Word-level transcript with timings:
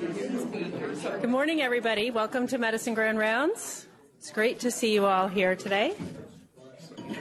Good 0.00 1.28
morning, 1.28 1.60
everybody. 1.60 2.10
Welcome 2.10 2.46
to 2.46 2.56
Medicine 2.56 2.94
Grand 2.94 3.18
Rounds. 3.18 3.86
It's 4.16 4.30
great 4.30 4.58
to 4.60 4.70
see 4.70 4.94
you 4.94 5.04
all 5.04 5.28
here 5.28 5.54
today. 5.54 5.92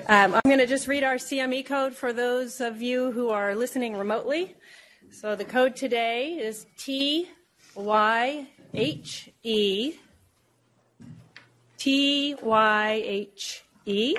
Um, 0.08 0.34
I'm 0.34 0.42
going 0.46 0.60
to 0.60 0.66
just 0.66 0.88
read 0.88 1.04
our 1.04 1.16
CME 1.16 1.66
code 1.66 1.94
for 1.94 2.14
those 2.14 2.62
of 2.62 2.82
you 2.82 3.12
who 3.12 3.32
are 3.32 3.54
listening 3.54 3.98
remotely. 3.98 4.56
So 5.12 5.36
the 5.36 5.44
code 5.44 5.76
today 5.76 6.36
is 6.40 6.68
T 6.78 7.28
Y 7.76 8.48
H 8.74 9.30
E 9.44 9.96
T 11.78 12.36
Y 12.42 13.02
H 13.06 13.66
E. 13.88 14.16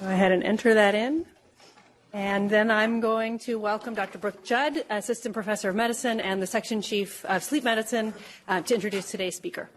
Go 0.00 0.06
ahead 0.06 0.30
and 0.30 0.44
enter 0.44 0.72
that 0.74 0.94
in. 0.94 1.26
And 2.14 2.48
then 2.48 2.70
I'm 2.70 3.00
going 3.00 3.40
to 3.40 3.58
welcome 3.58 3.94
Dr. 3.94 4.18
Brooke 4.18 4.44
Judd, 4.44 4.84
Assistant 4.88 5.34
Professor 5.34 5.70
of 5.70 5.74
Medicine 5.74 6.20
and 6.20 6.40
the 6.40 6.46
Section 6.46 6.80
Chief 6.80 7.24
of 7.24 7.42
Sleep 7.42 7.64
Medicine, 7.64 8.14
uh, 8.46 8.60
to 8.60 8.74
introduce 8.76 9.10
today's 9.10 9.34
speaker. 9.34 9.68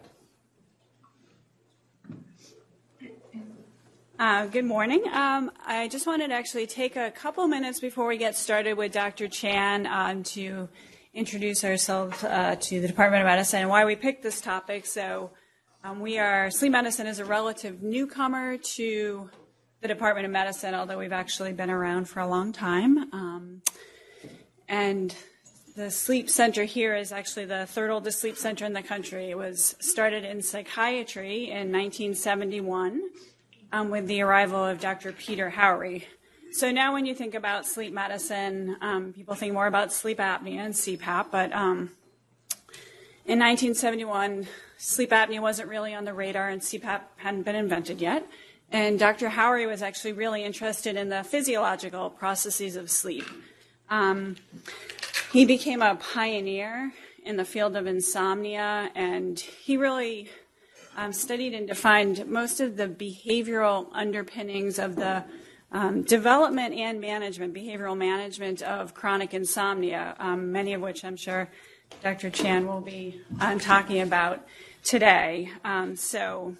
Uh, 4.19 4.45
good 4.45 4.65
morning. 4.65 5.03
Um, 5.11 5.49
I 5.65 5.87
just 5.87 6.05
wanted 6.05 6.27
to 6.27 6.35
actually 6.35 6.67
take 6.67 6.95
a 6.95 7.09
couple 7.09 7.47
minutes 7.47 7.79
before 7.79 8.07
we 8.07 8.17
get 8.17 8.35
started 8.35 8.77
with 8.77 8.91
Dr. 8.91 9.27
Chan 9.27 9.87
um, 9.87 10.21
to 10.25 10.69
introduce 11.15 11.63
ourselves 11.63 12.23
uh, 12.23 12.55
to 12.59 12.79
the 12.79 12.87
Department 12.87 13.23
of 13.23 13.25
Medicine 13.25 13.61
and 13.61 13.69
why 13.71 13.83
we 13.83 13.95
picked 13.95 14.21
this 14.21 14.41
topic. 14.41 14.85
So, 14.85 15.31
um, 15.83 16.01
we 16.01 16.19
are 16.19 16.51
sleep 16.51 16.73
medicine 16.73 17.07
is 17.07 17.17
a 17.17 17.25
relative 17.25 17.81
newcomer 17.81 18.57
to 18.57 19.31
the 19.81 19.87
Department 19.87 20.25
of 20.25 20.31
Medicine, 20.31 20.73
although 20.73 20.97
we've 20.97 21.13
actually 21.13 21.53
been 21.53 21.69
around 21.69 22.09
for 22.09 22.19
a 22.19 22.27
long 22.27 22.51
time. 22.51 23.13
Um, 23.13 23.61
and 24.67 25.15
the 25.75 25.91
sleep 25.91 26.29
center 26.29 26.63
here 26.63 26.95
is 26.95 27.11
actually 27.11 27.45
the 27.45 27.67
third 27.67 27.91
oldest 27.91 28.19
sleep 28.19 28.37
center 28.37 28.65
in 28.65 28.73
the 28.73 28.81
country. 28.81 29.29
It 29.29 29.37
was 29.37 29.75
started 29.79 30.23
in 30.23 30.41
psychiatry 30.41 31.45
in 31.45 31.71
1971 31.71 33.01
um, 33.71 33.89
with 33.89 34.07
the 34.07 34.21
arrival 34.21 34.65
of 34.65 34.79
Dr. 34.79 35.11
Peter 35.11 35.51
Hauri. 35.55 36.05
So 36.51 36.71
now, 36.71 36.93
when 36.93 37.05
you 37.05 37.13
think 37.13 37.35
about 37.35 37.67
sleep 37.67 37.93
medicine, 37.93 38.77
um, 38.81 39.13
people 39.13 39.35
think 39.35 39.53
more 39.53 39.67
about 39.67 39.93
sleep 39.93 40.17
apnea 40.17 40.59
and 40.59 40.73
CPAP, 40.73 41.27
but 41.29 41.53
um, 41.53 41.91
in 43.25 43.39
1971, 43.39 44.47
sleep 44.77 45.11
apnea 45.11 45.41
wasn't 45.41 45.67
really 45.67 45.93
on 45.93 46.05
the 46.05 46.13
radar 46.13 46.49
and 46.49 46.61
CPAP 46.61 47.01
hadn't 47.17 47.43
been 47.43 47.55
invented 47.55 47.99
yet. 47.99 48.25
And 48.71 48.99
Dr. 48.99 49.29
Hauri 49.29 49.65
was 49.65 49.81
actually 49.81 50.13
really 50.13 50.43
interested 50.43 50.95
in 50.97 51.09
the 51.09 51.23
physiological 51.23 52.09
processes 52.09 52.75
of 52.75 52.89
sleep. 52.89 53.25
Um, 53.89 54.35
he 55.31 55.45
became 55.45 55.81
a 55.81 55.95
pioneer 55.95 56.91
in 57.23 57.37
the 57.37 57.45
field 57.45 57.75
of 57.75 57.87
insomnia, 57.87 58.91
and 58.95 59.39
he 59.39 59.77
really 59.77 60.29
um, 60.97 61.13
studied 61.13 61.53
and 61.53 61.67
defined 61.67 62.27
most 62.27 62.59
of 62.59 62.75
the 62.75 62.87
behavioral 62.87 63.87
underpinnings 63.93 64.79
of 64.79 64.95
the 64.95 65.23
um, 65.71 66.01
development 66.01 66.73
and 66.73 66.99
management, 66.99 67.53
behavioral 67.53 67.97
management 67.97 68.61
of 68.61 68.93
chronic 68.93 69.33
insomnia, 69.33 70.15
um, 70.19 70.51
many 70.51 70.73
of 70.73 70.81
which 70.81 71.05
I'm 71.05 71.17
sure 71.17 71.49
Dr. 72.01 72.29
Chan 72.29 72.67
will 72.67 72.81
be 72.81 73.21
uh, 73.39 73.57
talking 73.59 74.01
about 74.01 74.45
today. 74.83 75.51
Um, 75.63 75.95
so 75.95 76.55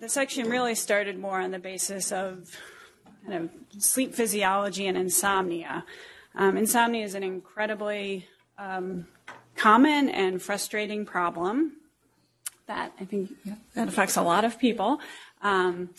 the 0.00 0.08
section 0.08 0.48
really 0.48 0.74
started 0.74 1.18
more 1.18 1.40
on 1.40 1.50
the 1.50 1.58
basis 1.58 2.10
of 2.10 2.56
kind 3.26 3.44
of 3.44 3.82
sleep 3.82 4.14
physiology 4.14 4.86
and 4.86 4.96
insomnia. 4.96 5.84
Um, 6.34 6.56
insomnia 6.56 7.04
is 7.04 7.14
an 7.14 7.22
incredibly 7.22 8.26
um, 8.56 9.06
common 9.56 10.08
and 10.08 10.40
frustrating 10.40 11.04
problem 11.04 11.72
that 12.66 12.92
I 12.98 13.04
think 13.04 13.30
that 13.74 13.88
affects 13.88 14.16
a 14.16 14.22
lot 14.22 14.44
of 14.44 14.58
people. 14.58 15.00
Um, 15.42 15.90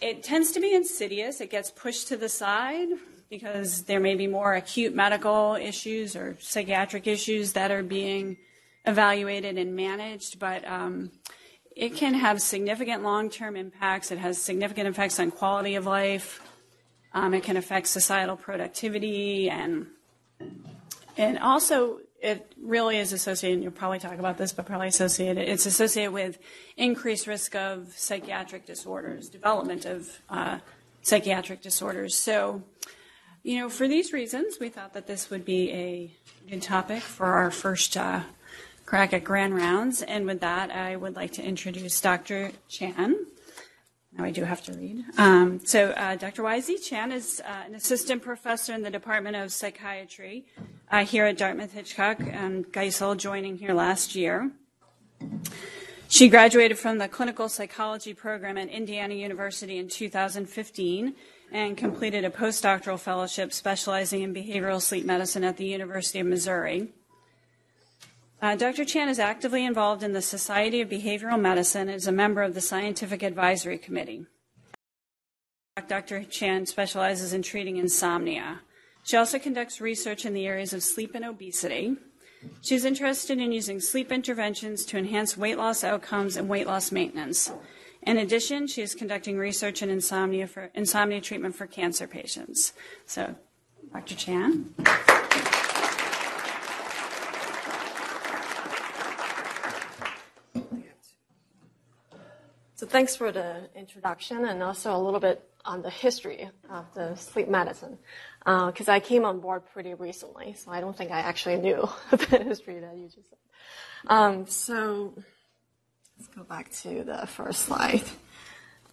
it 0.00 0.22
tends 0.22 0.52
to 0.52 0.60
be 0.60 0.72
insidious. 0.72 1.42
It 1.42 1.50
gets 1.50 1.70
pushed 1.70 2.08
to 2.08 2.16
the 2.16 2.28
side 2.28 2.88
because 3.28 3.82
there 3.82 4.00
may 4.00 4.14
be 4.14 4.26
more 4.26 4.54
acute 4.54 4.94
medical 4.94 5.56
issues 5.60 6.16
or 6.16 6.38
psychiatric 6.40 7.06
issues 7.06 7.52
that 7.52 7.70
are 7.70 7.82
being 7.82 8.38
evaluated 8.86 9.58
and 9.58 9.76
managed, 9.76 10.38
but 10.38 10.66
um, 10.66 11.10
it 11.76 11.94
can 11.94 12.14
have 12.14 12.42
significant 12.42 13.02
long-term 13.02 13.56
impacts. 13.56 14.10
It 14.10 14.18
has 14.18 14.40
significant 14.40 14.88
effects 14.88 15.18
on 15.20 15.30
quality 15.30 15.76
of 15.76 15.86
life. 15.86 16.40
Um, 17.12 17.34
it 17.34 17.42
can 17.42 17.56
affect 17.56 17.86
societal 17.88 18.36
productivity 18.36 19.50
and 19.50 19.86
and 21.16 21.38
also 21.38 22.00
it 22.22 22.54
really 22.60 22.98
is 22.98 23.12
associated, 23.12 23.54
and 23.54 23.62
you'll 23.62 23.72
probably 23.72 23.98
talk 23.98 24.18
about 24.18 24.36
this, 24.36 24.52
but 24.52 24.66
probably 24.66 24.88
associated, 24.88 25.48
it's 25.48 25.66
associated 25.66 26.12
with 26.12 26.38
increased 26.76 27.26
risk 27.26 27.54
of 27.54 27.92
psychiatric 27.96 28.66
disorders, 28.66 29.28
development 29.28 29.86
of 29.86 30.20
uh, 30.28 30.58
psychiatric 31.02 31.62
disorders. 31.62 32.14
So, 32.16 32.62
you 33.42 33.58
know, 33.58 33.70
for 33.70 33.88
these 33.88 34.12
reasons, 34.12 34.58
we 34.60 34.68
thought 34.68 34.92
that 34.92 35.06
this 35.06 35.30
would 35.30 35.44
be 35.44 35.72
a 35.72 36.10
good 36.48 36.62
topic 36.62 37.02
for 37.02 37.26
our 37.26 37.50
first 37.50 37.96
uh, 37.96 38.20
crack 38.90 39.12
at 39.12 39.22
Grand 39.22 39.54
Rounds. 39.54 40.02
And 40.02 40.26
with 40.26 40.40
that, 40.40 40.72
I 40.72 40.96
would 40.96 41.14
like 41.14 41.34
to 41.34 41.44
introduce 41.44 42.00
Dr. 42.00 42.50
Chan. 42.68 43.14
Now 44.18 44.24
I 44.24 44.32
do 44.32 44.42
have 44.42 44.64
to 44.64 44.72
read. 44.72 45.04
Um, 45.16 45.60
so 45.64 45.90
uh, 45.90 46.16
Dr. 46.16 46.42
Wai 46.42 46.58
Sze 46.58 46.76
Chan 46.76 47.12
is 47.12 47.40
uh, 47.46 47.66
an 47.66 47.76
assistant 47.76 48.20
professor 48.20 48.74
in 48.74 48.82
the 48.82 48.90
Department 48.90 49.36
of 49.36 49.52
Psychiatry 49.52 50.44
uh, 50.90 51.04
here 51.04 51.24
at 51.24 51.38
Dartmouth 51.38 51.72
Hitchcock 51.72 52.18
and 52.18 52.66
Geisel, 52.72 53.16
joining 53.16 53.58
here 53.58 53.74
last 53.74 54.16
year. 54.16 54.50
She 56.08 56.28
graduated 56.28 56.76
from 56.76 56.98
the 56.98 57.06
clinical 57.06 57.48
psychology 57.48 58.12
program 58.12 58.58
at 58.58 58.70
Indiana 58.70 59.14
University 59.14 59.78
in 59.78 59.88
2015 59.88 61.14
and 61.52 61.76
completed 61.76 62.24
a 62.24 62.30
postdoctoral 62.30 62.98
fellowship 62.98 63.52
specializing 63.52 64.22
in 64.22 64.34
behavioral 64.34 64.82
sleep 64.82 65.04
medicine 65.04 65.44
at 65.44 65.58
the 65.58 65.66
University 65.66 66.18
of 66.18 66.26
Missouri. 66.26 66.88
Uh, 68.42 68.56
Dr. 68.56 68.86
Chan 68.86 69.10
is 69.10 69.18
actively 69.18 69.66
involved 69.66 70.02
in 70.02 70.14
the 70.14 70.22
Society 70.22 70.80
of 70.80 70.88
Behavioral 70.88 71.38
Medicine 71.38 71.88
and 71.88 71.96
is 71.96 72.06
a 72.06 72.12
member 72.12 72.42
of 72.42 72.54
the 72.54 72.60
Scientific 72.62 73.22
Advisory 73.22 73.76
Committee. 73.76 74.24
Dr. 75.88 76.24
Chan 76.24 76.66
specializes 76.66 77.34
in 77.34 77.42
treating 77.42 77.76
insomnia. 77.76 78.60
She 79.02 79.16
also 79.16 79.38
conducts 79.38 79.80
research 79.80 80.24
in 80.24 80.32
the 80.32 80.46
areas 80.46 80.72
of 80.72 80.82
sleep 80.82 81.14
and 81.14 81.24
obesity. 81.24 81.96
She's 82.62 82.86
interested 82.86 83.38
in 83.38 83.52
using 83.52 83.78
sleep 83.78 84.10
interventions 84.10 84.86
to 84.86 84.96
enhance 84.96 85.36
weight 85.36 85.58
loss 85.58 85.84
outcomes 85.84 86.36
and 86.36 86.48
weight 86.48 86.66
loss 86.66 86.90
maintenance. 86.90 87.52
In 88.02 88.16
addition, 88.16 88.66
she 88.66 88.80
is 88.80 88.94
conducting 88.94 89.36
research 89.36 89.82
in 89.82 89.90
insomnia 89.90 90.46
for 90.46 90.70
insomnia 90.74 91.20
treatment 91.20 91.54
for 91.54 91.66
cancer 91.66 92.06
patients. 92.06 92.72
So, 93.04 93.34
Dr. 93.92 94.14
Chan. 94.14 94.74
Thanks 102.90 103.14
for 103.16 103.30
the 103.32 103.68
introduction 103.74 104.44
and 104.44 104.62
also 104.62 104.94
a 104.94 104.98
little 104.98 105.20
bit 105.20 105.48
on 105.64 105.82
the 105.82 105.90
history 105.90 106.48
of 106.68 106.86
the 106.94 107.14
sleep 107.14 107.48
medicine. 107.48 107.98
Because 108.44 108.88
uh, 108.88 108.92
I 108.92 109.00
came 109.00 109.24
on 109.24 109.40
board 109.40 109.62
pretty 109.72 109.94
recently, 109.94 110.54
so 110.54 110.70
I 110.70 110.80
don't 110.80 110.96
think 110.96 111.10
I 111.10 111.20
actually 111.20 111.56
knew 111.58 111.88
the 112.10 112.42
history 112.42 112.80
that 112.80 112.96
you 112.96 113.04
just 113.04 113.28
said. 113.28 113.38
Um, 114.06 114.46
so 114.46 115.14
let's 116.18 116.28
go 116.34 116.42
back 116.42 116.70
to 116.82 117.04
the 117.04 117.26
first 117.26 117.62
slide. 117.62 118.02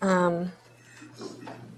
Um, 0.01 0.51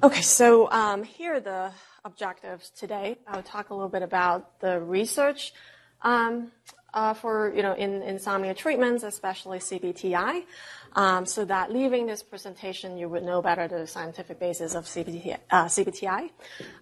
okay, 0.03 0.21
so 0.21 0.69
um, 0.71 1.03
here 1.03 1.35
are 1.35 1.39
the 1.39 1.71
objectives 2.03 2.69
today. 2.71 3.17
I'll 3.27 3.43
talk 3.43 3.69
a 3.69 3.73
little 3.73 3.89
bit 3.89 4.01
about 4.01 4.59
the 4.59 4.79
research 4.81 5.53
um, 6.01 6.51
uh, 6.93 7.13
for 7.13 7.53
you 7.55 7.61
know 7.61 7.73
in 7.73 8.01
insomnia 8.01 8.53
treatments, 8.53 9.03
especially 9.03 9.59
CBTI, 9.59 10.43
um, 10.93 11.25
so 11.25 11.45
that 11.45 11.71
leaving 11.71 12.05
this 12.05 12.23
presentation, 12.23 12.97
you 12.97 13.09
would 13.09 13.23
know 13.23 13.41
better 13.41 13.67
the 13.67 13.85
scientific 13.87 14.39
basis 14.39 14.75
of 14.75 14.85
CBTI. 14.85 15.37
Uh, 15.51 15.65
CBTI. 15.65 16.29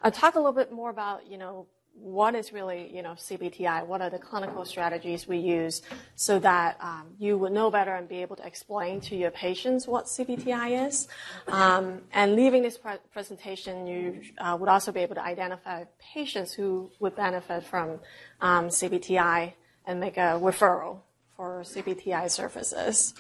I'll 0.02 0.12
talk 0.12 0.36
a 0.36 0.40
little 0.40 0.54
bit 0.54 0.72
more 0.72 0.90
about 0.90 1.28
you 1.28 1.38
know 1.38 1.68
what 2.00 2.36
is 2.36 2.54
really 2.54 2.96
you 2.96 3.02
know 3.02 3.12
CBTI, 3.12 3.86
what 3.86 4.02
are 4.02 4.10
the 4.10 4.20
clinical 4.20 4.64
strategies 4.66 5.28
we 5.28 5.38
use, 5.38 5.82
so 6.16 6.40
that 6.40 6.78
um, 6.80 7.08
you 7.20 7.38
would 7.38 7.52
know 7.52 7.70
better 7.72 7.94
and 7.96 8.08
be 8.08 8.22
able 8.22 8.36
to 8.36 8.46
explain 8.46 9.02
to 9.02 9.16
your 9.16 9.32
patients 9.32 9.88
what 9.88 10.06
CBTI 10.06 10.88
is. 10.88 11.08
Um, 11.48 12.02
and 12.14 12.36
leaving 12.36 12.64
this 12.64 12.78
pre- 12.78 12.98
presentation, 13.12 13.88
you 13.88 14.22
uh, 14.38 14.56
would 14.60 14.70
also 14.70 14.92
be 14.92 15.02
able 15.02 15.16
to 15.16 15.24
identify 15.24 15.86
patients 16.14 16.54
who 16.54 16.92
would 17.00 17.16
benefit 17.16 17.64
from 17.64 18.00
um, 18.42 18.70
CBTI 18.70 19.54
and 19.88 20.00
make 20.00 20.18
a 20.18 20.38
referral 20.40 21.00
for 21.36 21.62
CBTI 21.64 22.30
services. 22.30 23.14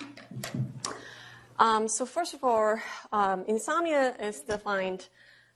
Um, 1.58 1.88
so 1.88 2.06
first 2.06 2.34
of 2.36 2.44
all, 2.44 2.78
um, 3.12 3.46
insomnia 3.48 4.14
is 4.19 4.42
defined 4.42 5.08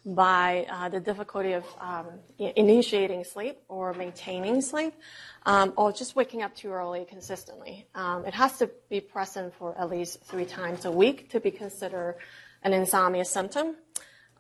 by 0.04 0.66
uh, 0.72 0.90
the 0.90 1.00
difficulty 1.00 1.52
of 1.52 1.64
um, 1.80 2.08
initiating 2.40 3.24
sleep 3.24 3.60
or 3.68 3.94
maintaining 3.94 4.62
sleep, 4.62 4.96
um, 5.46 5.74
or 5.78 5.92
just 5.92 6.16
waking 6.16 6.42
up 6.42 6.56
too 6.56 6.72
early 6.72 7.06
consistently. 7.06 7.86
Um, 7.94 8.26
it 8.26 8.34
has 8.34 8.58
to 8.58 8.72
be 8.90 9.00
present 9.00 9.54
for 9.54 9.78
at 9.78 9.92
least 9.92 10.24
three 10.24 10.46
times 10.46 10.86
a 10.86 10.92
week 10.92 11.30
to 11.32 11.40
be 11.40 11.52
considered 11.52 12.18
an 12.64 12.74
insomnia 12.74 13.26
symptom. 13.26 13.76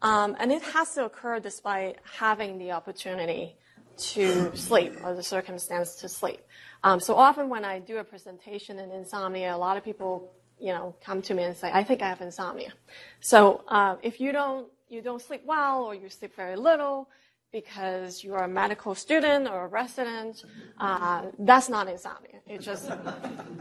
Um, 0.01 0.35
and 0.39 0.51
it 0.51 0.63
has 0.63 0.95
to 0.95 1.05
occur 1.05 1.39
despite 1.39 1.97
having 2.17 2.57
the 2.57 2.71
opportunity 2.71 3.55
to 3.97 4.55
sleep 4.55 4.93
or 5.03 5.13
the 5.13 5.23
circumstance 5.23 5.95
to 5.95 6.09
sleep. 6.09 6.41
Um, 6.83 6.99
so 6.99 7.15
often 7.15 7.49
when 7.49 7.63
I 7.63 7.79
do 7.79 7.97
a 7.97 8.03
presentation 8.03 8.79
in 8.79 8.91
insomnia, 8.91 9.55
a 9.55 9.57
lot 9.57 9.77
of 9.77 9.83
people, 9.83 10.31
you 10.59 10.73
know, 10.73 10.95
come 11.03 11.21
to 11.23 11.33
me 11.33 11.43
and 11.43 11.55
say, 11.55 11.69
"I 11.71 11.83
think 11.83 12.01
I 12.01 12.09
have 12.09 12.21
insomnia." 12.21 12.73
So 13.19 13.63
uh, 13.67 13.95
if 14.01 14.19
you 14.19 14.31
don't 14.31 14.67
you 14.89 15.01
don't 15.01 15.21
sleep 15.21 15.43
well 15.45 15.83
or 15.83 15.95
you 15.95 16.09
sleep 16.09 16.35
very 16.35 16.55
little 16.55 17.09
because 17.51 18.23
you 18.23 18.33
are 18.33 18.43
a 18.45 18.47
medical 18.47 18.95
student 18.95 19.47
or 19.47 19.65
a 19.65 19.67
resident, 19.67 20.43
uh, 20.79 21.23
that's 21.39 21.69
not 21.69 21.87
insomnia. 21.87 22.39
It's 22.47 22.65
just 22.65 22.91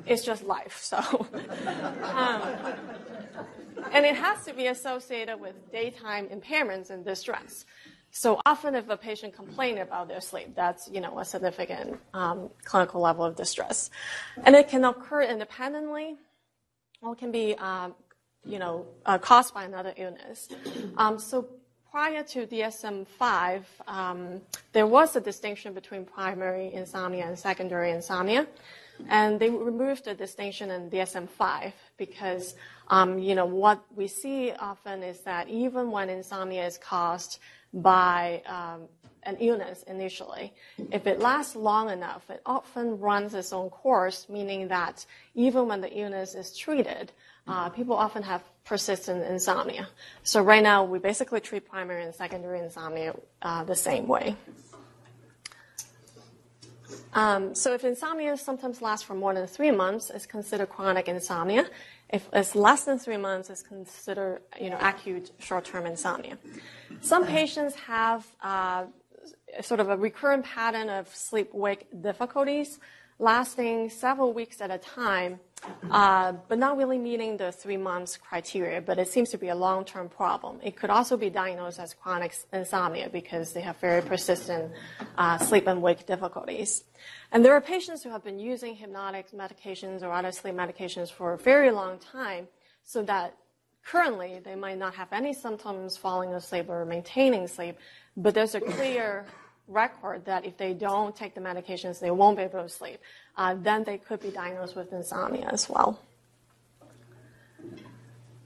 it's 0.07 0.25
just 0.25 0.45
life. 0.45 0.79
So. 0.83 1.27
Um, 2.03 2.43
and 3.93 4.05
it 4.05 4.17
has 4.17 4.45
to 4.45 4.53
be 4.55 4.67
associated 4.67 5.41
with 5.41 5.55
daytime 5.73 6.29
impairments 6.29 6.91
and 6.91 7.05
distress. 7.05 7.65
So 8.11 8.41
often, 8.45 8.75
if 8.75 8.89
a 8.89 8.97
patient 8.97 9.35
complains 9.35 9.81
about 9.81 10.09
their 10.09 10.21
sleep, 10.21 10.55
that's 10.57 10.89
you 10.89 11.01
know 11.01 11.19
a 11.21 11.25
significant 11.25 11.99
um, 12.13 12.51
clinical 12.65 13.01
level 13.01 13.25
of 13.25 13.37
distress, 13.37 13.91
and 14.45 14.57
it 14.57 14.69
can 14.69 14.85
occur 14.85 15.23
independently, 15.23 16.17
or 17.03 17.15
can 17.15 17.31
be 17.31 17.55
um, 17.55 17.95
you 18.45 18.59
know 18.59 18.87
uh, 19.07 19.19
caused 19.19 19.55
by 19.55 19.65
another 19.65 19.95
illness. 19.97 20.49
Um, 20.97 21.21
so 21.21 21.49
prior 21.91 22.23
to 22.23 22.47
DSM-5, 22.47 23.63
um, 23.87 24.41
there 24.73 24.87
was 24.87 25.17
a 25.17 25.21
distinction 25.21 25.73
between 25.73 26.05
primary 26.05 26.73
insomnia 26.73 27.27
and 27.27 27.39
secondary 27.39 27.91
insomnia, 27.93 28.47
and 29.09 29.39
they 29.39 29.51
removed 29.51 30.05
the 30.05 30.15
distinction 30.15 30.71
in 30.71 30.91
DSM-5 30.91 31.73
because 31.97 32.57
um, 32.89 33.21
you 33.21 33.37
know 33.37 33.47
what 33.47 33.81
we 33.95 34.09
see 34.09 34.51
often 34.51 35.05
is 35.05 35.21
that 35.21 35.49
even 35.49 35.93
when 35.93 36.09
insomnia 36.09 36.67
is 36.67 36.77
caused 36.77 37.39
by 37.73 38.43
um, 38.47 38.89
an 39.25 39.37
illness 39.39 39.83
initially. 39.85 40.53
If 40.91 41.07
it 41.07 41.21
lasts 41.21 41.55
long 41.55 41.91
enough, 41.91 42.29
it 42.31 42.41
often 42.47 42.99
runs 42.99 43.35
its 43.35 43.53
own 43.53 43.71
course, 43.71 44.29
meaning 44.29 44.69
that 44.69 45.05
even 45.35 45.69
when 45.69 45.81
the 45.81 45.93
illness 45.93 46.35
is 46.35 46.57
treated, 46.57 47.13
uh, 47.47 47.69
people 47.69 47.97
often 47.97 48.23
have 48.23 48.43
persistent 48.65 49.25
insomnia. 49.25 49.89
So 50.23 50.43
right 50.43 50.63
now, 50.63 50.85
we 50.85 50.99
basically 50.99 51.41
treat 51.41 51.69
primary 51.69 52.05
and 52.05 52.15
secondary 52.15 52.61
insomnia 52.61 53.15
uh, 53.43 53.65
the 53.65 53.75
same 53.75 54.07
way. 54.07 54.37
Um, 57.13 57.55
so 57.55 57.75
if 57.75 57.85
insomnia 57.85 58.37
sometimes 58.37 58.81
lasts 58.81 59.05
for 59.05 59.15
more 59.15 59.35
than 59.35 59.47
three 59.47 59.71
months, 59.71 60.11
it's 60.11 60.27
considered 60.27 60.69
chronic 60.69 61.09
insomnia. 61.09 61.69
If 62.13 62.29
it's 62.33 62.55
less 62.55 62.85
than 62.85 62.99
three 62.99 63.17
months, 63.17 63.51
it's 63.51 63.63
considered 63.63 64.43
you 64.61 64.71
know 64.71 64.79
acute 64.81 65.31
short-term 65.39 65.87
insomnia. 65.87 66.39
Some 67.01 67.25
patients 67.27 67.75
have 67.77 68.27
uh, 68.43 68.85
sort 69.61 69.81
of 69.81 69.89
a 69.89 69.97
recurrent 69.97 70.45
pattern 70.45 70.89
of 70.89 71.09
sleep-wake 71.15 72.03
difficulties 72.03 72.79
lasting 73.21 73.91
several 73.91 74.33
weeks 74.33 74.61
at 74.63 74.71
a 74.71 74.79
time, 74.79 75.39
uh, 75.91 76.33
but 76.49 76.59
not 76.59 76.79
really 76.79 76.97
meeting 76.97 77.37
the 77.37 77.53
three 77.53 77.77
months 77.77 78.17
criteria, 78.17 78.81
but 78.81 78.99
it 78.99 79.09
seems 79.09 79.29
to 79.29 79.37
be 79.37 79.49
a 79.49 79.55
long-term 79.55 80.09
problem. 80.09 80.59
It 80.63 80.75
could 80.75 80.89
also 80.89 81.19
be 81.19 81.29
diagnosed 81.29 81.79
as 81.79 81.93
chronic 81.93 82.35
insomnia 82.53 83.11
because 83.11 83.53
they 83.53 83.61
have 83.61 83.77
very 83.77 84.01
persistent 84.01 84.73
uh, 85.19 85.37
sleep 85.37 85.67
and 85.67 85.83
wake 85.83 86.07
difficulties. 86.07 86.85
And 87.31 87.45
there 87.45 87.53
are 87.53 87.61
patients 87.61 88.03
who 88.03 88.11
have 88.11 88.25
been 88.25 88.39
using 88.39 88.75
hypnotic 88.75 89.33
medications 89.33 90.03
or 90.03 90.11
other 90.11 90.33
sleep 90.33 90.55
medications 90.55 91.13
for 91.13 91.35
a 91.35 91.39
very 91.39 91.71
long 91.71 91.99
time, 91.99 92.49
so 92.83 93.03
that 93.03 93.37
currently 93.85 94.41
they 94.43 94.55
might 94.55 94.79
not 94.79 94.95
have 94.95 95.13
any 95.13 95.35
symptoms 95.35 95.97
falling 95.97 96.33
asleep 96.33 96.71
or 96.71 96.87
maintaining 96.87 97.47
sleep, 97.47 97.77
but 98.17 98.35
there's 98.35 98.55
a 98.55 98.61
clear 98.61 99.27
record 99.71 100.25
that 100.27 100.45
if 100.45 100.57
they 100.57 100.75
don't 100.75 101.15
take 101.15 101.35
the 101.35 101.41
medications, 101.41 102.01
they 102.01 102.11
won't 102.11 102.37
be 102.37 102.43
able 102.43 102.63
to 102.63 102.69
sleep. 102.69 103.01
Uh, 103.37 103.55
then 103.59 103.85
they 103.85 103.99
could 103.99 104.21
be 104.21 104.31
diagnosed 104.31 104.77
with 104.77 104.93
insomnia 104.93 105.49
as 105.51 105.69
well. 105.69 106.01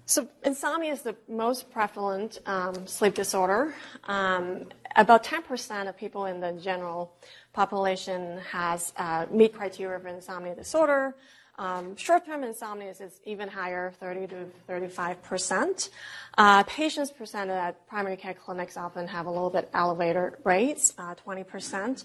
So 0.06 0.28
insomnia 0.44 0.92
is 0.92 1.02
the 1.02 1.16
most 1.28 1.70
prevalent 1.70 2.38
um, 2.44 2.86
sleep 2.86 3.14
disorder. 3.14 3.74
Um, 4.04 4.66
about 4.96 5.24
10% 5.24 5.88
of 5.88 5.96
people 5.96 6.26
in 6.26 6.40
the 6.40 6.52
general 6.52 7.16
population 7.54 8.38
has 8.50 8.92
uh, 8.98 9.26
meet 9.30 9.54
criteria 9.54 9.98
for 9.98 10.08
insomnia 10.08 10.54
disorder. 10.54 11.14
Um, 11.56 11.96
short-term 11.96 12.42
insomnia 12.42 12.90
is 12.90 13.20
even 13.24 13.48
higher, 13.48 13.92
30 14.00 14.26
to 14.28 14.46
35 14.66 15.22
percent. 15.22 15.90
Uh, 16.36 16.64
patients 16.64 17.10
presented 17.12 17.54
at 17.54 17.86
primary 17.86 18.16
care 18.16 18.34
clinics 18.34 18.76
often 18.76 19.06
have 19.06 19.26
a 19.26 19.30
little 19.30 19.50
bit 19.50 19.70
elevated 19.72 20.34
rates, 20.42 20.94
uh, 20.98 21.14
20 21.14 21.44
percent. 21.44 22.04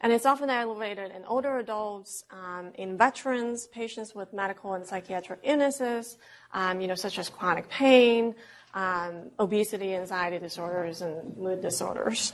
And 0.00 0.12
it's 0.12 0.26
often 0.26 0.48
elevated 0.48 1.10
in 1.10 1.24
older 1.24 1.58
adults, 1.58 2.24
um, 2.30 2.70
in 2.74 2.96
veterans, 2.96 3.66
patients 3.66 4.14
with 4.14 4.32
medical 4.32 4.74
and 4.74 4.86
psychiatric 4.86 5.40
illnesses, 5.42 6.18
um, 6.52 6.80
you 6.80 6.86
know, 6.86 6.94
such 6.94 7.18
as 7.18 7.28
chronic 7.28 7.68
pain, 7.68 8.34
um, 8.74 9.30
obesity, 9.40 9.96
anxiety 9.96 10.38
disorders, 10.38 11.02
and 11.02 11.36
mood 11.36 11.60
disorders. 11.60 12.32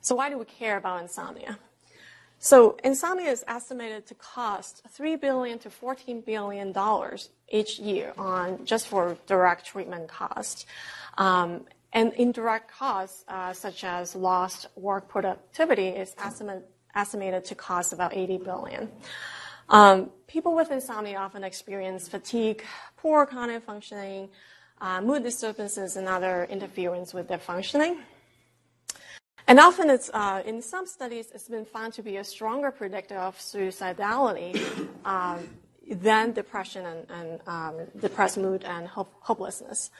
So 0.00 0.14
why 0.14 0.30
do 0.30 0.38
we 0.38 0.46
care 0.46 0.78
about 0.78 1.02
insomnia? 1.02 1.58
So 2.38 2.76
insomnia 2.84 3.30
is 3.30 3.44
estimated 3.48 4.06
to 4.06 4.14
cost 4.14 4.82
3 4.90 5.16
billion 5.16 5.58
to 5.60 5.70
$14 5.70 6.24
billion 6.24 6.74
each 7.48 7.78
year 7.78 8.12
on 8.18 8.64
just 8.64 8.88
for 8.88 9.16
direct 9.26 9.66
treatment 9.66 10.08
costs. 10.08 10.66
Um, 11.18 11.64
and 11.92 12.12
indirect 12.14 12.70
costs, 12.70 13.24
uh, 13.26 13.52
such 13.52 13.84
as 13.84 14.14
lost 14.14 14.66
work 14.76 15.08
productivity, 15.08 15.88
is 15.88 16.14
estimate, 16.18 16.68
estimated 16.94 17.44
to 17.46 17.54
cost 17.54 17.92
about 17.92 18.14
80 18.14 18.38
billion. 18.38 18.90
Um, 19.68 20.10
people 20.26 20.54
with 20.54 20.70
insomnia 20.70 21.16
often 21.16 21.42
experience 21.42 22.06
fatigue, 22.06 22.62
poor 22.96 23.24
cognitive 23.24 23.64
functioning, 23.64 24.28
uh, 24.80 25.00
mood 25.00 25.22
disturbances, 25.22 25.96
and 25.96 26.06
other 26.06 26.44
interference 26.50 27.14
with 27.14 27.28
their 27.28 27.38
functioning. 27.38 28.00
And 29.48 29.60
often 29.60 29.90
it's, 29.90 30.10
uh, 30.12 30.42
in 30.44 30.60
some 30.60 30.86
studies, 30.86 31.30
it's 31.32 31.48
been 31.48 31.64
found 31.64 31.92
to 31.94 32.02
be 32.02 32.16
a 32.16 32.24
stronger 32.24 32.72
predictor 32.72 33.16
of 33.16 33.38
suicidality 33.38 34.60
um, 35.04 35.48
than 35.88 36.32
depression 36.32 36.84
and, 36.84 37.06
and 37.10 37.40
um, 37.46 37.74
depressed 38.00 38.38
mood 38.38 38.64
and 38.64 38.88
hope, 38.88 39.12
hopelessness. 39.20 39.90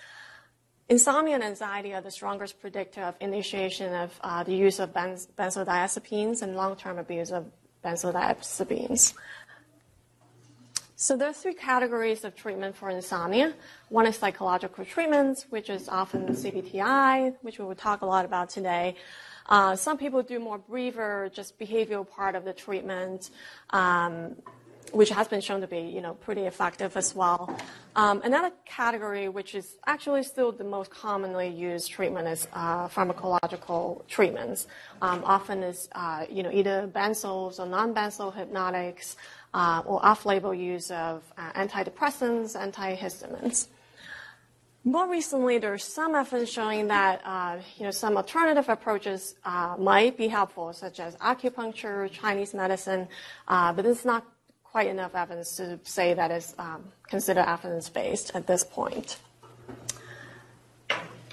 Insomnia 0.88 1.34
and 1.36 1.44
anxiety 1.44 1.94
are 1.94 2.00
the 2.00 2.10
strongest 2.10 2.60
predictor 2.60 3.02
of 3.02 3.14
initiation 3.20 3.94
of 3.94 4.18
uh, 4.20 4.42
the 4.42 4.54
use 4.54 4.80
of 4.80 4.92
benz- 4.92 5.28
benzodiazepines 5.38 6.42
and 6.42 6.56
long-term 6.56 6.98
abuse 6.98 7.30
of 7.30 7.46
benzodiazepines. 7.84 9.14
So 10.98 11.16
there 11.16 11.28
are 11.28 11.32
three 11.32 11.54
categories 11.54 12.24
of 12.24 12.34
treatment 12.34 12.74
for 12.74 12.88
insomnia. 12.88 13.54
One 13.90 14.06
is 14.06 14.16
psychological 14.16 14.84
treatments, 14.84 15.46
which 15.50 15.70
is 15.70 15.88
often 15.88 16.26
CBTI, 16.28 17.36
which 17.42 17.58
we 17.58 17.64
will 17.64 17.74
talk 17.74 18.00
a 18.00 18.06
lot 18.06 18.24
about 18.24 18.48
today. 18.48 18.96
Uh, 19.48 19.76
some 19.76 19.96
people 19.96 20.22
do 20.22 20.38
more 20.38 20.58
briefer, 20.58 21.30
just 21.32 21.58
behavioral 21.58 22.08
part 22.08 22.34
of 22.34 22.44
the 22.44 22.52
treatment, 22.52 23.30
um, 23.70 24.36
which 24.92 25.10
has 25.10 25.26
been 25.28 25.40
shown 25.40 25.60
to 25.60 25.66
be, 25.66 25.80
you 25.80 26.00
know, 26.00 26.14
pretty 26.14 26.42
effective 26.42 26.96
as 26.96 27.14
well. 27.14 27.56
Um, 27.96 28.22
another 28.22 28.52
category, 28.64 29.28
which 29.28 29.54
is 29.54 29.76
actually 29.86 30.22
still 30.22 30.52
the 30.52 30.64
most 30.64 30.90
commonly 30.90 31.48
used 31.48 31.90
treatment, 31.90 32.28
is 32.28 32.46
uh, 32.52 32.88
pharmacological 32.88 34.06
treatments. 34.06 34.68
Um, 35.02 35.22
often 35.24 35.62
is, 35.62 35.88
uh, 35.92 36.26
you 36.30 36.42
know, 36.42 36.50
either 36.52 36.88
benzos 36.92 37.58
or 37.58 37.66
non-benzo 37.66 38.34
hypnotics, 38.34 39.16
or 39.54 40.04
off-label 40.04 40.54
use 40.54 40.90
of 40.90 41.22
antidepressants, 41.38 42.56
antihistamines. 42.56 43.68
More 44.86 45.08
recently, 45.08 45.58
there's 45.58 45.82
some 45.82 46.14
evidence 46.14 46.48
showing 46.48 46.86
that 46.86 47.20
uh, 47.24 47.56
you 47.76 47.82
know 47.82 47.90
some 47.90 48.16
alternative 48.16 48.68
approaches 48.68 49.34
uh, 49.44 49.74
might 49.76 50.16
be 50.16 50.28
helpful, 50.28 50.72
such 50.72 51.00
as 51.00 51.16
acupuncture, 51.16 52.08
Chinese 52.12 52.54
medicine, 52.54 53.08
uh, 53.48 53.72
but 53.72 53.84
it's 53.84 54.04
not 54.04 54.24
quite 54.62 54.86
enough 54.86 55.16
evidence 55.16 55.56
to 55.56 55.80
say 55.82 56.14
that 56.14 56.30
it's 56.30 56.54
um, 56.60 56.84
considered 57.08 57.48
evidence-based 57.48 58.30
at 58.36 58.46
this 58.46 58.62
point. 58.62 59.18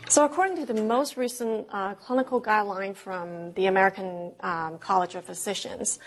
So, 0.10 0.25
according 0.25 0.57
to 0.65 0.74
the 0.74 0.81
most 0.81 1.15
recent 1.15 1.67
uh, 1.72 1.93
clinical 1.93 2.41
guideline 2.41 2.95
from 2.95 3.53
the 3.53 3.67
American 3.67 4.31
um, 4.39 4.79
College 4.79 5.13
of 5.13 5.25
Physicians, 5.25 6.00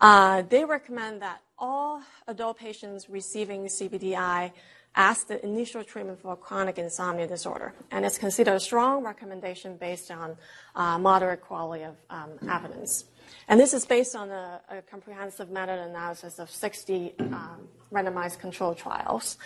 uh, 0.00 0.42
they 0.48 0.64
recommend 0.64 1.22
that 1.22 1.42
all 1.60 2.02
adult 2.26 2.58
patients 2.58 3.08
receiving 3.08 3.66
CBTI 3.66 4.50
as 4.94 5.24
the 5.24 5.44
initial 5.44 5.84
treatment 5.84 6.20
for 6.20 6.36
chronic 6.36 6.78
insomnia 6.78 7.26
disorder. 7.26 7.74
And 7.90 8.04
it's 8.04 8.18
considered 8.18 8.54
a 8.54 8.60
strong 8.60 9.04
recommendation 9.04 9.76
based 9.76 10.10
on 10.10 10.36
uh, 10.74 10.98
moderate 10.98 11.40
quality 11.40 11.84
of 11.84 11.96
um, 12.10 12.30
evidence. 12.50 13.04
And 13.46 13.60
this 13.60 13.74
is 13.74 13.84
based 13.86 14.16
on 14.16 14.30
a, 14.30 14.60
a 14.68 14.82
comprehensive 14.82 15.50
meta-analysis 15.50 16.38
of 16.38 16.50
60 16.50 17.14
um, 17.20 17.68
randomized 17.92 18.38
control 18.40 18.74
trials. 18.74 19.38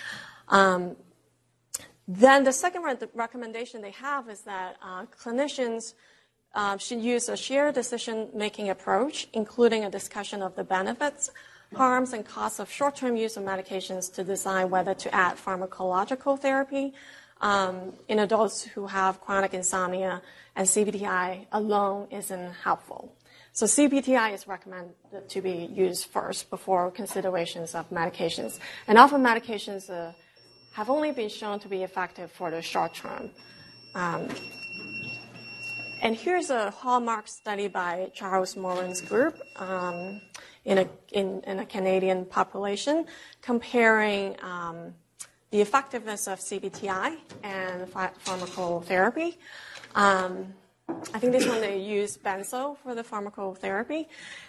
Um, 0.49 0.97
then 2.09 2.45
the 2.45 2.53
second 2.53 2.83
re- 2.83 2.97
recommendation 3.15 3.81
they 3.81 3.93
have 3.93 4.29
is 4.29 4.43
that 4.43 4.77
uh, 4.83 5.07
clinicians 5.07 5.95
uh, 6.55 6.77
should 6.77 7.01
use 7.01 7.29
a 7.29 7.37
shared 7.37 7.75
decision-making 7.75 8.69
approach, 8.69 9.29
including 9.33 9.85
a 9.85 9.91
discussion 9.91 10.43
of 10.43 10.55
the 10.55 10.65
benefits, 10.65 11.31
harms, 11.75 12.13
and 12.13 12.25
costs 12.25 12.59
of 12.59 12.71
short-term 12.71 13.17
use 13.17 13.37
of 13.37 13.45
medications 13.45 14.13
to 14.15 14.25
decide 14.25 14.65
whether 14.67 14.95
to 14.95 15.15
add 15.15 15.37
pharmacological 15.37 16.39
therapy 16.39 16.95
um, 17.41 17.93
in 18.09 18.21
adults 18.21 18.63
who 18.63 18.87
have 18.87 19.21
chronic 19.21 19.55
insomnia, 19.55 20.23
and 20.57 20.67
CBTI 20.67 21.47
alone 21.53 22.09
isn't 22.11 22.53
helpful. 22.53 23.15
So 23.53 23.67
CBTI 23.67 24.33
is 24.33 24.49
recommended 24.49 24.95
to 25.29 25.41
be 25.43 25.69
used 25.73 26.07
first 26.07 26.49
before 26.49 26.91
considerations 26.91 27.75
of 27.75 27.91
medications. 27.91 28.59
And 28.89 28.97
often 28.97 29.23
medications 29.23 29.91
uh, 29.91 30.13
have 30.73 30.89
only 30.89 31.13
been 31.13 31.29
shown 31.29 31.61
to 31.61 31.69
be 31.69 31.83
effective 31.83 32.33
for 32.33 32.51
the 32.51 32.63
short 32.63 32.95
term. 32.95 33.31
Um, 33.95 34.29
and 36.01 36.17
here's 36.17 36.51
a 36.51 36.71
hallmark 36.71 37.29
study 37.29 37.69
by 37.69 38.11
Charles 38.15 38.57
Morin's 38.57 39.01
group 39.01 39.39
um, 39.57 40.21
in, 40.65 40.79
a, 40.79 40.89
in, 41.13 41.43
in, 41.47 41.59
a 41.59 41.67
Canadian 41.67 42.25
population 42.25 43.07
comparing 43.41 44.37
um, 44.43 44.95
the 45.51 45.61
effectiveness 45.61 46.27
of 46.29 46.39
CBTI 46.39 47.17
and 47.43 47.93
pharmacotherapy. 47.93 49.37
Um, 49.95 50.55
I 51.15 51.19
think 51.19 51.33
this 51.33 51.47
one 51.47 51.61
they 51.61 51.79
used 51.79 52.23
benzo 52.23 52.77
for 52.79 52.95
the 52.95 53.03
pharmacotherapy, 53.03 54.07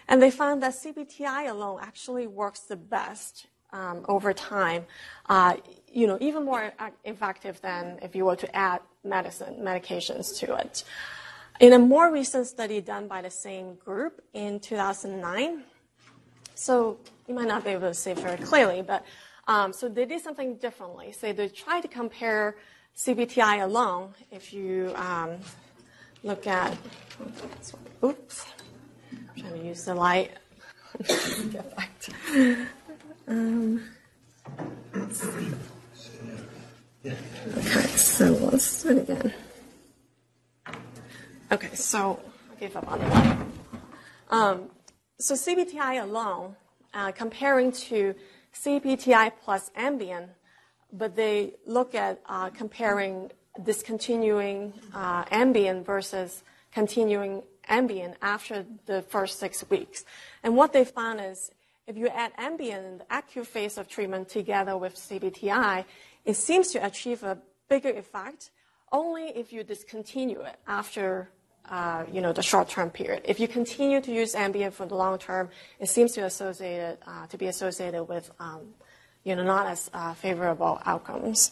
and 0.07 0.21
they 0.21 0.31
found 0.31 0.61
that 0.63 0.73
CBTI 0.73 1.49
alone 1.49 1.79
actually 1.81 2.27
works 2.27 2.61
the 2.61 2.75
best 2.75 3.47
um, 3.71 4.05
over 4.07 4.33
time, 4.33 4.85
uh, 5.29 5.55
you 5.91 6.05
know, 6.07 6.17
even 6.21 6.45
more 6.45 6.71
effective 7.03 7.59
than 7.61 7.99
if 8.01 8.15
you 8.15 8.25
were 8.25 8.35
to 8.35 8.55
add 8.55 8.81
medicine, 9.03 9.55
medications 9.59 10.37
to 10.39 10.55
it. 10.55 10.83
In 11.59 11.73
a 11.73 11.79
more 11.79 12.11
recent 12.11 12.47
study 12.47 12.81
done 12.81 13.07
by 13.07 13.21
the 13.21 13.29
same 13.29 13.75
group 13.75 14.21
in 14.33 14.59
2009, 14.59 15.63
so 16.55 16.97
you 17.27 17.35
might 17.35 17.47
not 17.47 17.63
be 17.63 17.71
able 17.71 17.87
to 17.87 17.93
see 17.93 18.11
it 18.11 18.19
very 18.19 18.37
clearly, 18.37 18.81
but 18.81 19.05
um, 19.47 19.73
so 19.73 19.89
they 19.89 20.05
did 20.05 20.21
something 20.21 20.55
differently. 20.55 21.11
So 21.11 21.33
they 21.33 21.49
tried 21.49 21.81
to 21.81 21.87
compare 21.87 22.55
CBTI 22.95 23.63
alone. 23.63 24.13
If 24.31 24.53
you 24.53 24.93
um, 24.95 25.37
look 26.23 26.47
at, 26.47 26.77
oops, 28.03 28.45
I'm 29.11 29.41
trying 29.41 29.53
to 29.53 29.65
use 29.65 29.85
the 29.85 29.95
light. 29.95 30.31
Get 31.51 31.75
back 31.75 31.99
to, 31.99 32.67
um. 33.27 33.83
Okay, 37.05 37.87
so 37.97 38.25
let's 38.31 38.83
do 38.83 38.89
it 38.89 39.09
again. 39.09 39.33
Okay, 41.51 41.75
so 41.75 42.19
I 42.51 42.59
gave 42.59 42.75
up 42.77 42.89
on 42.89 42.99
that. 42.99 43.37
Um, 44.29 44.69
so 45.19 45.35
CBTI 45.35 46.01
alone, 46.01 46.55
uh, 46.93 47.11
comparing 47.11 47.71
to 47.71 48.15
CBTI 48.53 49.31
plus 49.43 49.71
Ambien, 49.77 50.29
but 50.91 51.15
they 51.15 51.53
look 51.65 51.95
at 51.95 52.21
uh, 52.27 52.49
comparing 52.49 53.31
discontinuing 53.63 54.73
uh, 54.93 55.23
Ambien 55.25 55.85
versus 55.85 56.43
continuing 56.71 57.43
Ambien 57.69 58.15
after 58.21 58.65
the 58.85 59.01
first 59.01 59.39
six 59.39 59.67
weeks. 59.69 60.05
And 60.43 60.55
what 60.55 60.73
they 60.73 60.85
found 60.85 61.21
is 61.21 61.51
if 61.87 61.97
you 61.97 62.07
add 62.07 62.35
Ambien 62.37 62.85
in 62.85 62.97
the 62.99 63.05
acute 63.09 63.47
phase 63.47 63.77
of 63.77 63.87
treatment 63.87 64.29
together 64.29 64.77
with 64.77 64.95
CBTI, 64.95 65.85
it 66.25 66.35
seems 66.35 66.71
to 66.71 66.85
achieve 66.85 67.23
a 67.23 67.37
bigger 67.69 67.89
effect 67.89 68.51
only 68.91 69.29
if 69.35 69.51
you 69.51 69.63
discontinue 69.63 70.41
it 70.41 70.55
after 70.67 71.29
uh, 71.69 72.05
you 72.11 72.21
know, 72.21 72.33
the 72.33 72.43
short-term 72.43 72.89
period. 72.89 73.21
If 73.25 73.39
you 73.39 73.47
continue 73.47 74.01
to 74.01 74.11
use 74.11 74.35
Ambien 74.35 74.71
for 74.71 74.85
the 74.85 74.95
long 74.95 75.17
term, 75.17 75.49
it 75.79 75.89
seems 75.89 76.13
to, 76.13 76.25
uh, 76.25 77.27
to 77.27 77.37
be 77.37 77.47
associated 77.47 78.03
with 78.03 78.31
um, 78.39 78.73
you 79.23 79.35
know, 79.35 79.43
not 79.43 79.67
as 79.67 79.89
uh, 79.93 80.13
favorable 80.13 80.81
outcomes. 80.85 81.51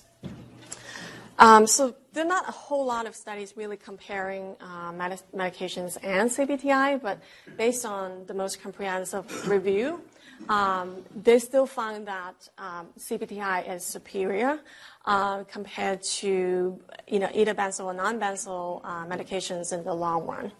Um, 1.40 1.66
so 1.66 1.96
there 2.14 2.24
are 2.24 2.28
not 2.28 2.48
a 2.48 2.52
whole 2.52 2.86
lot 2.86 3.08
of 3.08 3.16
studies 3.16 3.54
really 3.56 3.78
comparing 3.78 4.56
uh, 4.60 4.92
med- 4.92 5.24
medications 5.36 5.98
and 6.04 6.30
CBTI, 6.30 7.02
but 7.02 7.20
based 7.58 7.86
on 7.86 8.26
the 8.28 8.34
most 8.34 8.62
comprehensive 8.62 9.50
review, 9.50 10.02
um, 10.50 11.04
they 11.16 11.40
still 11.40 11.66
find 11.66 12.08
that 12.08 12.50
um, 12.58 12.88
CBTI 12.98 13.74
is 13.74 13.84
superior 13.84 14.60
uh, 15.06 15.44
compared 15.46 16.02
to 16.04 16.80
you 17.08 17.20
know, 17.20 17.30
either 17.34 17.54
benzo 17.54 17.86
or 17.86 17.94
non-benzo 17.94 18.82
uh, 18.84 19.06
medications 19.06 19.74
in 19.74 19.84
the 19.84 19.94
long 19.94 20.26
run. 20.26 20.52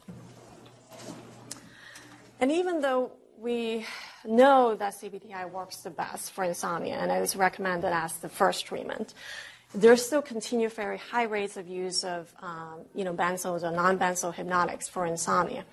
And 2.40 2.52
even 2.52 2.82
though 2.82 3.12
we 3.38 3.86
know 4.26 4.76
that 4.76 4.94
CBTI 4.94 5.50
works 5.52 5.78
the 5.78 5.90
best 5.90 6.32
for 6.32 6.44
insomnia 6.44 6.96
and 6.96 7.12
it 7.12 7.22
is 7.22 7.36
recommended 7.36 7.92
as 7.94 8.18
the 8.18 8.30
first 8.30 8.66
treatment, 8.66 9.14
there 9.74 9.96
still 9.96 10.22
continue 10.22 10.68
very 10.70 10.98
high 10.98 11.24
rates 11.24 11.56
of 11.56 11.68
use 11.68 12.04
of 12.04 12.34
um, 12.42 12.82
you 12.94 13.04
know, 13.04 13.14
benzos 13.14 13.64
or 13.64 13.72
non-benzo 13.72 14.34
hypnotics 14.34 14.88
for 14.88 15.06
insomnia. 15.06 15.64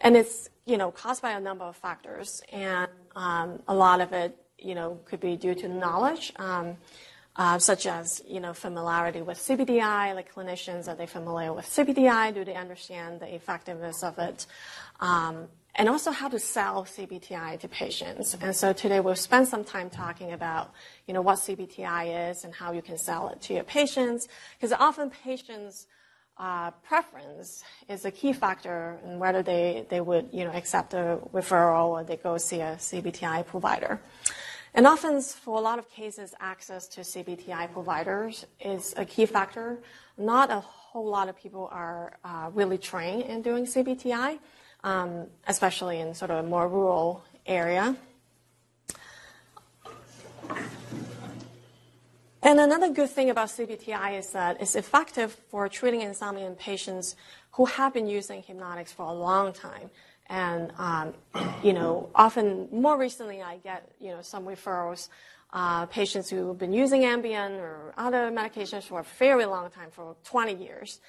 And 0.00 0.16
it's 0.16 0.50
you 0.68 0.76
know, 0.76 0.90
caused 0.90 1.22
by 1.22 1.30
a 1.30 1.40
number 1.40 1.64
of 1.64 1.76
factors, 1.76 2.42
and 2.52 2.90
um, 3.18 3.60
a 3.66 3.74
lot 3.74 4.00
of 4.00 4.12
it 4.12 4.36
you 4.58 4.74
know, 4.74 4.98
could 5.04 5.20
be 5.20 5.36
due 5.36 5.54
to 5.54 5.68
knowledge. 5.68 6.32
Um, 6.36 6.76
uh, 7.36 7.56
such 7.56 7.86
as 7.86 8.20
you 8.26 8.40
know 8.40 8.52
familiarity 8.52 9.22
with 9.22 9.38
CBTI, 9.38 10.12
like 10.12 10.34
clinicians 10.34 10.88
are 10.88 10.96
they 10.96 11.06
familiar 11.06 11.52
with 11.52 11.66
CBTI? 11.66 12.34
Do 12.34 12.44
they 12.44 12.56
understand 12.56 13.20
the 13.20 13.32
effectiveness 13.32 14.02
of 14.02 14.18
it? 14.18 14.46
Um, 14.98 15.46
and 15.76 15.88
also 15.88 16.10
how 16.10 16.28
to 16.28 16.40
sell 16.40 16.84
CBTI 16.84 17.60
to 17.60 17.68
patients. 17.68 18.36
And 18.40 18.56
so 18.56 18.72
today 18.72 18.98
we'll 18.98 19.14
spend 19.14 19.46
some 19.46 19.62
time 19.62 19.88
talking 19.88 20.32
about, 20.32 20.72
you 21.06 21.14
know, 21.14 21.22
what 21.22 21.38
CBTI 21.38 22.30
is 22.30 22.42
and 22.42 22.52
how 22.52 22.72
you 22.72 22.82
can 22.82 22.98
sell 22.98 23.28
it 23.28 23.40
to 23.42 23.54
your 23.54 23.62
patients, 23.62 24.26
because 24.56 24.72
often 24.72 25.08
patients' 25.08 25.86
uh, 26.38 26.70
preference 26.86 27.64
is 27.88 28.04
a 28.04 28.10
key 28.10 28.32
factor 28.32 28.98
in 29.04 29.18
whether 29.18 29.42
they, 29.42 29.86
they 29.88 30.00
would, 30.00 30.28
you 30.32 30.44
know, 30.44 30.52
accept 30.52 30.94
a 30.94 31.18
referral 31.32 31.88
or 31.88 32.04
they 32.04 32.16
go 32.16 32.38
see 32.38 32.60
a 32.60 32.76
CBTI 32.76 33.46
provider. 33.46 34.00
And 34.74 34.86
often, 34.86 35.20
for 35.20 35.58
a 35.58 35.60
lot 35.60 35.78
of 35.78 35.90
cases, 35.90 36.34
access 36.40 36.86
to 36.88 37.00
CBTI 37.00 37.72
providers 37.72 38.46
is 38.60 38.94
a 38.96 39.04
key 39.04 39.26
factor. 39.26 39.78
Not 40.16 40.50
a 40.50 40.60
whole 40.60 41.06
lot 41.06 41.28
of 41.28 41.36
people 41.36 41.68
are 41.72 42.18
uh, 42.24 42.50
really 42.52 42.78
trained 42.78 43.22
in 43.22 43.42
doing 43.42 43.64
CBTI, 43.64 44.38
um, 44.84 45.26
especially 45.46 46.00
in 46.00 46.14
sort 46.14 46.30
of 46.30 46.44
a 46.44 46.48
more 46.48 46.68
rural 46.68 47.24
area. 47.46 47.96
And 52.48 52.60
another 52.60 52.88
good 52.88 53.10
thing 53.10 53.28
about 53.28 53.48
CBTI 53.48 54.18
is 54.18 54.30
that 54.30 54.58
it's 54.58 54.74
effective 54.74 55.32
for 55.50 55.68
treating 55.68 56.00
insomnia 56.00 56.46
in 56.46 56.54
patients 56.54 57.14
who 57.52 57.66
have 57.66 57.92
been 57.92 58.06
using 58.06 58.42
hypnotics 58.42 58.90
for 58.90 59.02
a 59.02 59.12
long 59.12 59.52
time. 59.52 59.90
And, 60.30 60.72
um, 60.78 61.12
you 61.62 61.74
know, 61.74 62.08
often 62.14 62.66
more 62.72 62.96
recently 62.96 63.42
I 63.42 63.58
get, 63.58 63.92
you 64.00 64.12
know, 64.12 64.22
some 64.22 64.46
referrals, 64.46 65.10
uh, 65.52 65.84
patients 65.84 66.30
who 66.30 66.48
have 66.48 66.56
been 66.56 66.72
using 66.72 67.02
Ambien 67.02 67.58
or 67.58 67.92
other 67.98 68.30
medications 68.30 68.84
for 68.84 69.00
a 69.00 69.06
very 69.18 69.44
long 69.44 69.68
time, 69.68 69.90
for 69.90 70.16
20 70.24 70.54
years. 70.54 71.00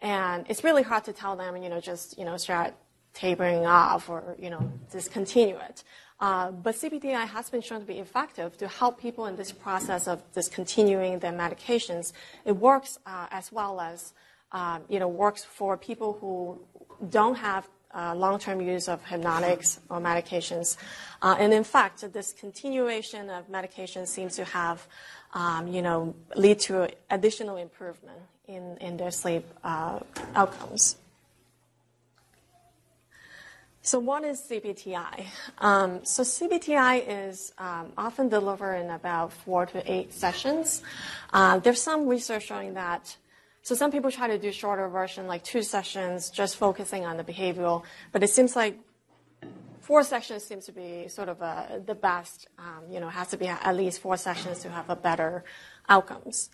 And 0.00 0.46
it's 0.48 0.64
really 0.64 0.82
hard 0.82 1.04
to 1.04 1.12
tell 1.12 1.36
them, 1.36 1.56
you 1.62 1.68
know, 1.68 1.80
just, 1.80 2.18
you 2.18 2.24
know, 2.24 2.36
start 2.36 2.74
tapering 3.14 3.66
off 3.66 4.08
or, 4.08 4.34
you 4.36 4.50
know, 4.50 4.72
discontinue 4.90 5.58
it. 5.58 5.84
Uh, 6.20 6.50
but 6.50 6.74
CBTI 6.74 7.28
has 7.28 7.48
been 7.48 7.62
shown 7.62 7.80
to 7.80 7.86
be 7.86 7.98
effective 7.98 8.56
to 8.58 8.66
help 8.66 9.00
people 9.00 9.26
in 9.26 9.36
this 9.36 9.52
process 9.52 10.08
of 10.08 10.20
discontinuing 10.32 11.20
their 11.20 11.32
medications. 11.32 12.12
It 12.44 12.56
works 12.56 12.98
uh, 13.06 13.26
as 13.30 13.52
well 13.52 13.80
as, 13.80 14.14
uh, 14.50 14.80
you 14.88 14.98
know, 14.98 15.08
works 15.08 15.44
for 15.44 15.76
people 15.76 16.18
who 16.20 16.58
don't 17.08 17.36
have 17.36 17.68
uh, 17.94 18.14
long-term 18.14 18.60
use 18.60 18.88
of 18.88 19.04
hypnotics 19.04 19.80
or 19.88 20.00
medications. 20.00 20.76
Uh, 21.22 21.36
and 21.38 21.52
in 21.52 21.64
fact, 21.64 22.12
this 22.12 22.32
continuation 22.32 23.30
of 23.30 23.48
medication 23.48 24.06
seems 24.06 24.36
to 24.36 24.44
have, 24.44 24.86
um, 25.34 25.68
you 25.68 25.82
know, 25.82 26.14
lead 26.34 26.58
to 26.58 26.88
additional 27.10 27.56
improvement 27.56 28.18
in, 28.46 28.76
in 28.78 28.96
their 28.96 29.10
sleep 29.10 29.44
uh, 29.64 30.00
outcomes. 30.34 30.96
So, 33.82 33.98
what 33.98 34.24
is 34.24 34.42
CBTI? 34.42 35.26
Um, 35.58 36.04
so, 36.04 36.22
CBTI 36.22 37.04
is 37.08 37.52
um, 37.58 37.92
often 37.96 38.28
delivered 38.28 38.74
in 38.74 38.90
about 38.90 39.32
four 39.32 39.66
to 39.66 39.90
eight 39.90 40.12
sessions. 40.12 40.82
Uh, 41.32 41.58
there's 41.60 41.80
some 41.80 42.06
research 42.08 42.46
showing 42.46 42.74
that. 42.74 43.16
So, 43.62 43.74
some 43.74 43.90
people 43.90 44.10
try 44.10 44.26
to 44.28 44.38
do 44.38 44.50
shorter 44.50 44.88
version, 44.88 45.26
like 45.26 45.44
two 45.44 45.62
sessions, 45.62 46.28
just 46.30 46.56
focusing 46.56 47.06
on 47.06 47.16
the 47.16 47.24
behavioral. 47.24 47.84
But 48.12 48.22
it 48.22 48.30
seems 48.30 48.56
like 48.56 48.78
four 49.80 50.02
sessions 50.02 50.44
seems 50.44 50.66
to 50.66 50.72
be 50.72 51.06
sort 51.08 51.28
of 51.28 51.40
a, 51.40 51.80
the 51.86 51.94
best. 51.94 52.48
Um, 52.58 52.90
you 52.90 52.98
know, 52.98 53.08
has 53.08 53.28
to 53.28 53.36
be 53.36 53.46
at 53.46 53.76
least 53.76 54.00
four 54.00 54.16
sessions 54.16 54.60
to 54.60 54.70
have 54.70 54.90
a 54.90 54.96
better 54.96 55.44
outcomes. 55.88 56.50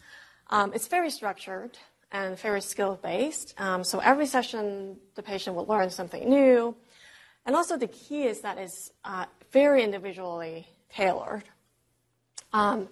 Um, 0.50 0.73
it's 0.75 0.88
very 0.88 1.11
structured 1.11 1.78
and 2.12 2.38
very 2.38 2.61
skill 2.61 3.00
based. 3.02 3.54
Um, 3.59 3.83
so 3.83 3.99
every 3.99 4.26
session, 4.26 4.99
the 5.14 5.23
patient 5.23 5.57
will 5.57 5.66
learn 5.66 5.90
something 5.90 6.28
new. 6.28 6.76
And 7.46 7.54
also 7.54 7.76
the 7.76 7.88
key 7.88 8.24
is 8.24 8.40
that 8.40 8.58
it's 8.58 8.92
uh, 9.04 9.26
very 9.52 9.82
individually 9.82 10.66
tailored. 10.90 11.44
Um, 12.52 12.88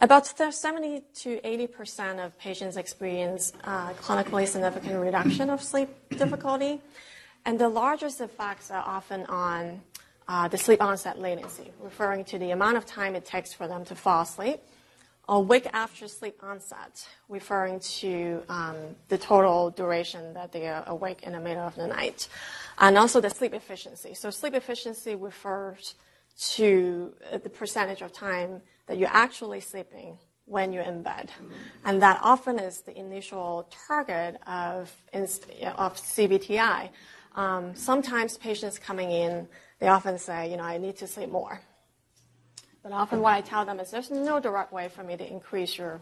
about 0.00 0.26
70 0.26 1.02
to 1.22 1.40
80 1.42 1.66
percent 1.68 2.20
of 2.20 2.38
patients 2.38 2.76
experience 2.76 3.52
uh, 3.64 3.92
clinically 3.94 4.46
significant 4.46 5.00
reduction 5.00 5.48
of 5.48 5.62
sleep 5.62 5.88
difficulty, 6.10 6.80
and 7.46 7.58
the 7.58 7.68
largest 7.68 8.20
effects 8.20 8.70
are 8.70 8.84
often 8.86 9.24
on 9.26 9.80
uh, 10.28 10.48
the 10.48 10.58
sleep 10.58 10.82
onset 10.82 11.18
latency, 11.18 11.70
referring 11.80 12.24
to 12.24 12.38
the 12.38 12.50
amount 12.50 12.76
of 12.76 12.84
time 12.84 13.14
it 13.14 13.24
takes 13.24 13.54
for 13.54 13.66
them 13.66 13.84
to 13.86 13.94
fall 13.94 14.22
asleep, 14.22 14.60
or 15.28 15.42
wake 15.42 15.66
after 15.72 16.06
sleep 16.06 16.36
onset, 16.42 17.06
referring 17.28 17.80
to 17.80 18.42
um, 18.48 18.76
the 19.08 19.18
total 19.18 19.70
duration 19.70 20.32
that 20.34 20.52
they 20.52 20.68
are 20.68 20.84
awake 20.86 21.22
in 21.24 21.32
the 21.32 21.40
middle 21.40 21.66
of 21.66 21.74
the 21.74 21.86
night 21.86 22.28
and 22.78 22.96
also 22.96 23.20
the 23.20 23.30
sleep 23.30 23.54
efficiency. 23.54 24.14
So 24.14 24.30
sleep 24.30 24.54
efficiency 24.54 25.14
refers 25.14 25.94
to 26.38 27.14
uh, 27.32 27.38
the 27.38 27.48
percentage 27.48 28.02
of 28.02 28.12
time 28.12 28.60
that 28.86 28.98
you're 28.98 29.08
actually 29.12 29.60
sleeping 29.60 30.18
when 30.44 30.72
you're 30.72 30.84
in 30.84 31.02
bed. 31.02 31.30
And 31.84 32.00
that 32.02 32.20
often 32.22 32.58
is 32.58 32.82
the 32.82 32.96
initial 32.96 33.68
target 33.88 34.36
of, 34.46 34.94
of 35.12 35.96
CBTI. 35.96 36.90
Um, 37.34 37.74
sometimes 37.74 38.38
patients 38.38 38.78
coming 38.78 39.10
in, 39.10 39.48
they 39.80 39.88
often 39.88 40.18
say, 40.18 40.50
you 40.50 40.56
know, 40.56 40.62
I 40.62 40.78
need 40.78 40.96
to 40.98 41.06
sleep 41.06 41.30
more. 41.30 41.60
But 42.86 42.94
often 42.94 43.20
what 43.20 43.34
I 43.34 43.40
tell 43.40 43.64
them 43.64 43.80
is 43.80 43.90
there's 43.90 44.12
no 44.12 44.38
direct 44.38 44.72
way 44.72 44.88
for 44.88 45.02
me 45.02 45.16
to 45.16 45.28
increase 45.28 45.76
your 45.76 46.00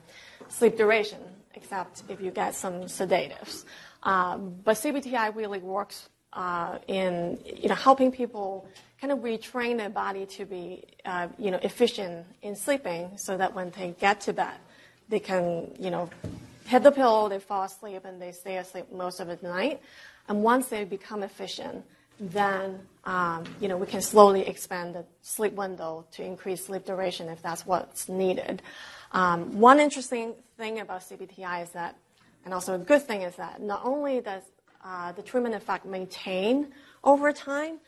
sleep 0.50 0.76
duration, 0.76 1.19
except 1.55 2.03
if 2.11 2.21
you 2.21 2.31
get 2.31 2.55
some 2.55 2.88
sedatives. 2.88 3.64
Um, 4.03 4.57
but 4.62 4.76
CBTI 4.76 5.35
really 5.35 5.61
works 5.61 6.11
uh, 6.35 6.76
in 6.87 7.38
you 7.43 7.71
know 7.71 7.75
helping 7.75 8.12
people 8.12 8.69
kind 9.00 9.14
of 9.14 9.21
retrain 9.21 9.79
their 9.79 9.88
body 9.88 10.26
to 10.26 10.45
be 10.45 10.85
uh, 11.07 11.29
you 11.38 11.50
know 11.50 11.59
efficient 11.62 12.26
in 12.43 12.55
sleeping, 12.55 13.17
so 13.17 13.38
that 13.38 13.55
when 13.55 13.71
they 13.79 13.95
get 13.99 14.21
to 14.21 14.35
bed, 14.35 14.59
they 15.09 15.21
can 15.21 15.75
you 15.81 15.88
know 15.88 16.11
hit 16.67 16.83
the 16.83 16.93
pillow, 16.93 17.31
they 17.31 17.38
fall 17.38 17.62
asleep, 17.62 18.05
and 18.05 18.21
they 18.21 18.33
stay 18.33 18.59
asleep 18.59 18.93
most 18.93 19.21
of 19.21 19.29
the 19.29 19.38
night. 19.49 19.81
And 20.29 20.43
once 20.43 20.67
they 20.67 20.85
become 20.85 21.23
efficient, 21.23 21.83
then 22.21 22.80
um, 23.04 23.44
you 23.61 23.68
know 23.68 23.76
we 23.76 23.87
can 23.87 24.00
slowly 24.00 24.47
expand 24.47 24.94
the 24.94 25.04
sleep 25.23 25.52
window 25.54 26.04
to 26.12 26.25
increase 26.25 26.66
sleep 26.66 26.85
duration 26.85 27.28
if 27.28 27.42
that's 27.42 27.66
what's 27.66 28.09
needed. 28.09 28.62
Um, 29.12 29.61
one 29.61 29.78
interesting 29.78 30.35
thing 30.56 30.80
about 30.80 31.02
CBTI 31.02 31.62
is 31.62 31.71
that, 31.71 31.97
and 32.44 32.52
also 32.52 32.75
a 32.75 32.78
good 32.78 33.02
thing 33.02 33.23
is 33.23 33.37
that 33.37 33.62
not 33.62 33.83
only 33.85 34.21
does 34.21 34.42
uh, 34.85 35.12
the 35.12 35.23
treatment 35.23 35.54
effect 35.54 35.87
maintain 35.87 36.73
over 37.04 37.33
time, 37.33 37.78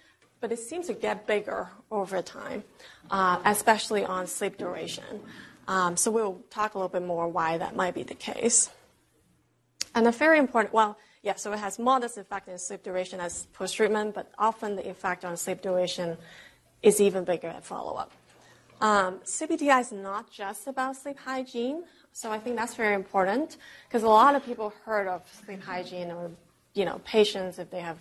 but 0.40 0.52
it 0.52 0.58
seems 0.58 0.86
to 0.86 0.94
get 0.94 1.26
bigger 1.26 1.68
over 1.90 2.22
time, 2.22 2.62
uh, 3.10 3.40
especially 3.44 4.04
on 4.04 4.26
sleep 4.26 4.56
duration. 4.56 5.20
Um, 5.68 5.96
so 5.96 6.10
we'll 6.10 6.40
talk 6.50 6.74
a 6.74 6.78
little 6.78 6.88
bit 6.88 7.02
more 7.02 7.26
why 7.28 7.58
that 7.58 7.74
might 7.74 7.94
be 7.94 8.02
the 8.02 8.14
case. 8.14 8.70
And 9.94 10.06
a 10.06 10.12
very 10.12 10.38
important, 10.38 10.72
well, 10.72 10.96
yeah, 11.26 11.34
so 11.34 11.52
it 11.52 11.58
has 11.58 11.78
modest 11.78 12.16
effect 12.18 12.48
in 12.48 12.56
sleep 12.56 12.82
duration 12.84 13.18
as 13.18 13.46
post-treatment, 13.52 14.14
but 14.14 14.30
often 14.38 14.76
the 14.76 14.88
effect 14.88 15.24
on 15.24 15.36
sleep 15.36 15.60
duration 15.60 16.16
is 16.82 17.00
even 17.00 17.24
bigger 17.24 17.48
at 17.48 17.64
follow-up. 17.64 18.12
Um, 18.80 19.18
CBTI 19.24 19.80
is 19.80 19.90
not 19.90 20.30
just 20.30 20.68
about 20.68 20.94
sleep 20.96 21.18
hygiene, 21.18 21.82
so 22.12 22.30
I 22.30 22.38
think 22.38 22.56
that's 22.56 22.76
very 22.76 22.94
important 22.94 23.56
because 23.88 24.04
a 24.04 24.08
lot 24.08 24.36
of 24.36 24.44
people 24.44 24.72
heard 24.84 25.08
of 25.08 25.22
sleep 25.44 25.62
hygiene 25.62 26.12
or 26.12 26.30
you 26.74 26.84
know, 26.84 27.00
patients, 27.04 27.58
if 27.58 27.70
they 27.70 27.80
have 27.80 27.98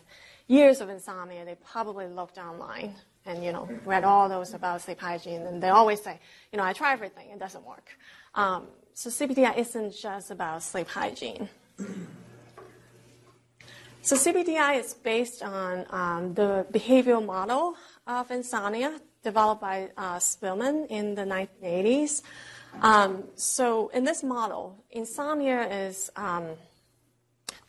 years 0.48 0.82
of 0.82 0.90
insomnia, 0.90 1.46
they 1.46 1.56
probably 1.56 2.08
looked 2.08 2.38
online 2.38 2.94
and, 3.26 3.44
you 3.44 3.52
know, 3.52 3.68
read 3.86 4.04
all 4.04 4.30
those 4.30 4.54
about 4.54 4.82
sleep 4.82 5.00
hygiene. 5.00 5.42
And 5.48 5.64
they 5.64 5.70
always 5.70 6.02
say, 6.02 6.20
you 6.52 6.58
know, 6.58 6.64
I 6.64 6.74
try 6.74 6.94
everything, 6.94 7.30
it 7.32 7.40
doesn't 7.40 7.66
work. 7.66 7.88
Um, 8.36 8.68
so 8.94 9.10
CBTI 9.10 9.58
isn't 9.58 9.96
just 9.96 10.30
about 10.30 10.62
sleep 10.62 10.90
hygiene. 10.90 11.50
So 14.06 14.16
CBTI 14.16 14.80
is 14.82 14.94
based 14.94 15.42
on 15.42 15.84
um, 15.90 16.36
the 16.36 16.68
behavioral 16.72 17.26
model 17.26 17.74
of 18.06 18.30
insomnia 18.30 19.02
developed 19.24 19.62
by 19.62 19.90
uh, 19.98 20.18
Spielman 20.18 20.86
in 20.92 21.16
the 21.16 21.24
1980s. 21.24 22.22
Um, 22.84 23.24
so 23.34 23.88
in 23.96 24.04
this 24.04 24.22
model, 24.22 24.78
insomnia 24.92 25.68
is 25.88 26.12
um, 26.16 26.50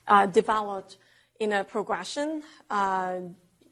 uh, 0.07 0.27
developed 0.27 0.99
in 1.41 1.55
a 1.55 1.65
progression, 1.65 2.43
uh, 2.69 3.15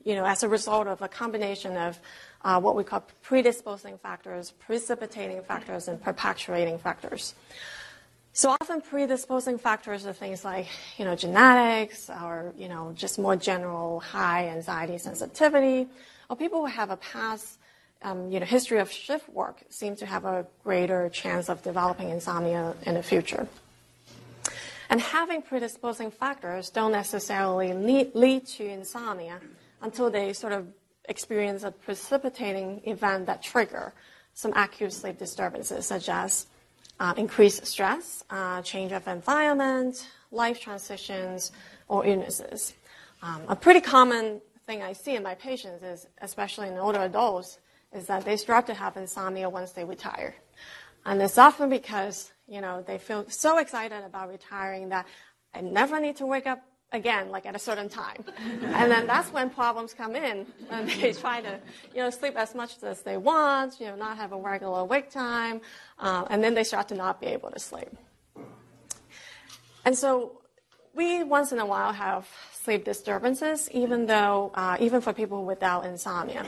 you 0.02 0.14
know, 0.14 0.24
as 0.24 0.42
a 0.42 0.48
result 0.48 0.86
of 0.86 1.02
a 1.02 1.08
combination 1.08 1.76
of 1.76 2.00
uh, 2.46 2.58
what 2.58 2.76
we 2.76 2.82
call 2.82 3.04
predisposing 3.20 3.98
factors, 3.98 4.52
precipitating 4.52 5.42
factors, 5.42 5.86
and 5.86 6.02
perpetuating 6.02 6.78
factors. 6.78 7.34
So 8.36 8.50
often 8.50 8.80
predisposing 8.80 9.58
factors 9.58 10.06
are 10.06 10.12
things 10.12 10.44
like, 10.44 10.66
you 10.98 11.04
know, 11.04 11.14
genetics 11.14 12.10
or, 12.10 12.52
you 12.58 12.68
know, 12.68 12.92
just 12.96 13.16
more 13.16 13.36
general 13.36 14.00
high 14.00 14.48
anxiety 14.48 14.98
sensitivity, 14.98 15.86
or 16.28 16.34
people 16.34 16.58
who 16.58 16.66
have 16.66 16.90
a 16.90 16.96
past, 16.96 17.60
um, 18.02 18.32
you 18.32 18.40
know, 18.40 18.46
history 18.46 18.80
of 18.80 18.90
shift 18.90 19.28
work 19.28 19.62
seem 19.68 19.94
to 19.94 20.04
have 20.04 20.24
a 20.24 20.44
greater 20.64 21.08
chance 21.10 21.48
of 21.48 21.62
developing 21.62 22.10
insomnia 22.10 22.74
in 22.82 22.94
the 22.94 23.04
future. 23.04 23.46
And 24.90 25.00
having 25.00 25.40
predisposing 25.40 26.10
factors 26.10 26.70
don't 26.70 26.90
necessarily 26.90 27.72
lead, 27.72 28.16
lead 28.16 28.48
to 28.58 28.66
insomnia 28.66 29.38
until 29.80 30.10
they 30.10 30.32
sort 30.32 30.52
of 30.52 30.66
experience 31.08 31.62
a 31.62 31.70
precipitating 31.70 32.82
event 32.84 33.26
that 33.26 33.44
trigger 33.44 33.92
some 34.34 34.52
acute 34.54 34.92
sleep 34.92 35.18
disturbances, 35.18 35.86
such 35.86 36.08
as 36.08 36.46
increased 37.16 37.66
stress, 37.66 38.24
uh, 38.30 38.62
change 38.62 38.92
of 38.92 39.06
environment, 39.08 40.08
life 40.30 40.60
transitions, 40.60 41.52
or 41.88 42.06
illnesses. 42.06 42.74
Um, 43.22 43.42
a 43.48 43.56
pretty 43.56 43.80
common 43.80 44.40
thing 44.66 44.82
I 44.82 44.92
see 44.92 45.16
in 45.16 45.22
my 45.22 45.34
patients 45.34 45.82
is, 45.82 46.06
especially 46.20 46.68
in 46.68 46.78
older 46.78 47.00
adults, 47.00 47.58
is 47.92 48.06
that 48.06 48.24
they 48.24 48.36
start 48.36 48.66
to 48.66 48.74
have 48.74 48.96
insomnia 48.96 49.48
once 49.48 49.72
they 49.72 49.84
retire. 49.84 50.34
And 51.06 51.20
it's 51.20 51.38
often 51.38 51.68
because 51.68 52.32
you 52.46 52.60
know, 52.60 52.82
they 52.86 52.98
feel 52.98 53.24
so 53.28 53.58
excited 53.58 54.04
about 54.04 54.28
retiring 54.28 54.90
that 54.90 55.06
I 55.54 55.60
never 55.60 56.00
need 56.00 56.16
to 56.16 56.26
wake 56.26 56.46
up 56.46 56.62
again, 56.94 57.30
like 57.30 57.44
at 57.44 57.54
a 57.54 57.58
certain 57.58 57.88
time. 57.88 58.24
and 58.62 58.90
then 58.90 59.06
that's 59.06 59.30
when 59.32 59.50
problems 59.50 59.92
come 59.92 60.16
in, 60.16 60.46
and 60.70 60.88
they 60.88 61.12
try 61.12 61.40
to, 61.42 61.60
you 61.94 62.00
know, 62.02 62.10
sleep 62.10 62.36
as 62.36 62.54
much 62.54 62.82
as 62.82 63.02
they 63.02 63.16
want, 63.18 63.80
you 63.80 63.86
know, 63.86 63.96
not 63.96 64.16
have 64.16 64.32
a 64.32 64.36
regular 64.38 64.84
wake 64.84 65.10
time, 65.10 65.60
uh, 65.98 66.24
and 66.30 66.42
then 66.42 66.54
they 66.54 66.64
start 66.64 66.88
to 66.88 66.94
not 66.94 67.20
be 67.20 67.26
able 67.26 67.50
to 67.50 67.58
sleep. 67.58 67.90
And 69.84 69.96
so 69.96 70.40
we 70.94 71.22
once 71.24 71.52
in 71.52 71.58
a 71.58 71.66
while 71.66 71.92
have 71.92 72.26
sleep 72.52 72.84
disturbances, 72.84 73.68
even 73.72 74.06
though, 74.06 74.50
uh, 74.54 74.76
even 74.80 75.00
for 75.02 75.12
people 75.12 75.44
without 75.44 75.84
insomnia. 75.84 76.46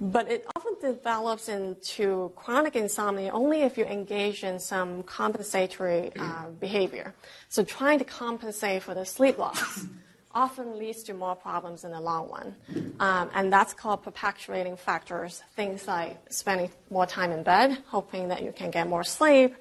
But 0.00 0.30
it 0.30 0.46
often 0.56 0.74
develops 0.80 1.48
into 1.48 2.32
chronic 2.36 2.76
insomnia 2.76 3.30
only 3.32 3.62
if 3.62 3.78
you 3.78 3.84
engage 3.84 4.44
in 4.44 4.58
some 4.58 5.02
compensatory 5.04 6.12
uh, 6.18 6.46
behavior. 6.60 7.14
So 7.48 7.64
trying 7.64 7.98
to 8.00 8.04
compensate 8.04 8.82
for 8.82 8.94
the 8.94 9.06
sleep 9.06 9.38
loss 9.38 9.86
often 10.34 10.78
leads 10.78 11.02
to 11.04 11.14
more 11.14 11.34
problems 11.34 11.84
in 11.84 11.92
the 11.92 12.00
long 12.00 12.28
run. 12.28 12.54
Um, 13.00 13.30
and 13.34 13.50
that's 13.50 13.72
called 13.72 14.02
perpetuating 14.02 14.76
factors, 14.76 15.42
things 15.54 15.88
like 15.88 16.18
spending 16.30 16.70
more 16.90 17.06
time 17.06 17.32
in 17.32 17.42
bed, 17.42 17.78
hoping 17.86 18.28
that 18.28 18.42
you 18.42 18.52
can 18.52 18.70
get 18.70 18.86
more 18.86 19.02
sleep, 19.02 19.54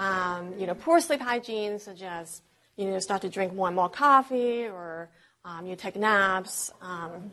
um, 0.00 0.54
you 0.58 0.66
know, 0.66 0.74
poor 0.74 1.00
sleep 1.00 1.20
hygiene, 1.20 1.78
such 1.78 2.02
as 2.02 2.42
you 2.76 2.86
know, 2.86 2.98
start 3.00 3.22
to 3.22 3.28
drink 3.28 3.52
more 3.54 3.66
and 3.66 3.76
more 3.76 3.88
coffee, 3.88 4.66
or 4.66 5.10
um, 5.44 5.66
you 5.66 5.76
take 5.76 5.96
naps, 5.96 6.70
um, 6.80 7.30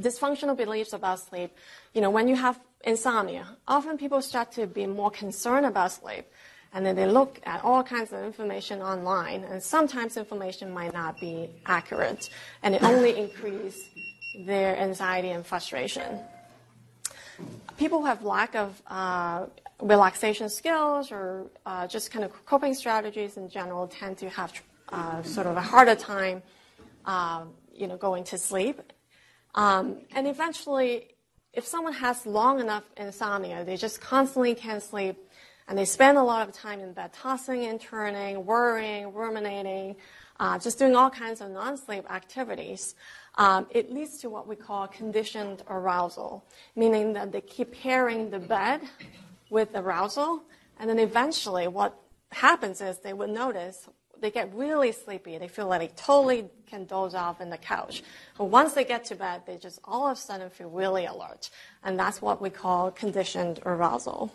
dysfunctional 0.00 0.56
beliefs 0.56 0.92
about 0.92 1.20
sleep, 1.20 1.50
you 1.94 2.00
know, 2.00 2.10
when 2.10 2.28
you 2.28 2.36
have 2.36 2.58
insomnia, 2.84 3.46
often 3.68 3.98
people 3.98 4.20
start 4.22 4.52
to 4.52 4.66
be 4.66 4.86
more 4.86 5.10
concerned 5.10 5.66
about 5.66 5.92
sleep. 5.92 6.26
And 6.74 6.86
then 6.86 6.96
they 6.96 7.06
look 7.06 7.38
at 7.44 7.62
all 7.62 7.82
kinds 7.82 8.12
of 8.12 8.24
information 8.24 8.80
online, 8.80 9.44
and 9.44 9.62
sometimes 9.62 10.16
information 10.16 10.72
might 10.72 10.94
not 10.94 11.20
be 11.20 11.50
accurate, 11.66 12.30
and 12.62 12.74
it 12.74 12.82
only 12.82 13.18
increases 13.18 13.90
their 14.46 14.78
anxiety 14.78 15.28
and 15.30 15.44
frustration. 15.44 16.18
People 17.76 17.98
who 18.00 18.06
have 18.06 18.24
lack 18.24 18.54
of 18.54 18.80
uh, 18.86 19.46
relaxation 19.82 20.48
skills 20.48 21.12
or 21.12 21.50
uh, 21.66 21.86
just 21.86 22.10
kind 22.10 22.24
of 22.24 22.46
coping 22.46 22.72
strategies 22.72 23.36
in 23.36 23.50
general 23.50 23.86
tend 23.86 24.16
to 24.18 24.30
have 24.30 24.52
uh, 24.88 25.22
sort 25.22 25.46
of 25.46 25.56
a 25.56 25.60
harder 25.60 25.94
time, 25.94 26.42
uh, 27.04 27.44
you 27.74 27.86
know, 27.86 27.98
going 27.98 28.24
to 28.24 28.38
sleep. 28.38 28.80
Um, 29.54 29.98
and 30.14 30.26
eventually, 30.26 31.14
if 31.52 31.66
someone 31.66 31.92
has 31.92 32.24
long 32.24 32.60
enough 32.60 32.84
insomnia, 32.96 33.64
they 33.64 33.76
just 33.76 34.00
constantly 34.00 34.54
can't 34.54 34.82
sleep, 34.82 35.16
and 35.68 35.76
they 35.76 35.84
spend 35.84 36.16
a 36.16 36.22
lot 36.22 36.48
of 36.48 36.54
time 36.54 36.80
in 36.80 36.92
bed 36.92 37.12
tossing 37.12 37.66
and 37.66 37.80
turning, 37.80 38.46
worrying, 38.46 39.12
ruminating, 39.12 39.96
uh, 40.40 40.58
just 40.58 40.78
doing 40.78 40.96
all 40.96 41.10
kinds 41.10 41.40
of 41.40 41.50
non-sleep 41.50 42.10
activities. 42.10 42.94
Um, 43.36 43.66
it 43.70 43.92
leads 43.92 44.18
to 44.18 44.30
what 44.30 44.48
we 44.48 44.56
call 44.56 44.88
conditioned 44.88 45.62
arousal, 45.68 46.44
meaning 46.74 47.12
that 47.12 47.32
they 47.32 47.40
keep 47.42 47.72
pairing 47.72 48.30
the 48.30 48.38
bed 48.38 48.80
with 49.50 49.74
arousal, 49.74 50.42
and 50.80 50.88
then 50.88 50.98
eventually 50.98 51.68
what 51.68 51.94
happens 52.30 52.80
is 52.80 52.98
they 52.98 53.12
would 53.12 53.30
notice 53.30 53.88
they 54.22 54.30
get 54.30 54.54
really 54.54 54.92
sleepy. 54.92 55.36
They 55.36 55.48
feel 55.48 55.66
like 55.66 55.80
they 55.80 55.94
totally 55.96 56.48
can 56.66 56.86
doze 56.86 57.14
off 57.14 57.40
in 57.40 57.50
the 57.50 57.58
couch. 57.58 58.02
But 58.38 58.44
once 58.44 58.72
they 58.72 58.84
get 58.84 59.04
to 59.06 59.16
bed, 59.16 59.42
they 59.46 59.56
just 59.56 59.80
all 59.84 60.06
of 60.06 60.16
a 60.16 60.20
sudden 60.20 60.48
feel 60.48 60.70
really 60.70 61.04
alert. 61.04 61.50
And 61.82 61.98
that's 61.98 62.22
what 62.22 62.40
we 62.40 62.48
call 62.48 62.92
conditioned 62.92 63.60
arousal. 63.66 64.32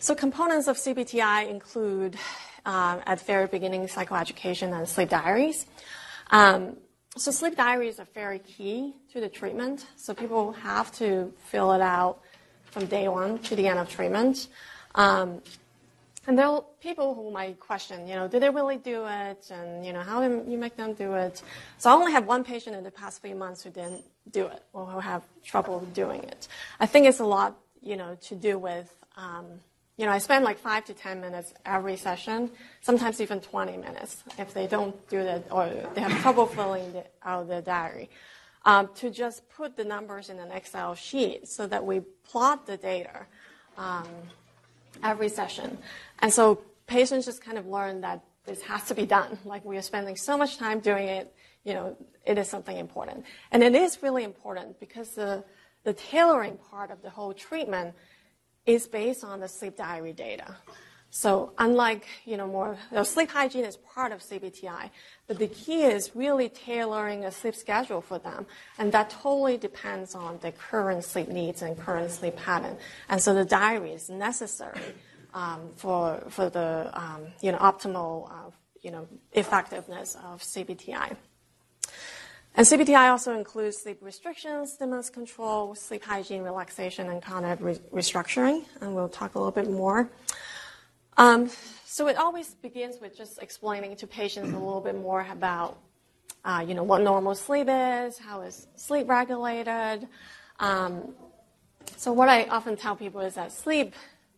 So 0.00 0.14
components 0.14 0.68
of 0.68 0.76
CBTI 0.76 1.48
include, 1.48 2.16
uh, 2.66 3.00
at 3.06 3.18
the 3.18 3.24
very 3.24 3.46
beginning, 3.46 3.86
psychoeducation 3.88 4.76
and 4.78 4.86
sleep 4.86 5.08
diaries. 5.08 5.66
Um, 6.30 6.76
so 7.16 7.30
sleep 7.30 7.56
diaries 7.56 7.98
are 7.98 8.06
very 8.14 8.38
key 8.38 8.94
to 9.12 9.20
the 9.20 9.30
treatment. 9.30 9.86
So 9.96 10.12
people 10.12 10.52
have 10.52 10.92
to 10.98 11.32
fill 11.46 11.72
it 11.72 11.80
out 11.80 12.20
from 12.66 12.84
day 12.84 13.08
one 13.08 13.38
to 13.40 13.56
the 13.56 13.66
end 13.66 13.78
of 13.78 13.88
treatment. 13.88 14.48
Um, 14.94 15.40
and 16.28 16.38
there 16.38 16.46
are 16.46 16.62
people 16.82 17.14
who 17.14 17.30
might 17.30 17.58
question, 17.58 18.06
you 18.06 18.14
know, 18.14 18.28
do 18.28 18.38
they 18.38 18.50
really 18.50 18.76
do 18.76 19.06
it? 19.06 19.50
And, 19.50 19.84
you 19.84 19.94
know, 19.94 20.02
how 20.02 20.20
do 20.20 20.44
you 20.46 20.58
make 20.58 20.76
them 20.76 20.92
do 20.92 21.14
it? 21.14 21.42
So 21.78 21.88
I 21.88 21.94
only 21.94 22.12
have 22.12 22.26
one 22.26 22.44
patient 22.44 22.76
in 22.76 22.84
the 22.84 22.90
past 22.90 23.22
few 23.22 23.34
months 23.34 23.62
who 23.62 23.70
didn't 23.70 24.04
do 24.30 24.44
it 24.46 24.62
or 24.74 24.84
who 24.84 24.98
have 24.98 25.22
trouble 25.42 25.80
doing 25.94 26.22
it. 26.24 26.46
I 26.80 26.84
think 26.84 27.06
it's 27.06 27.20
a 27.20 27.24
lot, 27.24 27.56
you 27.80 27.96
know, 27.96 28.18
to 28.20 28.34
do 28.34 28.58
with, 28.58 28.94
um, 29.16 29.46
you 29.96 30.04
know, 30.04 30.12
I 30.12 30.18
spend 30.18 30.44
like 30.44 30.58
five 30.58 30.84
to 30.84 30.92
10 30.92 31.18
minutes 31.18 31.54
every 31.64 31.96
session, 31.96 32.50
sometimes 32.82 33.22
even 33.22 33.40
20 33.40 33.78
minutes 33.78 34.22
if 34.36 34.52
they 34.52 34.66
don't 34.66 34.94
do 35.08 35.24
that 35.24 35.50
or 35.50 35.70
they 35.94 36.02
have 36.02 36.20
trouble 36.20 36.44
filling 36.44 36.92
the, 36.92 37.04
out 37.24 37.48
the 37.48 37.62
diary. 37.62 38.10
Um, 38.66 38.90
to 38.96 39.08
just 39.08 39.48
put 39.48 39.78
the 39.78 39.84
numbers 39.84 40.28
in 40.28 40.38
an 40.40 40.52
Excel 40.52 40.94
sheet 40.94 41.48
so 41.48 41.66
that 41.68 41.86
we 41.86 42.00
plot 42.00 42.66
the 42.66 42.76
data. 42.76 43.24
Um, 43.78 44.06
every 45.02 45.28
session. 45.28 45.78
And 46.20 46.32
so 46.32 46.62
patients 46.86 47.26
just 47.26 47.42
kind 47.42 47.58
of 47.58 47.66
learn 47.66 48.00
that 48.02 48.24
this 48.44 48.62
has 48.62 48.84
to 48.84 48.94
be 48.94 49.06
done. 49.06 49.38
Like 49.44 49.64
we 49.64 49.76
are 49.76 49.82
spending 49.82 50.16
so 50.16 50.36
much 50.36 50.56
time 50.58 50.80
doing 50.80 51.08
it, 51.08 51.34
you 51.64 51.74
know, 51.74 51.96
it 52.24 52.38
is 52.38 52.48
something 52.48 52.76
important. 52.76 53.24
And 53.52 53.62
it 53.62 53.74
is 53.74 54.02
really 54.02 54.24
important 54.24 54.80
because 54.80 55.10
the, 55.10 55.44
the 55.84 55.92
tailoring 55.92 56.56
part 56.70 56.90
of 56.90 57.02
the 57.02 57.10
whole 57.10 57.34
treatment 57.34 57.94
is 58.66 58.86
based 58.86 59.24
on 59.24 59.40
the 59.40 59.48
sleep 59.48 59.76
diary 59.76 60.12
data. 60.12 60.56
So 61.10 61.52
unlike, 61.58 62.06
you 62.26 62.36
know, 62.36 62.46
more, 62.46 62.76
you 62.90 62.96
know, 62.96 63.02
sleep 63.02 63.30
hygiene 63.30 63.64
is 63.64 63.76
part 63.76 64.12
of 64.12 64.20
CBTI, 64.20 64.90
but 65.26 65.38
the 65.38 65.46
key 65.46 65.84
is 65.84 66.14
really 66.14 66.50
tailoring 66.50 67.24
a 67.24 67.32
sleep 67.32 67.54
schedule 67.54 68.02
for 68.02 68.18
them. 68.18 68.46
And 68.78 68.92
that 68.92 69.08
totally 69.08 69.56
depends 69.56 70.14
on 70.14 70.38
the 70.42 70.52
current 70.52 71.04
sleep 71.04 71.28
needs 71.28 71.62
and 71.62 71.78
current 71.78 72.10
sleep 72.10 72.36
pattern. 72.36 72.76
And 73.08 73.22
so 73.22 73.32
the 73.32 73.44
diary 73.44 73.92
is 73.92 74.10
necessary 74.10 74.80
um, 75.32 75.70
for, 75.76 76.22
for 76.28 76.50
the, 76.50 76.90
um, 76.92 77.28
you 77.40 77.52
know, 77.52 77.58
optimal, 77.58 78.30
uh, 78.30 78.50
you 78.82 78.90
know, 78.90 79.08
effectiveness 79.32 80.14
of 80.24 80.42
CBTI. 80.42 81.16
And 82.54 82.66
CBTI 82.66 83.10
also 83.10 83.38
includes 83.38 83.78
sleep 83.78 83.98
restrictions, 84.02 84.72
stimulus 84.72 85.10
control, 85.10 85.74
sleep 85.74 86.02
hygiene, 86.02 86.42
relaxation, 86.42 87.08
and 87.08 87.22
cognitive 87.22 87.62
re- 87.62 87.80
restructuring. 87.92 88.64
And 88.80 88.94
we'll 88.94 89.08
talk 89.08 89.36
a 89.36 89.38
little 89.38 89.52
bit 89.52 89.70
more. 89.70 90.10
Um, 91.18 91.50
so 91.84 92.06
it 92.06 92.16
always 92.16 92.54
begins 92.54 93.00
with 93.00 93.16
just 93.16 93.42
explaining 93.42 93.96
to 93.96 94.06
patients 94.06 94.50
a 94.52 94.58
little 94.58 94.80
bit 94.80 94.94
more 94.94 95.26
about, 95.28 95.76
uh, 96.44 96.64
you 96.66 96.74
know, 96.74 96.84
what 96.84 97.02
normal 97.02 97.34
sleep 97.34 97.66
is, 97.68 98.18
how 98.18 98.42
is 98.42 98.68
sleep 98.76 99.08
regulated. 99.08 100.06
Um, 100.60 101.12
so 101.96 102.12
what 102.12 102.28
I 102.28 102.44
often 102.44 102.76
tell 102.76 102.94
people 102.94 103.20
is 103.20 103.34
that 103.34 103.50
sleep, 103.50 103.94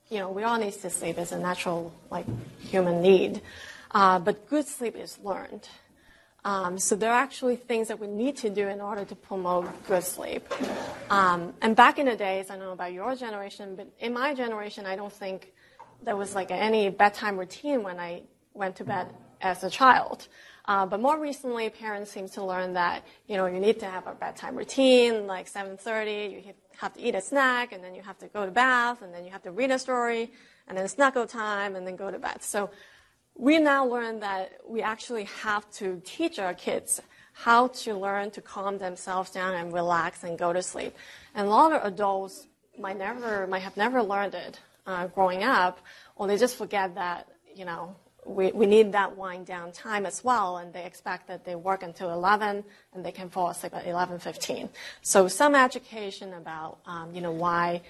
you 0.08 0.18
know, 0.18 0.30
we 0.30 0.42
all 0.42 0.58
need 0.58 0.72
to 0.72 0.88
sleep. 0.88 1.18
It's 1.18 1.32
a 1.32 1.38
natural, 1.38 1.92
like, 2.10 2.24
human 2.58 3.02
need. 3.02 3.42
Uh, 3.90 4.18
but 4.18 4.48
good 4.48 4.66
sleep 4.66 4.96
is 4.96 5.18
learned. 5.22 5.68
Um, 6.46 6.78
so 6.78 6.96
there 6.96 7.10
are 7.10 7.20
actually 7.20 7.56
things 7.56 7.88
that 7.88 8.00
we 8.00 8.06
need 8.06 8.38
to 8.38 8.48
do 8.48 8.68
in 8.68 8.80
order 8.80 9.04
to 9.04 9.14
promote 9.14 9.66
good 9.86 10.02
sleep. 10.02 10.48
Um, 11.10 11.52
and 11.60 11.76
back 11.76 11.98
in 11.98 12.06
the 12.06 12.16
days, 12.16 12.48
I 12.48 12.56
don't 12.56 12.64
know 12.64 12.72
about 12.72 12.94
your 12.94 13.14
generation, 13.14 13.76
but 13.76 13.88
in 13.98 14.14
my 14.14 14.32
generation, 14.32 14.86
I 14.86 14.96
don't 14.96 15.12
think 15.12 15.52
there 16.02 16.16
was 16.16 16.34
like 16.34 16.50
any 16.50 16.88
bedtime 16.88 17.38
routine 17.38 17.82
when 17.82 17.98
I 17.98 18.22
went 18.54 18.76
to 18.76 18.84
bed 18.84 19.08
as 19.40 19.64
a 19.64 19.70
child. 19.70 20.28
Uh, 20.66 20.86
but 20.86 21.00
more 21.00 21.18
recently, 21.18 21.68
parents 21.68 22.10
seem 22.10 22.28
to 22.28 22.44
learn 22.44 22.74
that 22.74 23.04
you 23.26 23.36
know 23.36 23.46
you 23.46 23.60
need 23.60 23.80
to 23.80 23.86
have 23.86 24.06
a 24.06 24.14
bedtime 24.14 24.56
routine, 24.56 25.26
like 25.26 25.48
7:30. 25.48 26.32
You 26.46 26.54
have 26.78 26.92
to 26.94 27.00
eat 27.00 27.14
a 27.14 27.20
snack, 27.20 27.72
and 27.72 27.82
then 27.82 27.94
you 27.94 28.02
have 28.02 28.18
to 28.18 28.28
go 28.28 28.44
to 28.44 28.52
bath, 28.52 29.02
and 29.02 29.12
then 29.12 29.24
you 29.24 29.30
have 29.30 29.42
to 29.42 29.50
read 29.50 29.70
a 29.70 29.78
story, 29.78 30.30
and 30.68 30.76
then 30.76 30.86
snuggle 30.88 31.26
time, 31.26 31.76
and 31.76 31.86
then 31.86 31.96
go 31.96 32.10
to 32.10 32.18
bed. 32.18 32.42
So 32.42 32.70
we 33.34 33.58
now 33.58 33.84
learn 33.86 34.20
that 34.20 34.52
we 34.66 34.82
actually 34.82 35.24
have 35.24 35.70
to 35.72 36.00
teach 36.04 36.38
our 36.38 36.54
kids 36.54 37.00
how 37.32 37.68
to 37.68 37.94
learn 37.94 38.30
to 38.32 38.42
calm 38.42 38.78
themselves 38.78 39.30
down 39.30 39.54
and 39.54 39.72
relax 39.72 40.24
and 40.24 40.38
go 40.38 40.52
to 40.52 40.62
sleep. 40.62 40.94
And 41.34 41.46
a 41.46 41.50
lot 41.50 41.72
of 41.72 41.84
adults 41.84 42.46
might 42.78 42.98
never 42.98 43.46
might 43.46 43.62
have 43.62 43.76
never 43.76 44.02
learned 44.02 44.34
it 44.34 44.60
uh, 44.90 45.06
growing 45.06 45.42
up, 45.42 45.78
or 46.16 46.26
they 46.26 46.36
just 46.36 46.56
forget 46.56 46.94
that, 46.96 47.28
you 47.54 47.64
know, 47.64 47.96
we, 48.26 48.52
we 48.52 48.66
need 48.66 48.92
that 48.92 49.16
wind 49.16 49.46
down 49.46 49.72
time 49.72 50.04
as 50.04 50.22
well, 50.22 50.58
and 50.58 50.72
they 50.72 50.84
expect 50.84 51.26
that 51.28 51.44
they 51.44 51.54
work 51.54 51.82
until 51.82 52.12
11 52.12 52.64
and 52.92 53.04
they 53.04 53.12
can 53.12 53.30
fall 53.30 53.48
asleep 53.48 53.74
at 53.74 53.86
11:15. 53.86 54.68
So 55.02 55.28
some 55.28 55.54
education 55.54 56.34
about, 56.34 56.78
um, 56.86 57.14
you 57.14 57.20
know, 57.20 57.32
why 57.32 57.82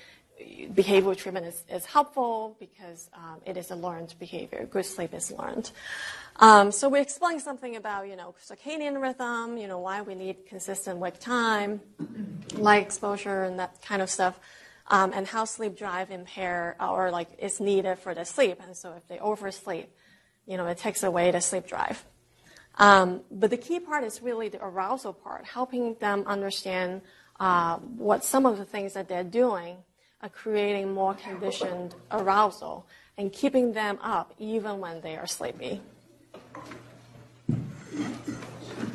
behavioral 0.72 1.16
treatment 1.16 1.46
is, 1.46 1.64
is 1.70 1.84
helpful 1.84 2.56
because 2.58 3.10
um, 3.14 3.40
it 3.44 3.56
is 3.56 3.70
a 3.70 3.76
learned 3.76 4.14
behavior. 4.18 4.66
Good 4.70 4.86
sleep 4.86 5.12
is 5.14 5.30
learned. 5.30 5.70
Um, 6.36 6.72
so 6.72 6.88
we 6.88 7.00
explain 7.00 7.40
something 7.40 7.76
about, 7.76 8.08
you 8.08 8.16
know, 8.16 8.34
circadian 8.42 9.00
rhythm, 9.02 9.58
you 9.58 9.68
know, 9.68 9.78
why 9.78 10.00
we 10.00 10.14
need 10.14 10.46
consistent 10.46 10.98
wake 10.98 11.18
time, 11.18 11.80
light 12.54 12.82
exposure, 12.82 13.42
and 13.44 13.58
that 13.58 13.82
kind 13.82 14.00
of 14.00 14.08
stuff 14.08 14.38
um, 14.90 15.12
and 15.14 15.26
how 15.26 15.44
sleep 15.44 15.78
drive 15.78 16.10
impair 16.10 16.76
or 16.80 17.10
like 17.10 17.28
is 17.38 17.60
needed 17.60 17.98
for 17.98 18.12
the 18.12 18.24
sleep. 18.24 18.58
And 18.60 18.76
so 18.76 18.92
if 18.92 19.06
they 19.08 19.18
oversleep, 19.20 19.88
you 20.46 20.56
know, 20.56 20.66
it 20.66 20.78
takes 20.78 21.02
away 21.02 21.30
the 21.30 21.40
sleep 21.40 21.66
drive. 21.66 22.04
Um, 22.76 23.22
but 23.30 23.50
the 23.50 23.56
key 23.56 23.78
part 23.80 24.04
is 24.04 24.20
really 24.20 24.48
the 24.48 24.62
arousal 24.62 25.12
part, 25.12 25.44
helping 25.44 25.94
them 26.00 26.24
understand 26.26 27.02
uh, 27.38 27.76
what 27.78 28.24
some 28.24 28.46
of 28.46 28.58
the 28.58 28.64
things 28.64 28.94
that 28.94 29.08
they're 29.08 29.24
doing 29.24 29.76
are 30.22 30.28
creating 30.28 30.92
more 30.92 31.14
conditioned 31.14 31.94
arousal 32.10 32.86
and 33.16 33.32
keeping 33.32 33.72
them 33.72 33.98
up 34.02 34.34
even 34.38 34.80
when 34.80 35.00
they 35.02 35.16
are 35.16 35.26
sleepy. 35.26 35.80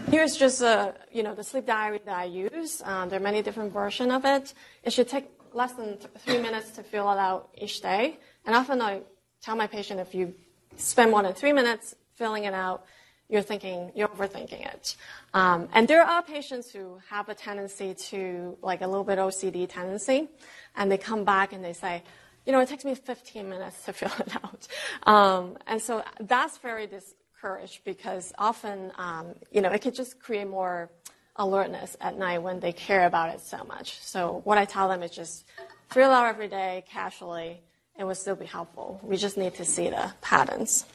Here's 0.10 0.38
just 0.38 0.62
a, 0.62 0.94
you 1.12 1.24
know, 1.24 1.34
the 1.34 1.44
sleep 1.44 1.66
diary 1.66 2.00
that 2.06 2.16
I 2.16 2.26
use. 2.26 2.82
Um, 2.86 3.10
there 3.10 3.20
are 3.20 3.24
many 3.24 3.42
different 3.42 3.74
versions 3.74 4.14
of 4.14 4.24
it. 4.24 4.54
It 4.84 4.94
should 4.94 5.08
take 5.08 5.26
less 5.56 5.74
than 5.74 5.98
th- 5.98 6.10
three 6.20 6.38
minutes 6.38 6.72
to 6.72 6.84
fill 6.84 7.12
it 7.12 7.18
out 7.18 7.50
each 7.58 7.82
day. 7.82 8.20
And 8.46 8.56
often 8.56 8.82
I 8.82 9.02
tell 9.42 9.56
my 9.56 9.68
patient 9.68 10.00
if 10.00 10.14
you 10.14 10.36
spend 10.76 11.12
more 11.12 11.24
than 11.24 11.34
three 11.34 11.54
minutes 11.54 11.96
filling 12.16 12.44
it 12.44 12.54
out, 12.54 12.86
you're 13.30 13.42
thinking, 13.42 13.92
you're 13.96 14.10
overthinking 14.10 14.66
it. 14.74 14.96
Um, 15.34 15.68
and 15.74 15.88
there 15.88 16.04
are 16.04 16.22
patients 16.22 16.72
who 16.72 17.00
have 17.10 17.30
a 17.30 17.34
tendency 17.34 17.96
to, 17.96 18.58
like 18.62 18.82
a 18.82 18.88
little 18.88 19.04
bit 19.04 19.18
OCD 19.18 19.68
tendency, 19.68 20.28
and 20.76 20.92
they 20.92 20.98
come 20.98 21.24
back 21.24 21.54
and 21.54 21.64
they 21.64 21.74
say, 21.74 22.04
you 22.46 22.52
know, 22.52 22.60
it 22.60 22.70
takes 22.70 22.86
me 22.86 22.94
15 22.94 23.50
minutes 23.50 23.84
to 23.86 23.94
fill 24.00 24.12
it 24.20 24.36
out. 24.36 24.68
Um, 25.04 25.58
and 25.66 25.82
so 25.82 26.04
that's 26.20 26.58
very 26.60 26.86
discouraged 26.86 27.84
because 27.84 28.32
often, 28.38 28.92
um, 28.98 29.34
you 29.52 29.62
know, 29.62 29.72
it 29.72 29.82
could 29.82 29.96
just 29.96 30.20
create 30.20 30.48
more 30.48 30.92
alertness 31.36 31.98
at 32.00 32.18
night 32.18 32.40
when 32.40 32.60
they 32.60 32.72
care 32.72 33.06
about 33.06 33.34
it 33.34 33.42
so 33.42 33.64
much. 33.66 34.00
So 34.02 34.42
what 34.44 34.58
I 34.58 34.66
tell 34.66 34.88
them 34.88 35.04
is 35.04 35.12
just 35.12 35.46
fill 35.90 36.12
out 36.12 36.28
every 36.28 36.48
day 36.48 36.84
casually. 36.90 37.62
It 37.98 38.04
will 38.04 38.16
still 38.16 38.36
be 38.36 38.46
helpful. 38.46 39.00
We 39.04 39.18
just 39.18 39.38
need 39.38 39.56
to 39.56 39.66
see 39.66 39.90
the 39.90 40.14
patterns. 40.22 40.86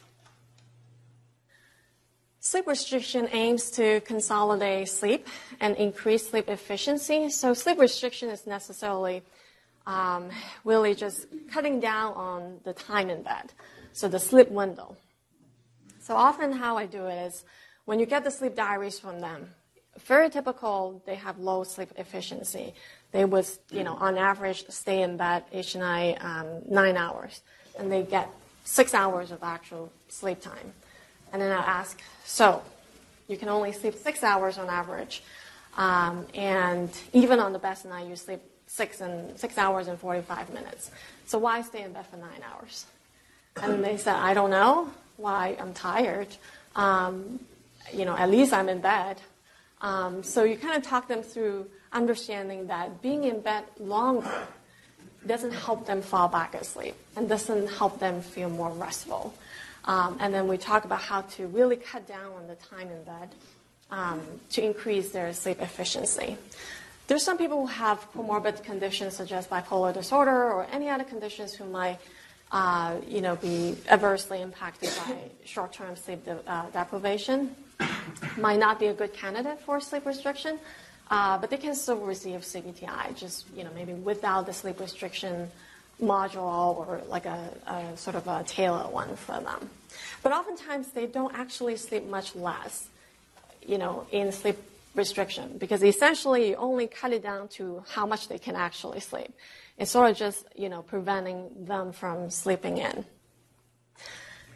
Sleep 2.39 2.65
restriction 2.65 3.29
aims 3.31 3.69
to 3.71 4.01
consolidate 4.01 4.89
sleep 4.89 5.27
and 5.59 5.75
increase 5.77 6.27
sleep 6.27 6.49
efficiency. 6.49 7.29
So 7.29 7.53
sleep 7.53 7.77
restriction 7.77 8.29
is 8.29 8.47
necessarily 8.47 9.21
um, 9.85 10.29
really 10.63 10.95
just 10.95 11.27
cutting 11.51 11.79
down 11.79 12.13
on 12.13 12.59
the 12.63 12.73
time 12.73 13.09
in 13.09 13.21
bed, 13.23 13.53
so 13.93 14.07
the 14.07 14.19
sleep 14.19 14.49
window. 14.49 14.95
So 15.99 16.15
often 16.15 16.51
how 16.51 16.77
I 16.77 16.85
do 16.85 17.05
it 17.05 17.27
is 17.27 17.45
when 17.85 17.99
you 17.99 18.05
get 18.05 18.23
the 18.23 18.31
sleep 18.31 18.55
diaries 18.55 18.99
from 18.99 19.19
them, 19.19 19.49
very 20.01 20.29
typical, 20.29 21.01
they 21.05 21.15
have 21.15 21.39
low 21.39 21.63
sleep 21.63 21.89
efficiency. 21.97 22.73
They 23.11 23.25
would, 23.25 23.45
you 23.71 23.83
know, 23.83 23.95
on 23.95 24.17
average 24.17 24.65
stay 24.69 25.01
in 25.01 25.17
bed 25.17 25.43
each 25.53 25.75
night 25.75 26.17
um, 26.23 26.47
nine 26.69 26.97
hours, 26.97 27.41
and 27.77 27.91
they 27.91 28.03
get 28.03 28.29
six 28.63 28.93
hours 28.93 29.31
of 29.31 29.43
actual 29.43 29.91
sleep 30.09 30.41
time. 30.41 30.73
And 31.33 31.41
then 31.41 31.51
I 31.51 31.61
ask, 31.61 31.99
so 32.25 32.61
you 33.27 33.37
can 33.37 33.49
only 33.49 33.71
sleep 33.71 33.95
six 33.95 34.23
hours 34.23 34.57
on 34.57 34.69
average, 34.69 35.23
um, 35.77 36.25
and 36.33 36.89
even 37.13 37.39
on 37.39 37.53
the 37.53 37.59
best 37.59 37.85
night 37.85 38.07
you 38.07 38.15
sleep 38.15 38.41
six 38.67 39.01
and 39.01 39.37
six 39.37 39.57
hours 39.57 39.87
and 39.87 39.99
45 39.99 40.53
minutes. 40.53 40.91
So 41.25 41.37
why 41.37 41.61
stay 41.61 41.83
in 41.83 41.91
bed 41.91 42.05
for 42.07 42.17
nine 42.17 42.41
hours? 42.51 42.85
And 43.61 43.83
they 43.83 43.97
said, 43.97 44.15
I 44.15 44.33
don't 44.33 44.49
know 44.49 44.89
why 45.17 45.57
I'm 45.59 45.73
tired. 45.73 46.29
Um, 46.75 47.39
you 47.93 48.05
know, 48.05 48.15
at 48.15 48.29
least 48.29 48.53
I'm 48.53 48.69
in 48.69 48.79
bed. 48.79 49.21
Um, 49.81 50.23
so 50.23 50.43
you 50.43 50.57
kind 50.57 50.77
of 50.77 50.83
talk 50.83 51.07
them 51.07 51.23
through 51.23 51.67
understanding 51.91 52.67
that 52.67 53.01
being 53.01 53.23
in 53.25 53.41
bed 53.41 53.65
longer 53.79 54.47
doesn't 55.25 55.51
help 55.51 55.85
them 55.85 56.01
fall 56.01 56.27
back 56.27 56.55
asleep 56.55 56.95
and 57.15 57.27
doesn't 57.27 57.67
help 57.67 57.99
them 57.99 58.21
feel 58.21 58.49
more 58.49 58.71
restful. 58.71 59.33
Um, 59.85 60.17
and 60.19 60.33
then 60.33 60.47
we 60.47 60.57
talk 60.57 60.85
about 60.85 61.01
how 61.01 61.21
to 61.21 61.47
really 61.47 61.75
cut 61.75 62.07
down 62.07 62.31
on 62.33 62.47
the 62.47 62.55
time 62.55 62.89
in 62.89 63.03
bed 63.03 63.29
um, 63.89 64.21
to 64.51 64.63
increase 64.63 65.11
their 65.11 65.33
sleep 65.33 65.61
efficiency. 65.61 66.37
There's 67.07 67.23
some 67.23 67.37
people 67.37 67.61
who 67.61 67.73
have 67.73 68.11
comorbid 68.13 68.63
conditions 68.63 69.15
such 69.17 69.31
as 69.31 69.47
bipolar 69.47 69.93
disorder 69.93 70.51
or 70.51 70.65
any 70.71 70.89
other 70.89 71.03
conditions 71.03 71.53
who 71.53 71.65
might 71.65 71.99
uh, 72.51 72.95
you 73.07 73.21
know, 73.21 73.35
be 73.37 73.75
adversely 73.89 74.41
impacted 74.41 74.89
by 75.05 75.15
short-term 75.45 75.95
sleep 75.95 76.25
de- 76.25 76.39
uh, 76.47 76.69
deprivation. 76.71 77.55
Might 78.37 78.59
not 78.59 78.79
be 78.79 78.87
a 78.87 78.93
good 78.93 79.13
candidate 79.13 79.59
for 79.61 79.79
sleep 79.79 80.05
restriction, 80.05 80.59
uh, 81.09 81.37
but 81.37 81.49
they 81.49 81.57
can 81.57 81.75
still 81.75 81.97
receive 81.97 82.41
CBTI, 82.41 83.15
just 83.15 83.45
you 83.55 83.63
know 83.63 83.71
maybe 83.75 83.93
without 83.93 84.45
the 84.45 84.53
sleep 84.53 84.79
restriction 84.79 85.49
module 86.01 86.75
or 86.75 87.01
like 87.07 87.25
a, 87.25 87.53
a 87.67 87.97
sort 87.97 88.15
of 88.15 88.27
a 88.27 88.43
tailored 88.43 88.91
one 88.91 89.15
for 89.15 89.39
them. 89.39 89.69
But 90.23 90.31
oftentimes 90.31 90.89
they 90.91 91.05
don't 91.05 91.33
actually 91.35 91.77
sleep 91.77 92.09
much 92.09 92.35
less, 92.35 92.87
you 93.65 93.77
know, 93.77 94.07
in 94.11 94.31
sleep 94.31 94.57
restriction 94.95 95.57
because 95.57 95.83
essentially 95.83 96.49
you 96.49 96.55
only 96.55 96.87
cut 96.87 97.13
it 97.13 97.23
down 97.23 97.47
to 97.47 97.83
how 97.89 98.05
much 98.05 98.27
they 98.27 98.39
can 98.39 98.55
actually 98.55 98.99
sleep. 98.99 99.31
It's 99.77 99.91
sort 99.91 100.09
of 100.09 100.17
just, 100.17 100.45
you 100.55 100.69
know, 100.69 100.81
preventing 100.81 101.65
them 101.65 101.91
from 101.91 102.29
sleeping 102.29 102.77
in. 102.77 103.05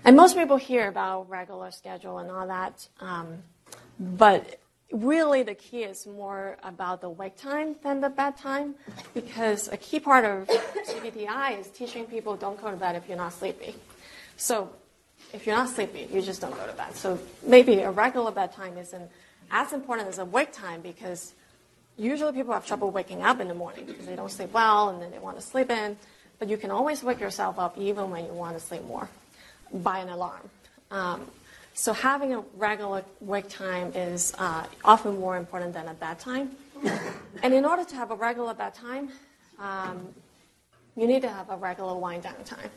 And 0.05 0.15
most 0.15 0.37
people 0.37 0.57
hear 0.57 0.87
about 0.87 1.27
regular 1.31 1.71
schedule 1.71 2.19
and 2.19 2.29
all 2.29 2.45
that, 2.45 2.87
um, 2.99 3.39
but 3.99 4.59
really 4.91 5.41
the 5.41 5.55
key 5.55 5.81
is 5.81 6.05
more 6.05 6.57
about 6.61 7.01
the 7.01 7.09
wake 7.09 7.35
time 7.37 7.75
than 7.81 8.01
the 8.01 8.09
bedtime 8.09 8.75
because 9.15 9.67
a 9.67 9.77
key 9.77 9.99
part 9.99 10.23
of 10.23 10.47
CBTI 10.47 11.59
is 11.59 11.69
teaching 11.69 12.05
people 12.05 12.35
don't 12.35 12.61
go 12.61 12.69
to 12.69 12.77
bed 12.77 12.95
if 12.95 13.07
you're 13.07 13.17
not 13.17 13.33
sleepy. 13.33 13.73
So 14.37 14.69
if 15.33 15.47
you're 15.47 15.55
not 15.55 15.69
sleepy, 15.69 16.07
you 16.13 16.21
just 16.21 16.39
don't 16.39 16.55
go 16.55 16.67
to 16.67 16.73
bed. 16.73 16.95
So 16.95 17.17
maybe 17.41 17.79
a 17.79 17.89
regular 17.89 18.29
bedtime 18.29 18.77
isn't 18.77 19.09
as 19.49 19.73
important 19.73 20.07
as 20.07 20.19
a 20.19 20.25
wake 20.25 20.51
time 20.51 20.81
because 20.81 21.33
usually 21.97 22.31
people 22.31 22.53
have 22.53 22.67
trouble 22.67 22.91
waking 22.91 23.23
up 23.23 23.39
in 23.39 23.47
the 23.47 23.55
morning 23.55 23.85
because 23.85 24.05
they 24.05 24.15
don't 24.15 24.31
sleep 24.31 24.53
well 24.53 24.89
and 24.89 25.01
then 25.01 25.09
they 25.09 25.17
want 25.17 25.37
to 25.37 25.41
sleep 25.41 25.71
in. 25.71 25.97
But 26.37 26.47
you 26.47 26.57
can 26.57 26.69
always 26.69 27.01
wake 27.01 27.19
yourself 27.19 27.57
up 27.57 27.75
even 27.75 28.11
when 28.11 28.25
you 28.25 28.33
want 28.33 28.55
to 28.55 28.63
sleep 28.63 28.85
more 28.85 29.09
by 29.75 29.99
an 29.99 30.09
alarm. 30.09 30.49
Um, 30.91 31.25
so 31.73 31.91
having 31.91 32.33
a 32.33 32.39
regular 32.55 33.03
wake 33.19 33.49
time 33.49 33.91
is 33.93 34.33
uh, 34.37 34.65
often 34.83 35.19
more 35.19 35.37
important 35.37 35.73
than 35.73 35.87
a 35.87 35.93
bedtime. 35.93 36.51
And 37.43 37.53
in 37.53 37.65
order 37.65 37.83
to 37.83 37.95
have 37.95 38.11
a 38.11 38.15
regular 38.15 38.53
bedtime, 38.53 39.09
um, 39.59 40.07
you 40.95 41.07
need 41.07 41.21
to 41.23 41.29
have 41.29 41.49
a 41.49 41.57
regular 41.57 41.95
wind 41.95 42.23
down 42.23 42.41
time. 42.45 42.69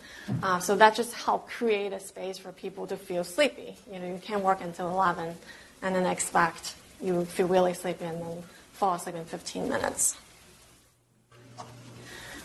Uh, 0.43 0.59
so 0.59 0.75
that 0.77 0.97
just 0.97 1.15
helps 1.15 1.53
create 1.55 1.93
a 1.93 2.01
space 2.01 2.39
for 2.39 2.51
people 2.51 2.87
to 2.89 2.97
feel 2.97 3.23
sleepy. 3.23 3.77
You 3.93 4.01
know, 4.01 4.09
you 4.09 4.19
can't 4.21 4.43
work 4.43 4.61
until 4.61 4.91
11 4.91 5.37
and 5.83 5.95
then 5.95 6.07
expect 6.07 6.75
you 7.01 7.25
feel 7.25 7.47
really 7.47 7.75
sleepy 7.75 8.05
and 8.05 8.21
then 8.21 8.43
fall 8.73 8.95
asleep 8.95 9.15
in 9.15 9.25
15 9.25 9.69
minutes. 9.69 10.17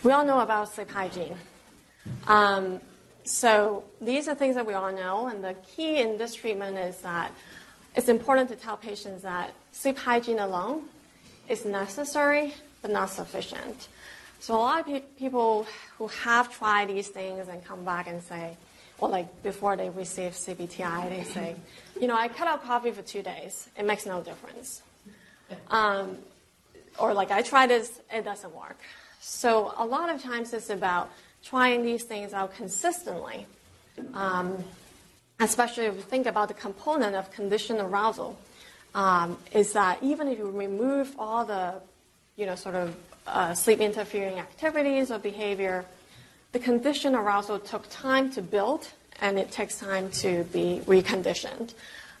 We 0.04 0.12
all 0.12 0.24
know 0.24 0.40
about 0.40 0.72
sleep 0.72 0.90
hygiene. 0.90 1.36
Um, 2.28 2.80
so 3.24 3.84
these 4.00 4.28
are 4.28 4.34
things 4.34 4.54
that 4.54 4.66
we 4.66 4.74
all 4.74 4.92
know, 4.92 5.26
and 5.28 5.42
the 5.42 5.54
key 5.74 6.00
in 6.00 6.18
this 6.18 6.34
treatment 6.34 6.76
is 6.76 6.98
that 6.98 7.32
it's 7.96 8.08
important 8.08 8.48
to 8.50 8.56
tell 8.56 8.76
patients 8.76 9.22
that 9.22 9.52
sleep 9.72 9.98
hygiene 9.98 10.38
alone 10.38 10.82
is 11.48 11.64
necessary 11.64 12.54
but 12.82 12.90
not 12.90 13.08
sufficient. 13.08 13.88
So 14.40 14.54
a 14.54 14.56
lot 14.56 14.80
of 14.80 14.86
pe- 14.86 15.00
people 15.18 15.66
who 15.96 16.08
have 16.08 16.54
tried 16.54 16.90
these 16.90 17.08
things 17.08 17.48
and 17.48 17.64
come 17.64 17.82
back 17.82 18.08
and 18.08 18.22
say, 18.22 18.58
well, 19.00 19.10
like 19.10 19.42
before 19.42 19.74
they 19.74 19.88
receive 19.88 20.32
CBTI, 20.32 21.08
they 21.08 21.24
say, 21.24 21.56
you 21.98 22.06
know, 22.06 22.14
I 22.14 22.28
cut 22.28 22.46
out 22.46 22.62
coffee 22.62 22.90
for 22.90 23.00
two 23.00 23.22
days. 23.22 23.70
It 23.78 23.86
makes 23.86 24.04
no 24.04 24.20
difference. 24.20 24.82
Um, 25.70 26.18
or 26.98 27.14
like 27.14 27.30
I 27.30 27.40
tried 27.40 27.70
this, 27.70 28.00
it 28.12 28.24
doesn't 28.24 28.54
work. 28.54 28.78
So 29.20 29.72
a 29.78 29.86
lot 29.86 30.10
of 30.10 30.22
times 30.22 30.52
it's 30.52 30.68
about 30.68 31.10
trying 31.44 31.84
these 31.84 32.04
things 32.04 32.32
out 32.32 32.54
consistently. 32.56 33.46
Um, 34.14 34.64
especially 35.40 35.84
if 35.84 35.94
you 35.94 36.00
think 36.00 36.26
about 36.26 36.48
the 36.48 36.54
component 36.54 37.14
of 37.14 37.30
conditioned 37.30 37.80
arousal, 37.80 38.38
um, 38.94 39.36
is 39.52 39.72
that 39.72 40.02
even 40.02 40.28
if 40.28 40.38
you 40.38 40.50
remove 40.50 41.14
all 41.18 41.44
the, 41.44 41.74
you 42.36 42.46
know, 42.46 42.54
sort 42.54 42.74
of 42.74 42.96
uh, 43.26 43.54
sleep 43.54 43.80
interfering 43.80 44.38
activities 44.38 45.10
or 45.10 45.18
behavior, 45.18 45.84
the 46.52 46.58
conditioned 46.58 47.16
arousal 47.16 47.58
took 47.58 47.84
time 47.90 48.30
to 48.30 48.42
build 48.42 48.88
and 49.20 49.38
it 49.38 49.50
takes 49.50 49.78
time 49.78 50.10
to 50.10 50.44
be 50.44 50.80
reconditioned. 50.86 51.74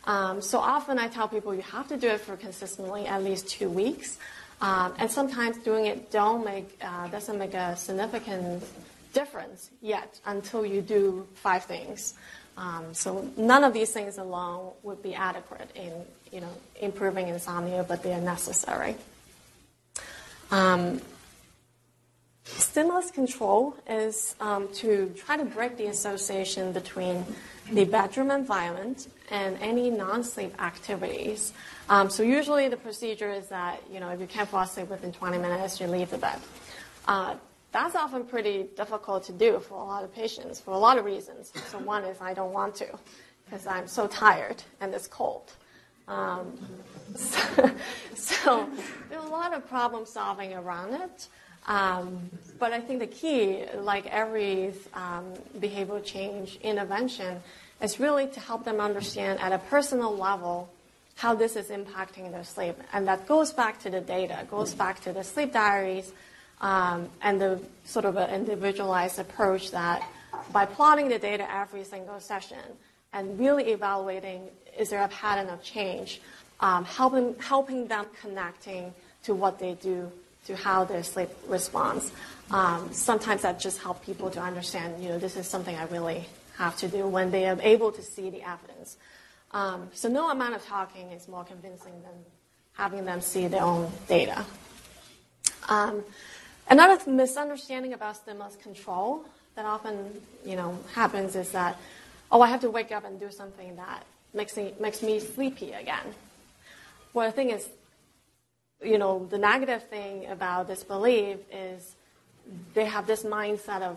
Um, 0.06 0.42
so 0.42 0.58
often 0.58 0.98
I 0.98 1.08
tell 1.08 1.28
people 1.28 1.54
you 1.54 1.62
have 1.62 1.88
to 1.88 1.96
do 1.96 2.08
it 2.08 2.20
for 2.20 2.36
consistently 2.36 3.06
at 3.06 3.22
least 3.22 3.48
two 3.48 3.70
weeks. 3.70 4.18
Um, 4.60 4.94
and 4.98 5.10
sometimes 5.10 5.58
doing 5.58 5.86
it 5.86 6.10
don't 6.10 6.44
make, 6.44 6.78
uh, 6.82 7.08
doesn't 7.08 7.38
make 7.38 7.54
a 7.54 7.76
significant 7.76 8.62
difference 9.14 9.70
yet 9.80 10.20
until 10.26 10.66
you 10.66 10.82
do 10.82 11.26
five 11.34 11.64
things. 11.64 12.14
Um, 12.56 12.92
so 12.92 13.28
none 13.36 13.64
of 13.64 13.72
these 13.72 13.90
things 13.90 14.18
alone 14.18 14.72
would 14.82 15.02
be 15.02 15.14
adequate 15.14 15.70
in 15.74 15.92
you 16.30 16.40
know 16.40 16.50
improving 16.80 17.28
insomnia, 17.28 17.84
but 17.88 18.02
they 18.02 18.12
are 18.12 18.20
necessary. 18.20 18.96
Um, 20.50 21.00
stimulus 22.44 23.10
control 23.10 23.76
is 23.88 24.36
um, 24.40 24.68
to 24.74 25.12
try 25.16 25.36
to 25.36 25.44
break 25.44 25.76
the 25.76 25.86
association 25.86 26.72
between 26.72 27.24
the 27.72 27.84
bedroom 27.84 28.30
environment 28.30 29.08
and 29.30 29.56
any 29.60 29.90
non-sleep 29.90 30.60
activities. 30.60 31.52
Um, 31.88 32.10
so 32.10 32.22
usually 32.22 32.68
the 32.68 32.76
procedure 32.76 33.30
is 33.30 33.48
that 33.48 33.82
you 33.90 33.98
know 33.98 34.10
if 34.10 34.20
you 34.20 34.26
can't 34.26 34.48
fall 34.48 34.62
asleep 34.62 34.90
within 34.90 35.12
20 35.12 35.38
minutes, 35.38 35.80
you 35.80 35.88
leave 35.88 36.10
the 36.10 36.18
bed. 36.18 36.38
Uh, 37.08 37.34
that's 37.74 37.96
often 37.96 38.24
pretty 38.24 38.68
difficult 38.76 39.24
to 39.24 39.32
do 39.32 39.58
for 39.58 39.74
a 39.74 39.84
lot 39.84 40.04
of 40.04 40.14
patients 40.14 40.60
for 40.60 40.70
a 40.70 40.78
lot 40.78 40.96
of 40.96 41.04
reasons. 41.04 41.52
So 41.66 41.78
one 41.78 42.04
is 42.04 42.20
I 42.20 42.32
don't 42.32 42.52
want 42.52 42.76
to 42.76 42.86
because 43.44 43.66
I'm 43.66 43.88
so 43.88 44.06
tired 44.06 44.62
and 44.80 44.94
it's 44.94 45.08
cold. 45.08 45.52
Um, 46.06 46.56
so, 47.16 47.70
so, 48.14 48.68
there's 49.10 49.24
a 49.24 49.28
lot 49.28 49.52
of 49.54 49.68
problem 49.68 50.06
solving 50.06 50.54
around 50.54 50.94
it. 50.94 51.28
Um, 51.66 52.30
but 52.60 52.72
I 52.72 52.80
think 52.80 53.00
the 53.00 53.08
key, 53.08 53.64
like 53.74 54.06
every 54.06 54.72
um, 54.92 55.32
behavioral 55.58 56.04
change 56.04 56.58
intervention, 56.62 57.42
is 57.82 57.98
really 57.98 58.28
to 58.28 58.40
help 58.40 58.64
them 58.64 58.80
understand 58.80 59.40
at 59.40 59.50
a 59.50 59.58
personal 59.58 60.16
level 60.16 60.68
how 61.16 61.34
this 61.34 61.56
is 61.56 61.70
impacting 61.70 62.30
their 62.30 62.44
sleep. 62.44 62.76
And 62.92 63.08
that 63.08 63.26
goes 63.26 63.52
back 63.52 63.80
to 63.80 63.90
the 63.90 64.00
data, 64.00 64.46
goes 64.48 64.74
back 64.74 65.00
to 65.02 65.12
the 65.12 65.24
sleep 65.24 65.52
diaries, 65.52 66.12
um, 66.60 67.08
and 67.22 67.40
the 67.40 67.60
sort 67.84 68.04
of 68.04 68.16
an 68.16 68.30
individualized 68.30 69.18
approach 69.18 69.70
that 69.70 70.08
by 70.52 70.66
plotting 70.66 71.08
the 71.08 71.18
data 71.18 71.46
every 71.52 71.84
single 71.84 72.20
session 72.20 72.58
and 73.12 73.38
really 73.38 73.70
evaluating 73.70 74.48
is 74.78 74.90
there 74.90 75.02
a 75.02 75.08
pattern 75.08 75.48
of 75.48 75.62
change, 75.62 76.20
um, 76.60 76.84
helping, 76.84 77.34
helping 77.38 77.86
them 77.86 78.06
connecting 78.20 78.92
to 79.22 79.34
what 79.34 79.58
they 79.58 79.74
do 79.74 80.10
to 80.46 80.56
how 80.56 80.84
their 80.84 81.02
sleep 81.02 81.30
responds. 81.48 82.12
Um, 82.50 82.92
sometimes 82.92 83.42
that 83.42 83.58
just 83.58 83.80
helps 83.80 84.04
people 84.04 84.30
to 84.30 84.40
understand, 84.40 85.02
you 85.02 85.08
know, 85.08 85.18
this 85.18 85.36
is 85.36 85.46
something 85.46 85.74
I 85.74 85.84
really 85.84 86.26
have 86.58 86.76
to 86.78 86.88
do 86.88 87.06
when 87.06 87.30
they 87.30 87.48
are 87.48 87.58
able 87.62 87.92
to 87.92 88.02
see 88.02 88.30
the 88.30 88.42
evidence. 88.42 88.96
Um, 89.52 89.88
so 89.94 90.08
no 90.08 90.30
amount 90.30 90.54
of 90.54 90.64
talking 90.66 91.12
is 91.12 91.28
more 91.28 91.44
convincing 91.44 91.94
than 92.02 92.12
having 92.74 93.04
them 93.04 93.20
see 93.20 93.46
their 93.46 93.62
own 93.62 93.90
data. 94.08 94.44
Um, 95.68 96.04
another 96.68 97.10
misunderstanding 97.10 97.92
about 97.92 98.16
stimulus 98.16 98.56
control 98.56 99.24
that 99.54 99.64
often 99.64 100.20
you 100.44 100.56
know 100.56 100.78
happens 100.94 101.36
is 101.36 101.50
that 101.52 101.78
oh 102.30 102.40
I 102.40 102.48
have 102.48 102.60
to 102.62 102.70
wake 102.70 102.92
up 102.92 103.04
and 103.04 103.18
do 103.20 103.30
something 103.30 103.76
that 103.76 104.04
makes 104.32 104.56
me 104.56 104.74
makes 104.80 105.02
me 105.02 105.20
sleepy 105.20 105.72
again. 105.72 106.14
Well, 107.12 107.28
the 107.28 107.32
thing 107.32 107.50
is, 107.50 107.68
you 108.82 108.98
know, 108.98 109.26
the 109.30 109.38
negative 109.38 109.84
thing 109.84 110.26
about 110.26 110.66
this 110.66 110.82
belief 110.82 111.38
is 111.52 111.94
they 112.74 112.84
have 112.86 113.06
this 113.06 113.22
mindset 113.22 113.82
of 113.82 113.96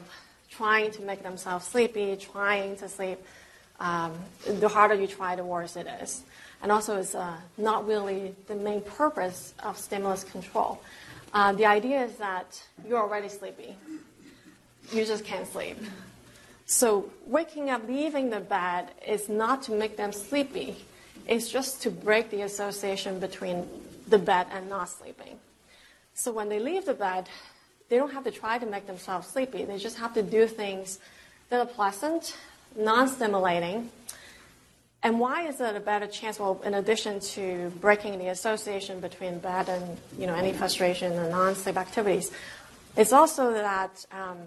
trying 0.49 0.91
to 0.91 1.01
make 1.01 1.23
themselves 1.23 1.65
sleepy, 1.65 2.15
trying 2.15 2.75
to 2.77 2.87
sleep. 2.87 3.19
Um, 3.79 4.13
the 4.45 4.67
harder 4.69 4.95
you 4.95 5.07
try, 5.07 5.35
the 5.35 5.43
worse 5.43 5.75
it 5.75 5.87
is. 6.01 6.23
And 6.63 6.71
also, 6.71 6.97
it's 6.97 7.13
uh, 7.13 7.35
not 7.57 7.87
really 7.87 8.35
the 8.47 8.55
main 8.55 8.81
purpose 8.81 9.53
of 9.63 9.77
stimulus 9.77 10.23
control. 10.23 10.81
Uh, 11.33 11.51
the 11.53 11.65
idea 11.65 12.03
is 12.03 12.15
that 12.17 12.61
you're 12.87 12.99
already 12.99 13.29
sleepy. 13.29 13.75
You 14.91 15.05
just 15.05 15.25
can't 15.25 15.47
sleep. 15.47 15.77
So, 16.65 17.09
waking 17.25 17.69
up, 17.69 17.87
leaving 17.87 18.29
the 18.29 18.39
bed 18.39 18.89
is 19.05 19.29
not 19.29 19.63
to 19.63 19.71
make 19.71 19.97
them 19.97 20.11
sleepy. 20.11 20.75
It's 21.27 21.49
just 21.49 21.81
to 21.83 21.91
break 21.91 22.29
the 22.29 22.41
association 22.41 23.19
between 23.19 23.67
the 24.07 24.17
bed 24.17 24.47
and 24.51 24.69
not 24.69 24.89
sleeping. 24.89 25.39
So, 26.13 26.31
when 26.31 26.49
they 26.49 26.59
leave 26.59 26.85
the 26.85 26.93
bed, 26.93 27.29
they 27.89 27.97
don't 27.97 28.11
have 28.11 28.25
to 28.25 28.31
try 28.31 28.57
to 28.57 28.65
make 28.65 28.85
themselves 28.85 29.27
sleepy. 29.27 29.63
They 29.63 29.77
just 29.77 29.97
have 29.97 30.13
to 30.15 30.23
do 30.23 30.47
things 30.47 30.99
that 31.49 31.59
are 31.59 31.65
pleasant, 31.65 32.35
non 32.75 33.07
stimulating. 33.07 33.89
And 35.03 35.19
why 35.19 35.47
is 35.47 35.61
it 35.61 35.75
a 35.75 35.79
better 35.79 36.07
chance? 36.07 36.39
Well, 36.39 36.61
in 36.65 36.73
addition 36.73 37.19
to 37.19 37.71
breaking 37.79 38.17
the 38.17 38.29
association 38.29 38.99
between 38.99 39.39
bed 39.39 39.69
and 39.69 39.97
you 40.17 40.25
know, 40.27 40.33
any 40.33 40.53
frustration 40.53 41.11
and 41.13 41.31
non 41.31 41.55
sleep 41.55 41.77
activities, 41.77 42.31
it's 42.95 43.13
also 43.13 43.53
that 43.53 44.05
um, 44.11 44.37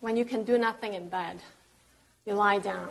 when 0.00 0.16
you 0.16 0.24
can 0.24 0.44
do 0.44 0.58
nothing 0.58 0.94
in 0.94 1.08
bed, 1.08 1.38
you 2.26 2.34
lie 2.34 2.58
down, 2.58 2.88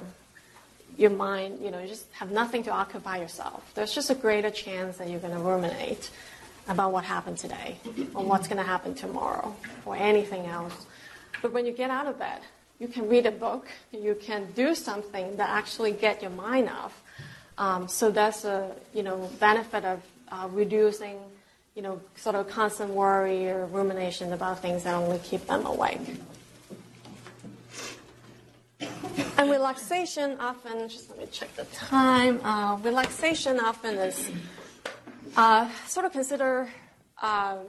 your 0.97 1.09
mind, 1.09 1.59
you 1.61 1.69
know, 1.69 1.79
you 1.79 1.87
just 1.87 2.05
have 2.13 2.31
nothing 2.31 2.63
to 2.63 2.71
occupy 2.71 3.17
yourself. 3.17 3.71
There's 3.75 3.93
just 3.93 4.09
a 4.09 4.15
greater 4.15 4.49
chance 4.49 4.97
that 4.97 5.09
you're 5.09 5.19
going 5.19 5.33
to 5.33 5.39
ruminate 5.39 6.09
about 6.67 6.93
what 6.93 7.03
happened 7.03 7.37
today 7.37 7.77
or 8.13 8.23
what's 8.23 8.47
going 8.47 8.57
to 8.57 8.63
happen 8.63 8.95
tomorrow 8.95 9.55
or 9.85 9.95
anything 9.95 10.45
else. 10.45 10.85
But 11.41 11.51
when 11.51 11.65
you 11.65 11.73
get 11.73 11.89
out 11.89 12.07
of 12.07 12.17
bed, 12.17 12.39
you 12.83 12.89
can 12.89 13.07
read 13.07 13.25
a 13.25 13.31
book, 13.31 13.65
you 13.93 14.13
can 14.13 14.45
do 14.55 14.75
something 14.75 15.37
that 15.37 15.49
actually 15.49 15.93
get 15.93 16.21
your 16.21 16.31
mind 16.31 16.67
off. 16.67 17.01
Um, 17.57 17.87
so 17.87 18.11
that's 18.11 18.43
a 18.43 18.75
you 18.93 19.03
know 19.03 19.29
benefit 19.39 19.85
of 19.85 20.01
uh, 20.27 20.49
reducing 20.51 21.17
you 21.75 21.81
know 21.81 22.01
sort 22.17 22.35
of 22.35 22.49
constant 22.49 22.89
worry 22.89 23.47
or 23.49 23.67
rumination 23.67 24.33
about 24.33 24.59
things 24.59 24.83
that 24.83 24.95
only 24.95 25.19
keep 25.19 25.47
them 25.47 25.65
awake. 25.65 26.01
And 29.37 29.49
relaxation 29.49 30.37
often, 30.41 30.89
just 30.89 31.09
let 31.09 31.19
me 31.19 31.27
check 31.31 31.55
the 31.55 31.63
time. 31.71 32.41
Uh, 32.43 32.75
relaxation 32.83 33.61
often 33.61 33.95
is 33.95 34.29
uh, 35.37 35.69
sort 35.87 36.05
of 36.05 36.11
consider, 36.11 36.69
uh, 37.21 37.59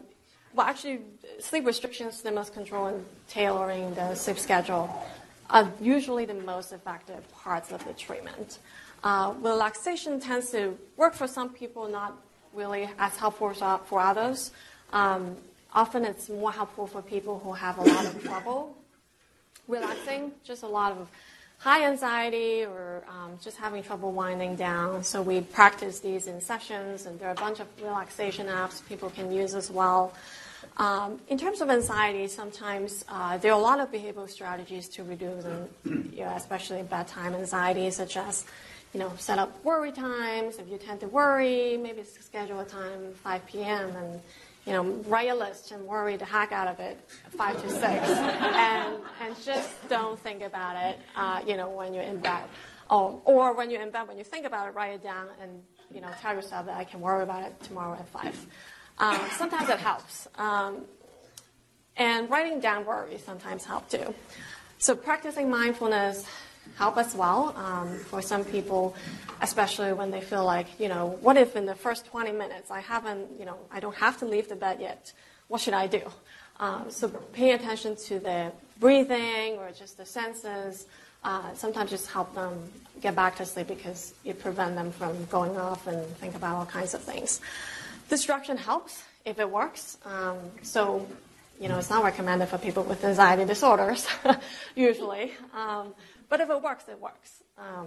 well, 0.55 0.67
actually, 0.67 1.01
sleep 1.40 1.67
restrictions, 1.67 2.19
stimulus 2.19 2.51
control, 2.51 2.87
and 2.87 3.05
tailoring 3.29 3.93
the 3.95 4.14
sleep 4.14 4.38
schedule 4.38 4.88
are 5.51 5.71
usually 5.81 6.25
the 6.25 6.35
most 6.35 6.73
effective 6.73 7.31
parts 7.33 7.73
of 7.73 7.85
the 7.85 7.93
treatment. 7.93 8.59
Uh, 9.03 9.35
relaxation 9.40 10.19
tends 10.21 10.51
to 10.51 10.79
work 10.97 11.14
for 11.14 11.27
some 11.27 11.51
people, 11.51 11.88
not 11.88 12.17
really 12.55 12.88
as 12.99 13.17
helpful 13.17 13.53
for 13.85 14.01
others. 14.01 14.53
Um, 14.93 15.37
often 15.75 16.05
it's 16.05 16.29
more 16.29 16.53
helpful 16.53 16.87
for 16.87 17.03
people 17.03 17.40
who 17.40 17.53
have 17.53 17.79
a 17.79 17.83
lot 17.83 18.07
of 18.07 18.23
trouble 18.23 18.77
relaxing, 19.69 20.33
just 20.45 20.62
a 20.62 20.67
lot 20.67 20.93
of 20.93 21.09
high 21.59 21.87
anxiety 21.87 22.64
or 22.64 23.03
um, 23.09 23.38
just 23.43 23.57
having 23.57 23.83
trouble 23.83 24.12
winding 24.12 24.55
down. 24.57 25.03
So 25.03 25.23
we 25.23 25.40
practice 25.40 26.01
these 26.01 26.27
in 26.27 26.40
sessions, 26.40 27.07
and 27.07 27.19
there 27.19 27.29
are 27.29 27.33
a 27.33 27.37
bunch 27.37 27.61
of 27.61 27.67
relaxation 27.83 28.47
apps 28.47 28.87
people 28.87 29.11
can 29.11 29.33
use 29.33 29.55
as 29.55 29.71
well. 29.71 30.12
Um, 30.77 31.21
in 31.29 31.39
terms 31.39 31.61
of 31.61 31.71
anxiety, 31.71 32.27
sometimes 32.27 33.05
uh, 33.09 33.39
there 33.39 33.53
are 33.53 33.59
a 33.59 33.63
lot 33.63 33.79
of 33.79 33.93
behavioral 33.93 34.29
strategies 34.29 34.89
to 34.91 35.05
reduce 35.05 35.45
them, 35.45 35.69
you 35.85 36.25
know, 36.25 36.35
especially 36.35 36.83
bedtime 36.83 37.35
anxiety, 37.35 37.91
such 37.91 38.17
as 38.17 38.45
you 38.93 39.01
know, 39.01 39.13
set 39.19 39.39
up 39.39 39.65
worry 39.65 39.93
times. 39.93 40.59
If 40.59 40.69
you 40.69 40.79
tend 40.79 41.01
to 41.01 41.09
worry, 41.09 41.77
maybe 41.77 42.03
schedule 42.05 42.61
a 42.61 42.65
time 42.65 43.13
5 43.23 43.47
p.m. 43.47 43.95
and 43.97 44.21
you 44.67 44.73
know, 44.73 44.83
write 45.07 45.29
a 45.29 45.35
list 45.35 45.73
and 45.73 45.85
worry 45.85 46.17
the 46.17 46.25
heck 46.25 46.51
out 46.51 46.69
of 46.69 46.81
it, 46.81 46.99
five 47.37 47.61
to 47.61 47.69
six, 47.69 47.83
and, 47.85 48.97
and 49.21 49.45
just 49.45 49.71
don't 49.91 50.19
think 50.21 50.43
about 50.43 50.77
it, 50.77 50.99
uh, 51.17 51.43
you 51.47 51.57
know, 51.57 51.69
when 51.69 51.93
you're 51.93 52.03
in 52.03 52.19
bed. 52.19 52.45
Oh, 52.89 53.21
or 53.25 53.55
when 53.55 53.71
you're 53.71 53.83
in 53.83 53.91
bed, 53.91 54.09
when 54.09 54.17
you 54.17 54.25
think 54.25 54.47
about 54.47 54.69
it, 54.69 54.75
write 54.75 54.95
it 54.95 55.03
down 55.03 55.27
and, 55.41 55.63
you 55.93 56.01
know, 56.01 56.09
tell 56.21 56.35
yourself 56.35 56.67
that 56.67 56.77
I 56.77 56.85
can 56.85 57.01
worry 57.01 57.23
about 57.23 57.43
it 57.43 57.63
tomorrow 57.63 57.95
at 57.95 58.09
five. 58.09 58.47
Um, 58.99 59.21
sometimes 59.37 59.69
it 59.69 59.79
helps. 59.79 60.29
Um, 60.37 60.85
and 61.97 62.29
writing 62.29 62.61
down 62.61 62.85
worries 62.85 63.23
sometimes 63.25 63.65
help 63.65 63.89
too. 63.89 64.15
So 64.79 64.95
practicing 64.95 65.49
mindfulness 65.49 66.27
help 66.77 66.97
as 66.97 67.15
well 67.15 67.55
um, 67.57 67.99
for 67.99 68.21
some 68.21 68.45
people, 68.45 68.95
especially 69.41 69.93
when 69.93 70.11
they 70.11 70.21
feel 70.21 70.45
like, 70.45 70.81
you 70.81 70.89
know, 70.89 71.19
what 71.21 71.37
if 71.37 71.57
in 71.57 71.67
the 71.67 71.75
first 71.75 72.07
20 72.07 72.33
minutes 72.33 72.71
I 72.71 72.81
haven't, 72.81 73.29
you 73.39 73.45
know, 73.45 73.59
I 73.71 73.81
don't 73.81 73.95
have 73.97 74.19
to 74.19 74.27
leave 74.27 74.49
the 74.49 74.57
bed 74.57 74.81
yet? 74.81 75.13
What 75.49 75.61
should 75.61 75.75
I 75.75 75.87
do? 75.87 76.03
Um, 76.61 76.91
so 76.91 77.09
pay 77.09 77.53
attention 77.53 77.97
to 77.97 78.19
the 78.19 78.53
breathing 78.81 79.59
or 79.59 79.71
just 79.73 79.97
the 79.97 80.07
senses. 80.07 80.87
Uh, 81.23 81.55
sometimes 81.55 81.91
just 81.91 82.11
help 82.11 82.35
them 82.35 82.71
get 83.01 83.15
back 83.15 83.37
to 83.37 83.47
sleep 83.47 83.69
because 83.69 84.15
you 84.25 84.35
prevent 84.35 84.75
them 84.75 84.93
from 84.93 85.25
going 85.27 85.57
off 85.57 85.87
and 85.87 86.07
think 86.17 86.35
about 86.35 86.57
all 86.57 86.67
kinds 86.67 86.95
of 86.95 87.03
things. 87.03 87.41
Distraction 88.09 88.57
helps 88.57 89.03
if 89.25 89.38
it 89.38 89.51
works. 89.51 89.99
Um, 90.05 90.38
so, 90.62 91.07
you 91.61 91.69
know, 91.69 91.79
it's 91.79 91.90
not 91.90 92.05
recommended 92.05 92.49
for 92.49 92.59
people 92.59 92.83
with 92.83 93.05
anxiety 93.05 93.45
disorders, 93.45 94.07
usually. 94.75 95.33
Um, 95.55 95.95
but 96.29 96.40
if 96.40 96.51
it 96.51 96.62
works, 96.62 96.88
it 96.88 97.01
works. 97.01 97.43
Um, 97.59 97.87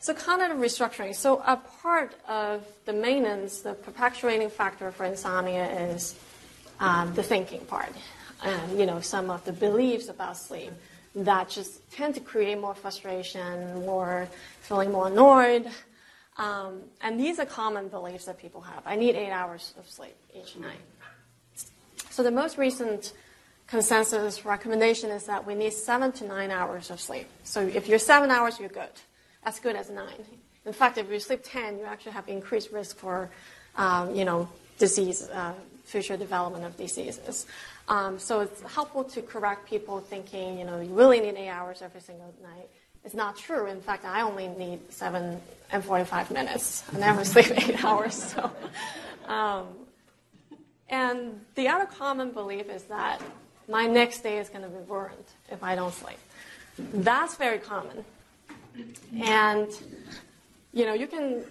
so 0.00 0.12
cognitive 0.12 0.58
restructuring. 0.58 1.14
So 1.14 1.42
a 1.46 1.56
part 1.56 2.14
of 2.28 2.66
the 2.84 2.92
maintenance, 2.92 3.60
the 3.60 3.74
perpetuating 3.74 4.50
factor 4.50 4.90
for 4.90 5.04
insomnia 5.04 5.64
is 5.64 6.14
um, 6.78 7.14
the 7.14 7.22
thinking 7.22 7.60
part. 7.60 7.92
And, 8.42 8.78
you 8.78 8.84
know, 8.84 9.00
some 9.00 9.30
of 9.30 9.44
the 9.44 9.52
beliefs 9.52 10.08
about 10.08 10.36
sleep 10.36 10.72
that 11.14 11.48
just 11.48 11.90
tend 11.92 12.14
to 12.16 12.20
create 12.20 12.60
more 12.60 12.74
frustration, 12.74 13.86
more 13.86 14.28
feeling 14.60 14.92
more 14.92 15.06
annoyed. 15.06 15.70
Um, 16.36 16.82
and 17.00 17.18
these 17.18 17.38
are 17.38 17.46
common 17.46 17.88
beliefs 17.88 18.24
that 18.24 18.38
people 18.38 18.60
have. 18.62 18.82
I 18.84 18.96
need 18.96 19.14
eight 19.14 19.30
hours 19.30 19.74
of 19.78 19.88
sleep 19.88 20.16
each 20.34 20.56
night. 20.56 20.80
So 22.10 22.22
the 22.22 22.30
most 22.30 22.58
recent 22.58 23.12
consensus 23.66 24.44
recommendation 24.44 25.10
is 25.10 25.24
that 25.24 25.46
we 25.46 25.54
need 25.54 25.72
seven 25.72 26.12
to 26.12 26.26
nine 26.26 26.50
hours 26.50 26.90
of 26.90 27.00
sleep. 27.00 27.26
So 27.44 27.60
if 27.60 27.88
you're 27.88 27.98
seven 27.98 28.30
hours, 28.30 28.58
you're 28.58 28.68
good. 28.68 28.90
As 29.44 29.60
good 29.60 29.76
as 29.76 29.90
nine. 29.90 30.24
In 30.66 30.72
fact, 30.72 30.98
if 30.98 31.10
you 31.10 31.20
sleep 31.20 31.40
10, 31.44 31.78
you 31.78 31.84
actually 31.84 32.12
have 32.12 32.28
increased 32.28 32.72
risk 32.72 32.96
for, 32.96 33.30
um, 33.76 34.14
you 34.14 34.24
know, 34.24 34.48
disease, 34.78 35.28
uh, 35.28 35.52
future 35.84 36.16
development 36.16 36.64
of 36.64 36.76
diseases. 36.76 37.46
Um, 37.88 38.18
so 38.18 38.40
it's 38.40 38.62
helpful 38.62 39.04
to 39.04 39.20
correct 39.20 39.68
people 39.68 40.00
thinking, 40.00 40.58
you 40.58 40.64
know, 40.64 40.80
you 40.80 40.94
really 40.94 41.20
need 41.20 41.36
eight 41.36 41.50
hours 41.50 41.82
every 41.82 42.00
single 42.00 42.34
night. 42.42 42.68
It's 43.04 43.14
not 43.14 43.36
true. 43.36 43.66
In 43.66 43.80
fact, 43.80 44.04
I 44.04 44.22
only 44.22 44.48
need 44.48 44.92
seven 44.92 45.40
and 45.70 45.84
45 45.84 46.30
minutes. 46.30 46.84
I 46.92 46.98
never 46.98 47.24
sleep 47.24 47.50
eight 47.50 47.84
hours. 47.84 48.14
So, 48.14 48.50
um, 49.26 49.66
and 50.88 51.40
the 51.54 51.68
other 51.68 51.86
common 51.86 52.30
belief 52.30 52.68
is 52.70 52.84
that 52.84 53.20
my 53.68 53.86
next 53.86 54.20
day 54.20 54.38
is 54.38 54.48
going 54.48 54.62
to 54.62 54.68
be 54.68 54.84
ruined 54.88 55.24
if 55.50 55.62
I 55.62 55.74
don't 55.74 55.92
sleep. 55.92 56.18
That's 56.78 57.36
very 57.36 57.58
common. 57.58 58.04
And, 59.22 59.68
you 60.72 60.84
know, 60.84 60.94
you 60.94 61.06
can 61.06 61.44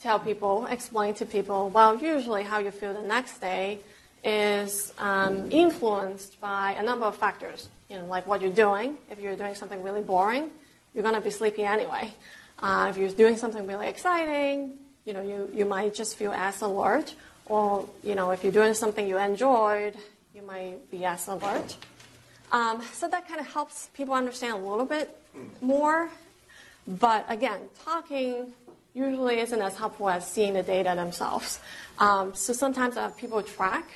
tell 0.00 0.18
people, 0.18 0.66
explain 0.66 1.14
to 1.14 1.26
people, 1.26 1.70
well, 1.70 1.96
usually 1.98 2.42
how 2.42 2.58
you 2.58 2.70
feel 2.70 2.94
the 2.94 3.02
next 3.02 3.40
day 3.40 3.80
is 4.24 4.92
um, 4.98 5.50
influenced 5.50 6.40
by 6.40 6.72
a 6.72 6.82
number 6.82 7.06
of 7.06 7.16
factors. 7.16 7.68
You 7.88 7.98
know, 7.98 8.06
like 8.06 8.26
what 8.26 8.40
you're 8.40 8.50
doing. 8.52 8.98
If 9.10 9.18
you're 9.18 9.36
doing 9.36 9.54
something 9.54 9.82
really 9.82 10.02
boring, 10.02 10.50
you're 10.94 11.02
going 11.02 11.14
to 11.14 11.20
be 11.20 11.30
sleepy 11.30 11.64
anyway. 11.64 12.12
Uh, 12.58 12.88
if 12.90 12.96
you're 12.96 13.10
doing 13.10 13.36
something 13.36 13.66
really 13.66 13.88
exciting, 13.88 14.72
you 15.04 15.12
know, 15.12 15.22
you, 15.22 15.50
you 15.54 15.64
might 15.64 15.94
just 15.94 16.16
feel 16.16 16.32
as 16.32 16.60
alert. 16.62 17.14
Or, 17.46 17.88
you 18.02 18.14
know, 18.14 18.30
if 18.30 18.42
you're 18.42 18.52
doing 18.52 18.74
something 18.74 19.06
you 19.06 19.16
enjoyed, 19.18 19.94
you 20.34 20.42
might 20.42 20.90
be 20.90 21.04
as 21.04 21.28
alert. 21.28 21.76
Um, 22.52 22.82
so 22.92 23.08
that 23.08 23.28
kind 23.28 23.40
of 23.40 23.46
helps 23.46 23.88
people 23.94 24.14
understand 24.14 24.54
a 24.54 24.68
little 24.68 24.86
bit 24.86 25.16
more. 25.60 26.10
But 26.86 27.24
again, 27.28 27.60
talking 27.84 28.52
usually 28.94 29.40
isn't 29.40 29.60
as 29.62 29.76
helpful 29.76 30.08
as 30.08 30.26
seeing 30.26 30.54
the 30.54 30.62
data 30.62 30.94
themselves. 30.94 31.60
Um, 31.98 32.34
so 32.34 32.52
sometimes 32.52 32.96
I 32.96 33.02
have 33.02 33.16
people 33.16 33.42
track, 33.42 33.86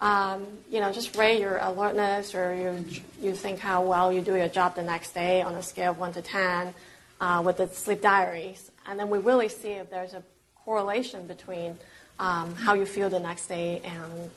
um, 0.00 0.46
you 0.70 0.80
know, 0.80 0.92
just 0.92 1.16
rate 1.16 1.40
your 1.40 1.58
alertness 1.58 2.34
or 2.34 2.54
you, 2.54 2.84
you 3.20 3.34
think 3.34 3.58
how 3.58 3.82
well 3.84 4.12
you 4.12 4.20
do 4.20 4.34
your 4.34 4.48
job 4.48 4.74
the 4.74 4.82
next 4.82 5.12
day 5.12 5.42
on 5.42 5.54
a 5.54 5.62
scale 5.62 5.92
of 5.92 5.98
1 5.98 6.14
to 6.14 6.22
10 6.22 6.74
uh, 7.20 7.42
with 7.44 7.58
the 7.58 7.68
sleep 7.68 8.00
diaries. 8.00 8.70
And 8.86 8.98
then 8.98 9.10
we 9.10 9.18
really 9.18 9.48
see 9.48 9.72
if 9.72 9.90
there's 9.90 10.14
a 10.14 10.22
correlation 10.64 11.26
between 11.26 11.76
um, 12.18 12.54
how 12.54 12.74
you 12.74 12.86
feel 12.86 13.10
the 13.10 13.20
next 13.20 13.46
day 13.46 13.80
and 13.84 14.30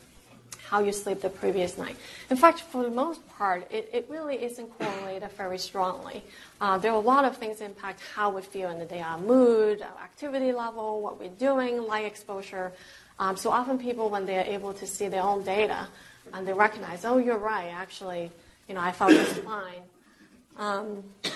how 0.74 0.80
you 0.80 0.92
sleep 0.92 1.22
the 1.22 1.30
previous 1.30 1.78
night. 1.78 1.96
In 2.30 2.38
fact, 2.38 2.62
for 2.62 2.84
the 2.84 2.90
most 2.90 3.26
part, 3.30 3.70
it, 3.72 3.90
it 3.94 4.08
really 4.10 4.44
isn't 4.44 4.68
correlated 4.80 5.30
very 5.34 5.60
strongly. 5.60 6.24
Uh, 6.60 6.78
there 6.78 6.92
are 6.92 6.96
a 6.96 7.00
lot 7.00 7.26
of 7.26 7.38
things 7.38 7.60
that 7.60 7.66
impact 7.66 8.02
how 8.16 8.32
we 8.32 8.42
feel 8.42 8.70
in 8.70 8.80
the 8.80 8.86
day, 8.86 9.02
our 9.02 9.20
mood, 9.20 9.82
our 9.82 10.04
activity 10.04 10.52
level, 10.52 11.02
what 11.02 11.20
we're 11.20 11.30
doing, 11.30 11.86
light 11.86 12.06
exposure. 12.06 12.72
Um, 13.20 13.38
so 13.38 13.52
often 13.52 13.78
people, 13.78 14.10
when 14.10 14.26
they're 14.26 14.46
able 14.46 14.74
to 14.74 14.88
see 14.88 15.08
their 15.08 15.22
own 15.22 15.44
data, 15.44 15.88
and 16.34 16.48
they 16.48 16.54
recognize, 16.54 17.06
oh, 17.06 17.18
you're 17.18 17.38
right, 17.38 17.68
actually, 17.68 18.32
you 18.68 18.76
know, 18.76 18.82
I 18.82 18.92
felt 18.92 19.12
just 19.12 19.42
fine. 19.42 19.82
Um, 20.58 21.04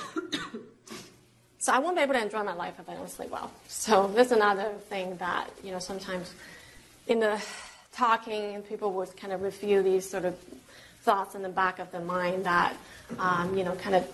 so 1.59 1.73
I 1.73 1.79
won't 1.79 1.95
be 1.95 2.01
able 2.01 2.13
to 2.13 2.21
enjoy 2.21 2.43
my 2.43 2.53
life 2.53 2.75
if 2.79 2.89
I 2.89 2.93
don't 2.93 3.09
sleep 3.09 3.29
well. 3.29 3.51
So 3.67 4.07
that's 4.15 4.31
another 4.31 4.73
thing 4.89 5.17
that, 5.17 5.49
you 5.63 5.71
know, 5.71 5.79
sometimes 5.79 6.33
in 7.07 7.19
the 7.19 7.41
talking, 7.93 8.61
people 8.63 8.93
would 8.93 9.15
kind 9.17 9.33
of 9.33 9.41
review 9.41 9.81
these 9.81 10.09
sort 10.09 10.25
of 10.25 10.35
thoughts 11.01 11.35
in 11.35 11.41
the 11.41 11.49
back 11.49 11.79
of 11.79 11.91
the 11.91 11.99
mind 11.99 12.45
that, 12.45 12.75
um, 13.19 13.57
you 13.57 13.63
know, 13.63 13.75
kind 13.75 13.95
of 13.95 14.07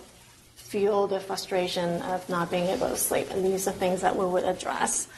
feel 0.56 1.06
the 1.06 1.20
frustration 1.20 2.00
of 2.02 2.28
not 2.28 2.50
being 2.50 2.66
able 2.66 2.88
to 2.88 2.96
sleep. 2.96 3.30
And 3.30 3.44
these 3.44 3.68
are 3.68 3.72
things 3.72 4.00
that 4.00 4.16
we 4.16 4.24
would 4.24 4.44
address. 4.44 5.08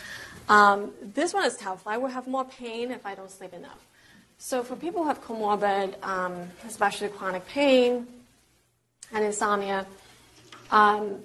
Um, 0.49 0.93
this 1.03 1.35
one 1.35 1.45
is 1.45 1.57
tough. 1.57 1.87
I 1.87 1.99
will 1.99 2.09
have 2.09 2.27
more 2.27 2.45
pain 2.45 2.91
if 2.91 3.05
I 3.05 3.15
don't 3.15 3.31
sleep 3.31 3.53
enough. 3.53 3.87
So 4.39 4.63
for 4.63 4.77
people 4.77 5.03
who 5.03 5.09
have 5.09 5.23
comorbid, 5.23 6.03
um, 6.05 6.49
especially 6.67 7.09
chronic 7.09 7.47
pain 7.49 8.07
and 9.13 9.25
insomnia, 9.25 9.87
um, 10.71 11.21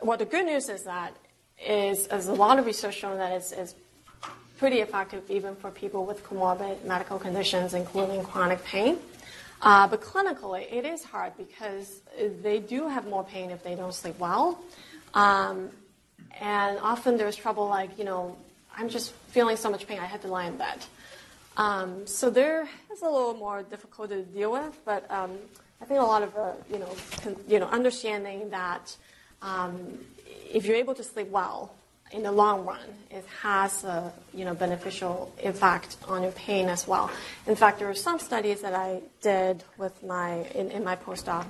what 0.00 0.18
the 0.18 0.24
good 0.24 0.46
news 0.46 0.68
is 0.68 0.84
that 0.84 1.16
is, 1.66 2.06
is 2.08 2.28
a 2.28 2.32
lot 2.32 2.58
of 2.58 2.66
research 2.66 2.96
showing 2.96 3.18
that 3.18 3.32
it's, 3.32 3.52
it's 3.52 3.74
pretty 4.58 4.80
effective 4.80 5.22
even 5.30 5.56
for 5.56 5.70
people 5.70 6.04
with 6.04 6.22
comorbid 6.22 6.84
medical 6.84 7.18
conditions, 7.18 7.74
including 7.74 8.22
chronic 8.22 8.62
pain. 8.64 8.98
Uh, 9.62 9.86
but 9.86 10.00
clinically, 10.00 10.70
it 10.72 10.84
is 10.84 11.04
hard 11.04 11.32
because 11.36 12.02
they 12.42 12.60
do 12.60 12.88
have 12.88 13.06
more 13.06 13.24
pain 13.24 13.50
if 13.50 13.62
they 13.62 13.74
don't 13.74 13.94
sleep 13.94 14.18
well. 14.18 14.58
Um, 15.12 15.70
and 16.38 16.78
often 16.80 17.16
there's 17.16 17.36
trouble 17.36 17.68
like, 17.68 17.98
you 17.98 18.04
know, 18.04 18.36
I'm 18.76 18.88
just 18.88 19.12
feeling 19.28 19.56
so 19.56 19.70
much 19.70 19.86
pain, 19.86 19.98
I 19.98 20.06
had 20.06 20.22
to 20.22 20.28
lie 20.28 20.46
in 20.46 20.56
bed. 20.56 20.78
Um, 21.56 22.06
so 22.06 22.30
there 22.30 22.68
is 22.92 23.02
a 23.02 23.08
little 23.08 23.34
more 23.34 23.62
difficult 23.62 24.10
to 24.10 24.22
deal 24.22 24.52
with, 24.52 24.78
but 24.84 25.10
um, 25.10 25.32
I 25.80 25.84
think 25.84 26.00
a 26.00 26.04
lot 26.04 26.22
of, 26.22 26.36
uh, 26.36 26.52
you, 26.70 26.78
know, 26.78 26.88
con- 27.22 27.36
you 27.48 27.58
know, 27.58 27.66
understanding 27.66 28.50
that 28.50 28.96
um, 29.42 29.98
if 30.50 30.66
you're 30.66 30.76
able 30.76 30.94
to 30.94 31.04
sleep 31.04 31.28
well, 31.28 31.74
in 32.12 32.22
the 32.24 32.32
long 32.32 32.64
run, 32.64 32.80
it 33.10 33.24
has 33.40 33.84
a 33.84 34.12
you 34.34 34.44
know, 34.44 34.54
beneficial 34.54 35.32
effect 35.42 35.96
on 36.08 36.22
your 36.22 36.32
pain 36.32 36.68
as 36.68 36.86
well. 36.86 37.10
In 37.46 37.54
fact, 37.54 37.78
there 37.78 37.88
are 37.88 37.94
some 37.94 38.18
studies 38.18 38.62
that 38.62 38.74
I 38.74 39.00
did 39.22 39.62
with 39.78 40.02
my, 40.02 40.44
in, 40.54 40.70
in 40.70 40.82
my 40.82 40.96
postdoc 40.96 41.46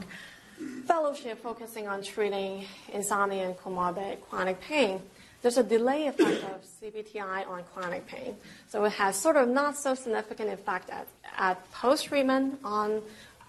fellowship 0.86 1.42
focusing 1.42 1.88
on 1.88 2.02
treating 2.02 2.64
insomnia 2.92 3.46
and 3.46 3.56
comorbid 3.56 4.20
chronic 4.28 4.60
pain. 4.60 5.00
There's 5.42 5.56
a 5.56 5.62
delay 5.62 6.06
effect 6.06 6.44
of 6.44 6.62
CBTI 6.82 7.48
on 7.48 7.64
chronic 7.74 8.06
pain. 8.06 8.36
So 8.68 8.84
it 8.84 8.92
has 8.92 9.16
sort 9.16 9.36
of 9.36 9.48
not 9.48 9.76
so 9.76 9.94
significant 9.94 10.50
effect 10.50 10.90
at, 10.90 11.06
at 11.36 11.70
post-treatment 11.72 12.60
on 12.62 13.00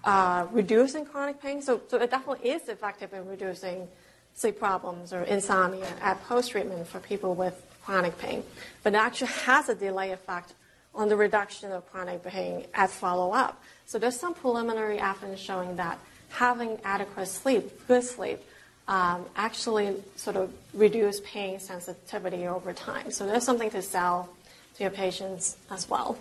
uh, 0.04 0.46
reducing 0.50 1.04
chronic 1.04 1.40
pain. 1.40 1.60
So, 1.60 1.82
so 1.88 1.98
it 1.98 2.10
definitely 2.10 2.50
is 2.50 2.68
effective 2.68 3.12
in 3.12 3.26
reducing 3.26 3.88
sleep 4.34 4.58
problems 4.58 5.12
or 5.12 5.22
insomnia 5.24 5.88
at 6.00 6.22
post-treatment 6.24 6.86
for 6.86 6.98
people 7.00 7.34
with 7.34 7.62
chronic 7.84 8.16
pain, 8.18 8.42
but 8.82 8.94
it 8.94 8.96
actually 8.96 9.26
has 9.28 9.68
a 9.68 9.74
delay 9.74 10.12
effect 10.12 10.54
on 10.94 11.08
the 11.08 11.16
reduction 11.16 11.72
of 11.72 11.90
chronic 11.90 12.22
pain 12.22 12.64
at 12.74 12.90
follow-up. 12.90 13.62
So 13.86 13.98
there's 13.98 14.18
some 14.18 14.34
preliminary 14.34 14.98
evidence 14.98 15.40
showing 15.40 15.76
that 15.76 15.98
having 16.32 16.78
adequate 16.84 17.26
sleep, 17.26 17.86
good 17.86 18.02
sleep, 18.02 18.40
um, 18.88 19.24
actually 19.36 19.94
sort 20.16 20.36
of 20.36 20.52
reduce 20.74 21.20
pain 21.20 21.60
sensitivity 21.60 22.46
over 22.46 22.72
time. 22.72 23.10
So 23.10 23.26
there's 23.26 23.44
something 23.44 23.70
to 23.70 23.82
sell 23.82 24.28
to 24.76 24.82
your 24.82 24.90
patients 24.90 25.56
as 25.70 25.88
well. 25.88 26.18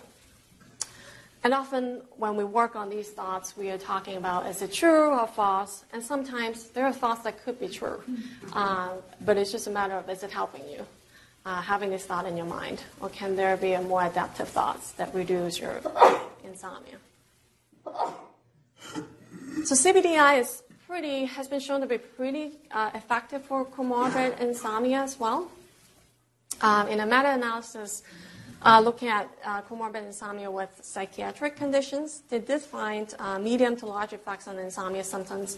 And 1.43 1.55
often 1.55 2.01
when 2.17 2.35
we 2.35 2.43
work 2.43 2.75
on 2.75 2.89
these 2.89 3.09
thoughts, 3.09 3.57
we 3.57 3.71
are 3.71 3.77
talking 3.77 4.15
about 4.17 4.45
is 4.45 4.61
it 4.61 4.71
true 4.71 5.09
or 5.09 5.25
false? 5.25 5.85
And 5.91 6.03
sometimes 6.03 6.69
there 6.69 6.85
are 6.85 6.93
thoughts 6.93 7.23
that 7.23 7.43
could 7.43 7.59
be 7.59 7.67
true, 7.67 8.03
uh, 8.53 8.91
but 9.21 9.37
it's 9.37 9.51
just 9.51 9.65
a 9.65 9.71
matter 9.71 9.95
of 9.95 10.07
is 10.07 10.21
it 10.21 10.29
helping 10.29 10.67
you? 10.69 10.85
Uh, 11.43 11.59
having 11.59 11.89
this 11.89 12.05
thought 12.05 12.27
in 12.27 12.37
your 12.37 12.45
mind, 12.45 12.83
or 12.99 13.09
can 13.09 13.35
there 13.35 13.57
be 13.57 13.73
a 13.73 13.81
more 13.81 14.05
adaptive 14.05 14.47
thoughts 14.47 14.91
that 14.91 15.11
reduce 15.15 15.59
your 15.59 15.81
insomnia? 16.43 16.97
So 19.51 19.75
CBTI 19.75 20.39
is 20.39 20.63
pretty 20.87 21.25
has 21.25 21.47
been 21.49 21.59
shown 21.59 21.81
to 21.81 21.85
be 21.85 21.97
pretty 21.97 22.53
uh, 22.71 22.89
effective 22.95 23.43
for 23.43 23.65
comorbid 23.65 24.39
insomnia 24.39 25.01
as 25.01 25.19
well. 25.19 25.51
Um, 26.61 26.87
in 26.87 27.01
a 27.01 27.05
meta-analysis 27.05 28.01
uh, 28.63 28.79
looking 28.79 29.09
at 29.09 29.29
uh, 29.43 29.61
comorbid 29.63 30.05
insomnia 30.05 30.49
with 30.49 30.69
psychiatric 30.81 31.57
conditions, 31.57 32.23
they 32.29 32.39
did 32.39 32.61
find 32.61 33.13
uh, 33.19 33.37
medium 33.39 33.75
to 33.75 33.85
large 33.85 34.13
effects 34.13 34.47
on 34.47 34.57
insomnia 34.57 35.03
symptoms. 35.03 35.57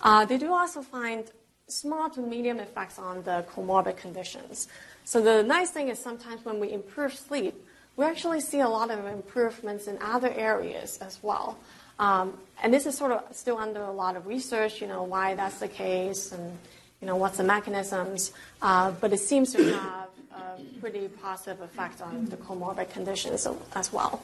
Uh, 0.00 0.24
they 0.24 0.38
do 0.38 0.50
also 0.52 0.80
find 0.80 1.30
small 1.68 2.08
to 2.10 2.20
medium 2.20 2.58
effects 2.58 2.98
on 2.98 3.22
the 3.24 3.44
comorbid 3.54 3.98
conditions. 3.98 4.68
So 5.04 5.20
the 5.20 5.42
nice 5.42 5.70
thing 5.70 5.88
is 5.88 5.98
sometimes 5.98 6.46
when 6.46 6.58
we 6.58 6.72
improve 6.72 7.14
sleep, 7.14 7.54
we 7.96 8.06
actually 8.06 8.40
see 8.40 8.60
a 8.60 8.68
lot 8.68 8.90
of 8.90 9.04
improvements 9.04 9.86
in 9.86 9.98
other 10.00 10.32
areas 10.32 10.98
as 10.98 11.18
well. 11.22 11.58
Um, 11.98 12.38
and 12.62 12.72
this 12.72 12.86
is 12.86 12.96
sort 12.96 13.12
of 13.12 13.24
still 13.32 13.58
under 13.58 13.82
a 13.82 13.92
lot 13.92 14.16
of 14.16 14.26
research, 14.26 14.80
you 14.80 14.86
know, 14.86 15.02
why 15.02 15.34
that's 15.34 15.60
the 15.60 15.68
case 15.68 16.32
and, 16.32 16.58
you 17.00 17.06
know, 17.06 17.16
what's 17.16 17.36
the 17.36 17.44
mechanisms. 17.44 18.32
Uh, 18.62 18.90
but 18.92 19.12
it 19.12 19.20
seems 19.20 19.52
to 19.52 19.62
have 19.74 20.08
a 20.32 20.80
pretty 20.80 21.08
positive 21.08 21.60
effect 21.60 22.00
on 22.00 22.26
the 22.26 22.36
comorbid 22.36 22.90
conditions 22.90 23.46
as 23.74 23.92
well. 23.92 24.22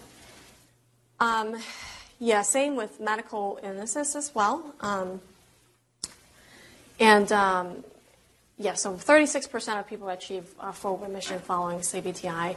Um, 1.20 1.56
yeah, 2.18 2.42
same 2.42 2.76
with 2.76 2.98
medical 3.00 3.58
illnesses 3.62 4.16
as 4.16 4.34
well. 4.34 4.74
Um, 4.80 5.20
and 6.98 7.30
yeah, 8.60 8.74
so 8.74 8.92
36% 8.92 9.80
of 9.80 9.86
people 9.88 10.08
achieve 10.10 10.44
full 10.74 10.98
remission 10.98 11.38
following 11.38 11.78
CBTI 11.78 12.56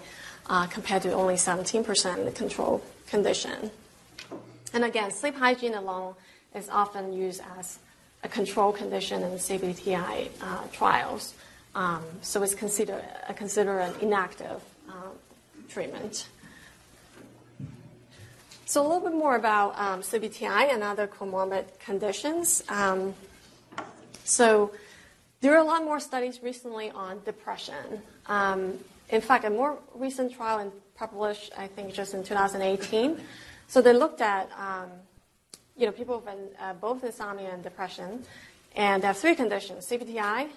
uh, 0.50 0.68
compared 0.68 1.02
to 1.04 1.14
only 1.14 1.36
17% 1.36 2.18
in 2.18 2.26
the 2.26 2.32
control 2.32 2.84
condition. 3.08 3.72
And 4.74 4.84
again, 4.84 5.12
sleep 5.12 5.36
hygiene 5.36 5.76
alone 5.76 6.16
is 6.56 6.68
often 6.70 7.14
used 7.14 7.42
as 7.60 7.80
a 8.24 8.28
control 8.28 8.72
condition 8.72 9.22
in 9.22 9.32
CBTI 9.34 10.30
uh, 10.42 10.64
trials. 10.72 11.34
Um, 11.76 12.04
so 12.22 12.42
it's 12.44 12.56
considered, 12.56 13.04
considered 13.36 13.80
an 13.80 13.94
inactive 14.02 14.62
uh, 14.90 14.94
treatment. 15.70 16.28
So 18.66 18.82
a 18.82 18.88
little 18.88 19.02
bit 19.02 19.14
more 19.14 19.36
about 19.36 19.78
um, 19.78 20.02
CBTI 20.02 20.74
and 20.74 20.82
other 20.82 21.06
comorbid 21.06 21.66
conditions. 21.80 22.64
Um, 22.70 23.14
so 24.24 24.72
there 25.42 25.54
are 25.54 25.60
a 25.60 25.64
lot 25.64 25.84
more 25.84 26.00
studies 26.00 26.42
recently 26.42 26.90
on 26.90 27.22
depression. 27.26 28.02
Um, 28.28 28.80
in 29.10 29.22
fact, 29.22 29.46
a 29.46 29.50
more 29.50 29.78
recent 29.94 30.34
trial 30.34 30.72
published, 30.96 31.52
I 31.58 31.68
think, 31.68 31.94
just 31.94 32.14
in 32.14 32.24
2018. 32.24 33.20
So 33.68 33.82
they 33.82 33.94
looked 33.94 34.22
at, 34.22 34.52
um, 34.58 34.90
you 35.78 35.86
know, 35.86 35.92
people 35.92 36.22
with 36.26 36.36
uh, 36.60 36.74
both 36.74 37.04
insomnia 37.04 37.50
and 37.52 37.64
depression, 37.64 38.24
and 38.76 39.02
they 39.04 39.08
have 39.08 39.18
three 39.18 39.36
conditions: 39.36 39.88
CBTI, 39.88 40.50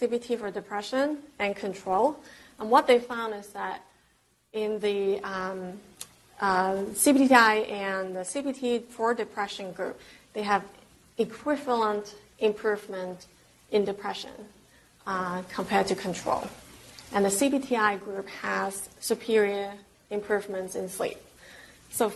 CBT 0.00 0.38
for 0.38 0.50
depression 0.50 1.18
and 1.38 1.54
control. 1.54 2.16
And 2.58 2.70
what 2.70 2.86
they 2.86 2.98
found 2.98 3.34
is 3.34 3.48
that 3.48 3.82
in 4.52 4.78
the 4.80 5.20
um, 5.20 5.80
uh, 6.40 6.74
CBTI 6.92 7.70
and 7.70 8.16
the 8.16 8.20
CBT 8.20 8.84
for 8.84 9.14
depression 9.14 9.72
group, 9.72 9.98
they 10.32 10.42
have 10.42 10.64
equivalent 11.18 12.14
improvement 12.38 13.26
in 13.70 13.84
depression 13.84 14.32
uh, 15.06 15.42
compared 15.52 15.86
to 15.88 15.94
control. 15.94 16.46
And 17.14 17.24
the 17.24 17.30
CBTI 17.30 18.02
group 18.02 18.28
has 18.28 18.88
superior 19.00 19.72
improvements 20.10 20.74
in 20.74 20.88
sleep. 20.88 21.18
So, 21.90 22.12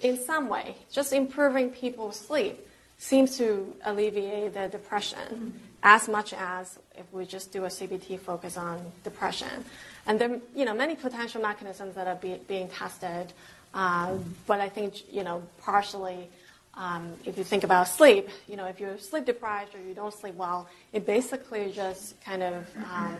in 0.00 0.18
some 0.18 0.48
way, 0.48 0.76
just 0.92 1.12
improving 1.12 1.70
people's 1.70 2.18
sleep 2.18 2.66
seems 2.98 3.36
to 3.38 3.74
alleviate 3.84 4.54
the 4.54 4.68
depression. 4.68 5.60
as 5.82 6.08
much 6.08 6.32
as 6.32 6.78
if 6.96 7.04
we 7.12 7.24
just 7.24 7.52
do 7.52 7.64
a 7.64 7.68
CBT 7.68 8.18
focus 8.18 8.56
on 8.56 8.80
depression. 9.04 9.64
And 10.06 10.18
there 10.18 10.32
are 10.32 10.40
you 10.54 10.64
know, 10.64 10.74
many 10.74 10.96
potential 10.96 11.40
mechanisms 11.40 11.94
that 11.94 12.08
are 12.08 12.16
be, 12.16 12.40
being 12.48 12.68
tested, 12.68 13.32
uh, 13.72 14.16
but 14.46 14.58
I 14.60 14.68
think 14.68 15.12
you 15.12 15.22
know, 15.22 15.42
partially 15.60 16.28
um, 16.74 17.12
if 17.24 17.38
you 17.38 17.44
think 17.44 17.64
about 17.64 17.88
sleep, 17.88 18.28
you 18.48 18.56
know, 18.56 18.66
if 18.66 18.80
you're 18.80 18.98
sleep 18.98 19.24
deprived 19.24 19.74
or 19.74 19.80
you 19.80 19.94
don't 19.94 20.12
sleep 20.12 20.34
well, 20.34 20.68
it 20.92 21.06
basically 21.06 21.72
just 21.72 22.20
kind 22.20 22.42
of 22.42 22.66
um, 22.90 23.16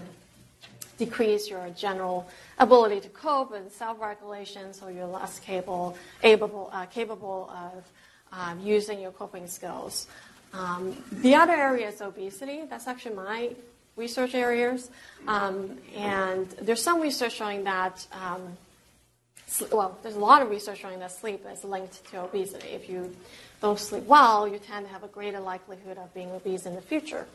decrease 0.98 1.48
your 1.48 1.68
general 1.70 2.28
ability 2.58 3.00
to 3.00 3.08
cope 3.08 3.52
and 3.52 3.70
self-regulation, 3.70 4.72
so 4.72 4.88
you're 4.88 5.06
less 5.06 5.38
capable, 5.38 5.96
able, 6.22 6.70
uh, 6.72 6.86
capable 6.86 7.50
of 7.50 7.84
um, 8.32 8.60
using 8.60 9.00
your 9.00 9.12
coping 9.12 9.46
skills. 9.46 10.06
Um, 10.52 10.96
the 11.12 11.34
other 11.34 11.54
area 11.54 11.88
is 11.88 12.00
obesity. 12.00 12.62
That's 12.68 12.86
actually 12.86 13.16
my 13.16 13.50
research 13.96 14.34
areas, 14.34 14.90
um, 15.26 15.78
and 15.94 16.48
there's 16.62 16.82
some 16.82 17.00
research 17.00 17.34
showing 17.34 17.64
that 17.64 18.06
um, 18.12 18.56
well, 19.70 19.96
there's 20.02 20.16
a 20.16 20.20
lot 20.20 20.42
of 20.42 20.50
research 20.50 20.80
showing 20.80 20.98
that 20.98 21.12
sleep 21.12 21.44
is 21.52 21.62
linked 21.64 22.04
to 22.10 22.22
obesity. 22.22 22.68
If 22.68 22.88
you 22.88 23.14
don't 23.62 23.78
sleep 23.78 24.04
well, 24.04 24.46
you 24.48 24.58
tend 24.58 24.86
to 24.86 24.92
have 24.92 25.04
a 25.04 25.08
greater 25.08 25.40
likelihood 25.40 25.98
of 25.98 26.12
being 26.14 26.30
obese 26.30 26.66
in 26.66 26.74
the 26.74 26.82
future. 26.82 27.26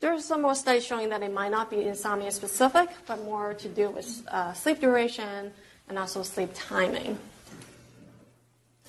There's 0.00 0.24
some 0.24 0.42
more 0.42 0.54
studies 0.54 0.84
showing 0.84 1.08
that 1.10 1.22
it 1.22 1.32
might 1.32 1.50
not 1.50 1.70
be 1.70 1.82
insomnia 1.82 2.30
specific, 2.30 2.90
but 3.06 3.24
more 3.24 3.54
to 3.54 3.68
do 3.68 3.90
with 3.90 4.22
uh, 4.28 4.52
sleep 4.52 4.80
duration 4.80 5.52
and 5.88 5.98
also 5.98 6.22
sleep 6.22 6.50
timing. 6.54 7.18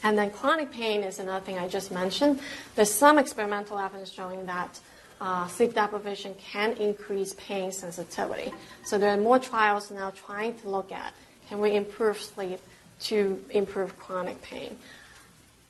And 0.03 0.17
then 0.17 0.29
chronic 0.29 0.71
pain 0.71 1.03
is 1.03 1.19
another 1.19 1.43
thing 1.43 1.57
I 1.57 1.67
just 1.67 1.91
mentioned. 1.91 2.39
There's 2.75 2.91
some 2.91 3.17
experimental 3.17 3.79
evidence 3.79 4.11
showing 4.11 4.45
that 4.45 4.79
uh, 5.21 5.47
sleep 5.47 5.73
deprivation 5.73 6.35
can 6.35 6.73
increase 6.73 7.33
pain 7.37 7.71
sensitivity. 7.71 8.51
So 8.83 8.97
there 8.97 9.09
are 9.09 9.17
more 9.17 9.39
trials 9.39 9.89
now 9.91 10.11
trying 10.11 10.55
to 10.59 10.69
look 10.69 10.91
at 10.91 11.13
can 11.47 11.59
we 11.59 11.75
improve 11.75 12.19
sleep 12.19 12.59
to 12.99 13.43
improve 13.51 13.97
chronic 13.99 14.41
pain. 14.41 14.77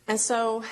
And 0.07 0.19
so, 0.19 0.63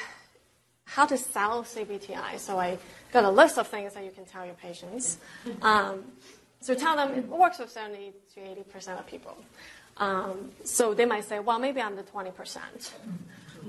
how 0.86 1.06
to 1.06 1.18
sell 1.18 1.64
CBTI? 1.64 2.38
So 2.38 2.60
I 2.60 2.78
got 3.14 3.24
a 3.24 3.30
list 3.30 3.58
of 3.58 3.68
things 3.68 3.94
that 3.94 4.04
you 4.04 4.12
can 4.12 4.26
tell 4.26 4.46
your 4.46 4.56
patients. 4.56 5.20
Um, 5.62 6.04
so 6.60 6.74
tell 6.74 6.96
them 6.96 7.14
it 7.14 7.28
works 7.28 7.60
with 7.60 7.70
70 7.70 8.14
to 8.36 8.42
80 8.42 8.64
percent 8.64 9.00
of 9.00 9.08
people. 9.08 9.38
Um, 9.98 10.52
so 10.64 10.94
they 10.94 11.06
might 11.06 11.26
say, 11.26 11.40
well, 11.40 11.60
maybe 11.60 11.82
I'm 11.82 11.96
the 11.96 12.04
20 12.04 12.32
percent. 12.32 12.94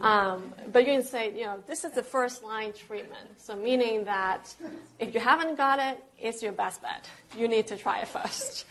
Um, 0.00 0.52
but 0.72 0.86
you 0.86 0.92
can 0.92 1.04
say, 1.04 1.32
you 1.36 1.44
know, 1.44 1.62
this 1.66 1.84
is 1.84 1.92
the 1.92 2.02
first 2.02 2.42
line 2.42 2.72
treatment. 2.72 3.28
So 3.38 3.54
meaning 3.54 4.04
that 4.04 4.52
if 4.98 5.14
you 5.14 5.20
haven't 5.20 5.56
got 5.56 5.78
it, 5.78 6.02
it's 6.18 6.42
your 6.42 6.52
best 6.52 6.82
bet. 6.82 7.08
You 7.36 7.46
need 7.46 7.68
to 7.68 7.76
try 7.76 8.00
it 8.00 8.08
first. 8.08 8.66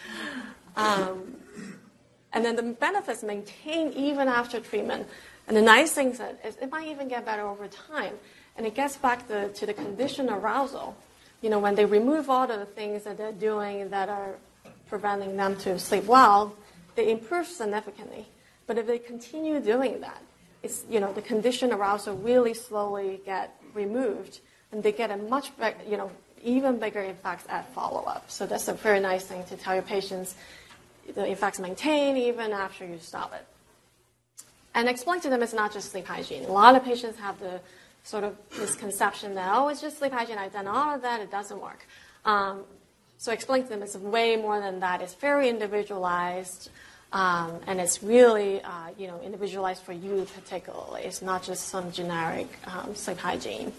Um, 0.75 1.35
and 2.33 2.43
then 2.43 2.55
the 2.55 2.63
benefits 2.63 3.23
maintain 3.23 3.93
even 3.93 4.27
after 4.27 4.59
treatment. 4.59 5.07
And 5.47 5.55
the 5.55 5.61
nice 5.61 5.91
thing 5.93 6.09
is 6.09 6.57
it 6.61 6.71
might 6.71 6.87
even 6.87 7.07
get 7.07 7.25
better 7.25 7.45
over 7.47 7.67
time. 7.67 8.13
And 8.55 8.65
it 8.65 8.75
gets 8.75 8.97
back 8.97 9.27
the, 9.27 9.49
to 9.55 9.65
the 9.65 9.73
conditioned 9.73 10.29
arousal. 10.29 10.95
You 11.41 11.49
know, 11.49 11.59
when 11.59 11.75
they 11.75 11.85
remove 11.85 12.29
all 12.29 12.49
of 12.49 12.59
the 12.59 12.65
things 12.65 13.03
that 13.03 13.17
they're 13.17 13.31
doing 13.31 13.89
that 13.89 14.09
are 14.09 14.35
preventing 14.87 15.35
them 15.35 15.55
to 15.57 15.79
sleep 15.79 16.05
well, 16.05 16.55
they 16.95 17.11
improve 17.11 17.47
significantly. 17.47 18.27
But 18.67 18.77
if 18.77 18.87
they 18.87 18.99
continue 18.99 19.59
doing 19.59 20.01
that, 20.01 20.21
it's, 20.61 20.85
you 20.89 20.99
know, 20.99 21.11
the 21.11 21.21
conditioned 21.21 21.73
arousal 21.73 22.15
really 22.15 22.53
slowly 22.53 23.19
get 23.25 23.59
removed, 23.73 24.39
and 24.71 24.81
they 24.81 24.91
get 24.91 25.11
a 25.11 25.17
much, 25.17 25.51
you 25.89 25.97
know, 25.97 26.11
even 26.41 26.77
bigger 26.77 27.01
effects 27.01 27.45
at 27.49 27.73
follow-up. 27.73 28.29
So 28.29 28.45
that's 28.45 28.67
a 28.67 28.73
very 28.73 28.99
nice 28.99 29.25
thing 29.25 29.43
to 29.45 29.57
tell 29.57 29.73
your 29.73 29.83
patients. 29.83 30.35
The 31.13 31.29
effects 31.29 31.59
maintain 31.59 32.15
even 32.15 32.51
after 32.51 32.85
you 32.85 32.99
stop 33.01 33.33
it. 33.33 33.45
And 34.75 34.87
explain 34.87 35.19
to 35.21 35.29
them 35.29 35.43
it's 35.43 35.53
not 35.53 35.73
just 35.73 35.91
sleep 35.91 36.07
hygiene. 36.07 36.45
A 36.45 36.51
lot 36.51 36.75
of 36.75 36.83
patients 36.83 37.19
have 37.19 37.39
the 37.39 37.59
sort 38.03 38.23
of 38.23 38.35
misconception 38.59 39.35
that, 39.35 39.49
oh, 39.53 39.69
it's 39.69 39.81
just 39.81 39.97
sleep 39.97 40.11
hygiene. 40.11 40.37
I've 40.37 40.53
done 40.53 40.67
all 40.67 40.95
of 40.95 41.01
that. 41.01 41.21
It 41.21 41.31
doesn't 41.31 41.61
work. 41.61 41.85
Um, 42.25 42.63
so 43.17 43.31
explain 43.31 43.63
to 43.63 43.69
them 43.69 43.81
it's 43.81 43.95
way 43.95 44.35
more 44.35 44.59
than 44.59 44.81
that. 44.81 45.01
It's 45.01 45.13
very 45.13 45.49
individualized. 45.49 46.69
Um, 47.13 47.59
and 47.67 47.79
it's 47.79 48.01
really, 48.01 48.61
uh, 48.61 48.89
you 48.97 49.07
know, 49.07 49.21
individualized 49.21 49.83
for 49.83 49.93
you 49.93 50.27
particularly. 50.35 51.03
It's 51.03 51.21
not 51.21 51.43
just 51.43 51.69
some 51.69 51.91
generic 51.91 52.47
um, 52.65 52.95
sleep 52.95 53.19
hygiene. 53.19 53.71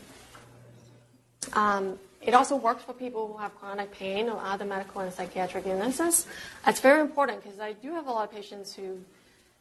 Um, 1.52 1.98
it 2.22 2.32
also 2.32 2.56
works 2.56 2.84
for 2.84 2.94
people 2.94 3.26
who 3.26 3.36
have 3.36 3.54
chronic 3.58 3.90
pain 3.90 4.30
or 4.30 4.40
other 4.40 4.64
medical 4.64 5.02
and 5.02 5.12
psychiatric 5.12 5.66
illnesses. 5.66 6.26
It's 6.66 6.80
very 6.80 7.00
important 7.00 7.42
because 7.42 7.60
I 7.60 7.74
do 7.74 7.92
have 7.92 8.06
a 8.06 8.10
lot 8.10 8.28
of 8.28 8.34
patients 8.34 8.72
who 8.72 8.98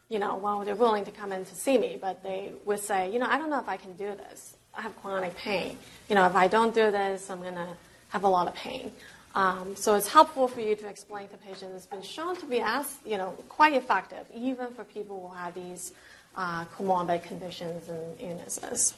you 0.10 0.20
know, 0.20 0.36
well, 0.36 0.64
they're 0.64 0.76
willing 0.76 1.06
to 1.06 1.12
come 1.12 1.32
in 1.32 1.46
to 1.46 1.56
see 1.56 1.78
me, 1.78 1.98
but 2.00 2.24
they 2.24 2.52
would 2.66 2.80
say, 2.80 3.12
you 3.12 3.20
know, 3.20 3.28
I 3.28 3.38
don't 3.38 3.50
know 3.50 3.60
if 3.60 3.70
I 3.70 3.78
can 3.78 3.94
do 3.94 4.16
this. 4.16 4.56
I 4.76 4.82
have 4.82 4.96
chronic 5.02 5.36
pain. 5.36 5.78
You 6.10 6.16
know, 6.16 6.26
if 6.26 6.36
I 6.36 6.48
don't 6.48 6.74
do 6.74 6.92
this, 6.92 7.30
I'm 7.30 7.42
going 7.42 7.56
to 7.56 7.68
have 8.10 8.24
a 8.24 8.28
lot 8.28 8.48
of 8.48 8.56
pain. 8.56 8.92
Um, 9.36 9.76
so 9.76 9.96
it's 9.96 10.08
helpful 10.08 10.48
for 10.48 10.62
you 10.62 10.76
to 10.76 10.88
explain 10.88 11.28
to 11.30 11.38
patients. 11.38 11.76
It's 11.76 11.86
been 11.86 12.04
shown 12.04 12.36
to 12.38 12.46
be 12.46 12.62
as, 12.62 12.98
you 13.06 13.18
know, 13.18 13.32
quite 13.50 13.74
effective, 13.74 14.26
even 14.34 14.68
for 14.74 14.84
people 14.84 15.28
who 15.28 15.36
have 15.36 15.56
these 15.56 15.94
uh, 16.36 16.66
comorbid 16.66 17.24
conditions 17.24 17.90
and 17.90 18.20
illnesses. 18.20 18.94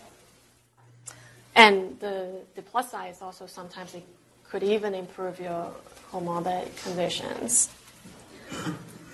And 1.55 1.97
the, 2.01 2.41
the 2.55 2.61
plus 2.61 2.91
side 2.91 3.11
is 3.11 3.21
also 3.21 3.45
sometimes 3.45 3.95
it 3.95 4.03
could 4.49 4.63
even 4.63 4.93
improve 4.93 5.39
your 5.39 5.71
comorbid 6.11 6.75
conditions. 6.83 7.69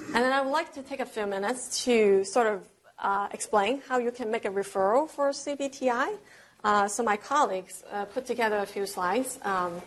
And 0.08 0.16
then 0.16 0.34
I 0.34 0.42
would 0.42 0.52
like 0.52 0.74
to 0.74 0.84
take 0.84 1.00
a 1.00 1.06
few 1.06 1.26
minutes 1.26 1.84
to 1.86 2.24
sort 2.26 2.48
of 2.48 2.64
uh, 3.00 3.28
explain 3.32 3.82
how 3.88 3.98
you 3.98 4.12
can 4.12 4.30
make 4.30 4.46
a 4.46 4.50
referral 4.50 5.10
for 5.10 5.30
CBTI. 5.30 6.18
Uh, 6.64 6.88
so 6.88 7.02
my 7.02 7.18
colleagues 7.18 7.84
uh, 7.92 8.06
put 8.06 8.26
together 8.26 8.58
a 8.58 8.66
few 8.66 8.86
slides, 8.86 9.40
um, 9.44 9.82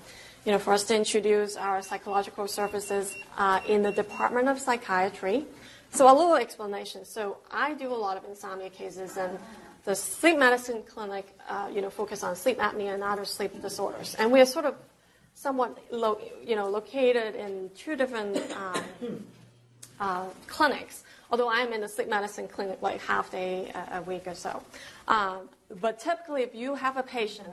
you 0.44 0.52
know, 0.52 0.58
for 0.58 0.72
us 0.72 0.84
to 0.84 0.96
introduce 0.96 1.56
our 1.56 1.82
psychological 1.82 2.48
services 2.48 3.14
uh, 3.38 3.60
in 3.68 3.82
the 3.82 3.92
Department 3.92 4.48
of 4.48 4.58
Psychiatry. 4.58 5.44
So 5.90 6.10
a 6.10 6.14
little 6.14 6.34
explanation. 6.36 7.04
So 7.04 7.36
I 7.52 7.74
do 7.74 7.92
a 7.92 7.94
lot 7.94 8.16
of 8.16 8.24
insomnia 8.24 8.70
cases, 8.70 9.16
and 9.16 9.38
the 9.84 9.94
sleep 9.94 10.38
medicine 10.38 10.82
clinic, 10.88 11.26
uh, 11.48 11.68
you 11.72 11.82
know, 11.82 11.90
focus 11.90 12.24
on 12.24 12.34
sleep 12.34 12.58
apnea 12.58 12.94
and 12.94 13.02
other 13.04 13.24
sleep 13.24 13.60
disorders. 13.62 14.16
And 14.16 14.32
we 14.32 14.40
are 14.40 14.46
sort 14.46 14.64
of 14.64 14.74
somewhat, 15.34 15.78
lo- 15.92 16.20
you 16.42 16.56
know, 16.56 16.68
located 16.68 17.36
in 17.36 17.70
two 17.76 17.94
different 17.94 18.36
um, 18.56 19.24
uh, 20.00 20.26
clinics, 20.46 21.04
although 21.30 21.48
I'm 21.50 21.72
in 21.72 21.82
a 21.82 21.88
sleep 21.88 22.08
medicine 22.08 22.48
clinic 22.48 22.78
like 22.82 23.00
half 23.00 23.30
day 23.30 23.72
a, 23.92 24.02
week 24.02 24.26
or 24.26 24.34
so. 24.34 24.62
Um, 25.08 25.48
but 25.80 25.98
typically, 25.98 26.42
if 26.42 26.54
you 26.54 26.74
have 26.74 26.96
a 26.96 27.02
patient, 27.02 27.48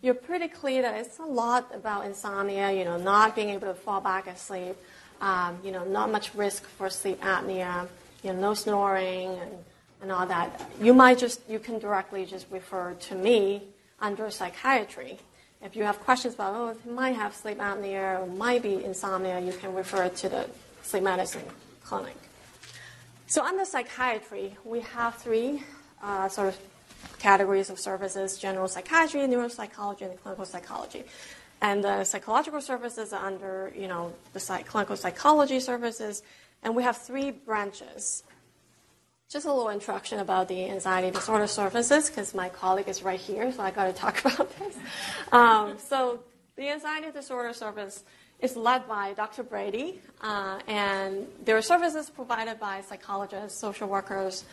you're 0.00 0.14
pretty 0.14 0.48
clear 0.48 0.82
that 0.82 0.96
it's 0.96 1.18
a 1.18 1.24
lot 1.24 1.70
about 1.74 2.04
insomnia, 2.04 2.72
you 2.72 2.84
know, 2.84 2.96
not 2.96 3.36
being 3.36 3.50
able 3.50 3.68
to 3.68 3.74
fall 3.74 4.00
back 4.00 4.26
asleep, 4.26 4.76
um, 5.20 5.58
you 5.62 5.70
know, 5.70 5.84
not 5.84 6.10
much 6.10 6.34
risk 6.34 6.64
for 6.64 6.90
sleep 6.90 7.20
apnea, 7.20 7.88
you 8.22 8.32
know, 8.32 8.40
no 8.40 8.54
snoring 8.54 9.28
and, 9.38 9.52
and 10.02 10.10
all 10.10 10.26
that. 10.26 10.68
You 10.80 10.92
might 10.92 11.18
just, 11.18 11.40
you 11.48 11.60
can 11.60 11.78
directly 11.78 12.26
just 12.26 12.46
refer 12.50 12.94
to 12.94 13.14
me 13.14 13.62
under 14.00 14.28
psychiatry. 14.30 15.18
If 15.62 15.76
you 15.76 15.84
have 15.84 16.00
questions 16.00 16.34
about, 16.34 16.54
oh, 16.56 16.68
it 16.70 16.84
might 16.90 17.14
have 17.14 17.36
sleep 17.36 17.58
apnea 17.58 18.20
or 18.20 18.26
might 18.26 18.62
be 18.62 18.84
insomnia, 18.84 19.38
you 19.38 19.52
can 19.52 19.72
refer 19.72 20.08
to 20.08 20.28
the 20.28 20.50
sleep 20.82 21.04
medicine 21.04 21.44
clinic. 21.84 22.16
So 23.26 23.44
under 23.44 23.64
psychiatry, 23.64 24.56
we 24.64 24.80
have 24.80 25.14
three 25.16 25.62
uh, 26.02 26.28
sort 26.28 26.48
of 26.48 26.58
categories 27.18 27.70
of 27.70 27.78
services, 27.78 28.38
general 28.38 28.68
psychiatry, 28.68 29.20
neuropsychology, 29.22 30.02
and 30.02 30.20
clinical 30.22 30.44
psychology. 30.44 31.04
And 31.60 31.84
the 31.84 32.04
psychological 32.04 32.60
services 32.60 33.12
are 33.12 33.24
under, 33.24 33.72
you 33.76 33.86
know, 33.86 34.12
the 34.32 34.40
psych- 34.40 34.66
clinical 34.66 34.96
psychology 34.96 35.60
services, 35.60 36.22
and 36.62 36.74
we 36.74 36.82
have 36.82 36.96
three 36.96 37.30
branches. 37.30 38.24
Just 39.30 39.46
a 39.46 39.52
little 39.52 39.70
introduction 39.70 40.18
about 40.18 40.48
the 40.48 40.68
anxiety 40.68 41.10
disorder 41.10 41.46
services, 41.46 42.10
because 42.10 42.34
my 42.34 42.48
colleague 42.48 42.88
is 42.88 43.02
right 43.02 43.20
here, 43.20 43.50
so 43.52 43.62
I 43.62 43.70
got 43.70 43.86
to 43.86 43.92
talk 43.92 44.20
about 44.24 44.58
this. 44.58 44.76
Um, 45.30 45.78
so 45.78 46.20
the 46.56 46.68
anxiety 46.68 47.10
disorder 47.12 47.52
service 47.54 48.04
is 48.42 48.56
led 48.56 48.86
by 48.88 49.14
Dr. 49.14 49.44
Brady, 49.44 50.00
uh, 50.20 50.58
and 50.66 51.26
there 51.44 51.56
are 51.56 51.62
services 51.62 52.10
provided 52.10 52.58
by 52.58 52.82
psychologists, 52.82 53.58
social 53.58 53.88
workers, 53.88 54.44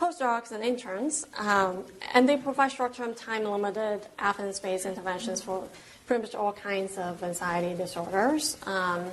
postdocs, 0.00 0.52
and 0.52 0.62
interns, 0.64 1.26
um, 1.38 1.84
and 2.14 2.28
they 2.28 2.36
provide 2.36 2.70
short-term, 2.70 3.14
time-limited, 3.14 4.06
evidence-based 4.18 4.86
interventions 4.86 5.42
for 5.42 5.68
pretty 6.06 6.22
much 6.22 6.34
all 6.34 6.52
kinds 6.52 6.96
of 6.96 7.22
anxiety 7.22 7.76
disorders. 7.76 8.56
Um, 8.66 9.04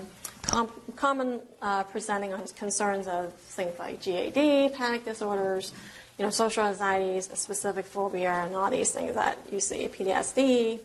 com- 0.43 0.72
common 0.95 1.39
uh, 1.61 1.84
presenting 1.84 2.34
concerns 2.55 3.07
of 3.07 3.34
things 3.34 3.78
like 3.80 4.03
GAD, 4.03 4.74
panic 4.74 5.03
disorders, 5.03 5.74
you 6.17 6.26
know, 6.26 6.32
social 6.32 6.63
anxieties, 6.63 7.30
specific 7.34 7.86
phobia, 7.86 8.32
and 8.32 8.55
all 8.55 8.69
these 8.69 8.91
things 8.91 9.15
that 9.15 9.38
you 9.51 9.59
see, 9.59 9.88
PTSD, 9.88 10.80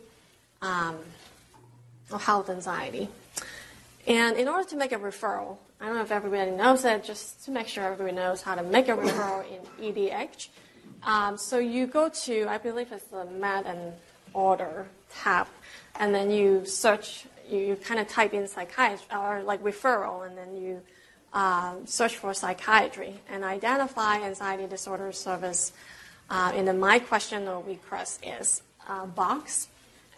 um, 0.62 0.96
of 2.10 2.24
health 2.24 2.48
anxiety. 2.48 3.08
And 4.06 4.36
in 4.36 4.48
order 4.48 4.68
to 4.68 4.76
make 4.76 4.92
a 4.92 4.98
referral, 4.98 5.56
I 5.80 5.86
don't 5.86 5.96
know 5.96 6.02
if 6.02 6.12
everybody 6.12 6.50
knows 6.52 6.84
it, 6.84 7.04
just 7.04 7.44
to 7.44 7.50
make 7.50 7.66
sure 7.66 7.84
everybody 7.84 8.14
knows 8.14 8.40
how 8.40 8.54
to 8.54 8.62
make 8.62 8.88
a 8.88 8.96
referral 8.96 9.44
in 9.50 9.92
EDH. 9.92 10.48
Um, 11.02 11.36
so 11.36 11.58
you 11.58 11.86
go 11.86 12.08
to, 12.08 12.46
I 12.48 12.58
believe 12.58 12.92
it's 12.92 13.04
the 13.06 13.24
Med 13.24 13.66
and 13.66 13.92
Order 14.32 14.86
tab, 15.10 15.46
and 15.98 16.14
then 16.14 16.30
you 16.30 16.64
search, 16.66 17.26
you, 17.48 17.58
you 17.58 17.76
kind 17.76 17.98
of 17.98 18.06
type 18.06 18.34
in 18.34 18.46
psychiatry 18.46 19.06
or 19.16 19.42
like 19.42 19.62
referral, 19.62 20.26
and 20.26 20.36
then 20.36 20.56
you 20.56 20.82
um, 21.32 21.86
search 21.86 22.16
for 22.16 22.32
psychiatry 22.34 23.14
and 23.28 23.44
identify 23.44 24.20
anxiety 24.20 24.66
disorder 24.66 25.12
service 25.12 25.72
uh, 26.30 26.52
in 26.54 26.64
the 26.64 26.74
My 26.74 26.98
Question 26.98 27.48
or 27.48 27.62
Request 27.62 28.24
is 28.24 28.62
uh, 28.88 29.06
box. 29.06 29.68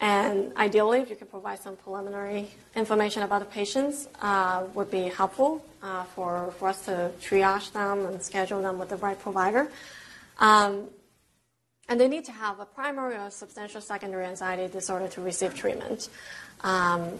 And 0.01 0.55
ideally, 0.55 1.01
if 1.01 1.09
you 1.09 1.15
could 1.17 1.29
provide 1.29 1.59
some 1.59 1.75
preliminary 1.75 2.47
information 2.75 3.23
about 3.23 3.39
the 3.39 3.45
patients, 3.45 4.07
uh, 4.21 4.63
would 4.73 4.89
be 4.89 5.09
helpful 5.09 5.63
uh, 5.83 6.03
for, 6.15 6.51
for 6.57 6.69
us 6.69 6.85
to 6.85 7.11
triage 7.19 7.71
them 7.73 8.05
and 8.05 8.21
schedule 8.23 8.61
them 8.61 8.79
with 8.79 8.89
the 8.89 8.97
right 8.97 9.19
provider. 9.19 9.69
Um, 10.39 10.87
and 11.89 11.99
they 11.99 12.07
need 12.07 12.23
to 12.25 12.31
have 12.31 12.59
a 12.59 12.65
primary 12.65 13.15
or 13.15 13.29
substantial 13.29 13.81
secondary 13.81 14.25
anxiety 14.25 14.71
disorder 14.71 15.07
to 15.09 15.21
receive 15.21 15.53
treatment. 15.53 16.07
Um, 16.61 17.19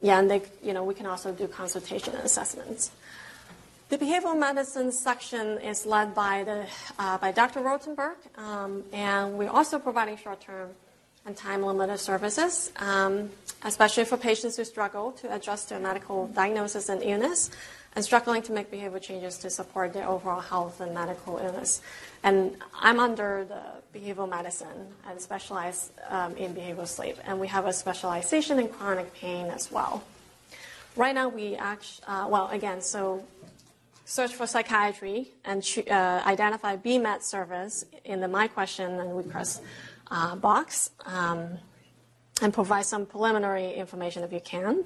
yeah, 0.00 0.18
and 0.18 0.30
they, 0.30 0.42
you 0.62 0.72
know, 0.72 0.84
we 0.84 0.94
can 0.94 1.06
also 1.06 1.32
do 1.32 1.48
consultation 1.48 2.14
and 2.14 2.24
assessments. 2.24 2.90
The 3.90 3.98
behavioral 3.98 4.38
medicine 4.38 4.92
section 4.92 5.58
is 5.58 5.84
led 5.84 6.14
by, 6.14 6.44
the, 6.44 6.66
uh, 6.98 7.18
by 7.18 7.32
Dr. 7.32 7.60
Rotenberg, 7.60 8.16
um, 8.36 8.82
and 8.92 9.36
we're 9.36 9.50
also 9.50 9.78
providing 9.78 10.16
short-term 10.16 10.70
and 11.26 11.36
time-limited 11.36 11.98
services, 11.98 12.70
um, 12.76 13.30
especially 13.62 14.04
for 14.04 14.16
patients 14.16 14.56
who 14.56 14.64
struggle 14.64 15.12
to 15.12 15.34
adjust 15.34 15.70
their 15.70 15.80
medical 15.80 16.26
diagnosis 16.28 16.88
and 16.88 17.02
illness 17.02 17.50
and 17.96 18.04
struggling 18.04 18.42
to 18.42 18.52
make 18.52 18.70
behavior 18.70 18.98
changes 18.98 19.38
to 19.38 19.48
support 19.48 19.92
their 19.92 20.08
overall 20.08 20.40
health 20.40 20.80
and 20.80 20.92
medical 20.92 21.38
illness. 21.38 21.80
And 22.22 22.56
I'm 22.78 22.98
under 22.98 23.46
the 23.46 23.62
behavioral 23.98 24.28
medicine 24.28 24.88
and 25.08 25.20
specialize 25.20 25.90
um, 26.08 26.36
in 26.36 26.54
behavioral 26.54 26.88
sleep, 26.88 27.16
and 27.24 27.38
we 27.38 27.46
have 27.48 27.66
a 27.66 27.72
specialization 27.72 28.58
in 28.58 28.68
chronic 28.68 29.14
pain 29.14 29.46
as 29.46 29.70
well. 29.70 30.02
Right 30.96 31.14
now, 31.14 31.28
we 31.28 31.56
actually, 31.56 32.04
uh, 32.06 32.28
well, 32.28 32.48
again, 32.48 32.80
so 32.80 33.24
search 34.04 34.34
for 34.34 34.46
psychiatry 34.46 35.28
and 35.44 35.64
uh, 35.90 36.22
identify 36.26 36.76
BMED 36.76 37.22
service 37.22 37.84
in 38.04 38.20
the 38.20 38.28
My 38.28 38.48
Question 38.48 39.00
and 39.00 39.16
Request 39.16 39.62
uh, 40.10 40.36
box 40.36 40.90
um, 41.06 41.58
and 42.42 42.52
provide 42.52 42.84
some 42.84 43.06
preliminary 43.06 43.72
information 43.72 44.22
if 44.24 44.32
you 44.32 44.40
can. 44.40 44.84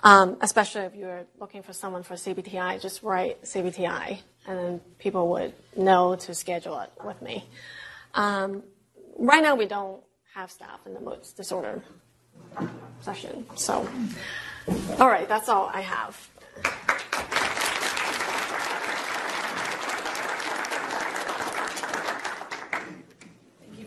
Um, 0.00 0.36
especially 0.42 0.82
if 0.82 0.94
you're 0.94 1.24
looking 1.40 1.62
for 1.62 1.72
someone 1.72 2.04
for 2.04 2.14
CBTI, 2.14 2.80
just 2.80 3.02
write 3.02 3.42
CBTI, 3.42 4.18
and 4.46 4.58
then 4.58 4.80
people 4.98 5.28
would 5.30 5.54
know 5.76 6.14
to 6.14 6.34
schedule 6.34 6.78
it 6.80 6.92
with 7.04 7.20
me. 7.20 7.44
Um, 8.14 8.62
right 9.18 9.42
now, 9.42 9.56
we 9.56 9.66
don't 9.66 10.00
have 10.34 10.52
staff 10.52 10.80
in 10.86 10.94
the 10.94 11.00
mood 11.00 11.26
disorder 11.36 11.82
session. 13.00 13.44
So, 13.56 13.88
all 15.00 15.08
right, 15.08 15.28
that's 15.28 15.48
all 15.48 15.68
I 15.74 15.80
have. 15.80 16.28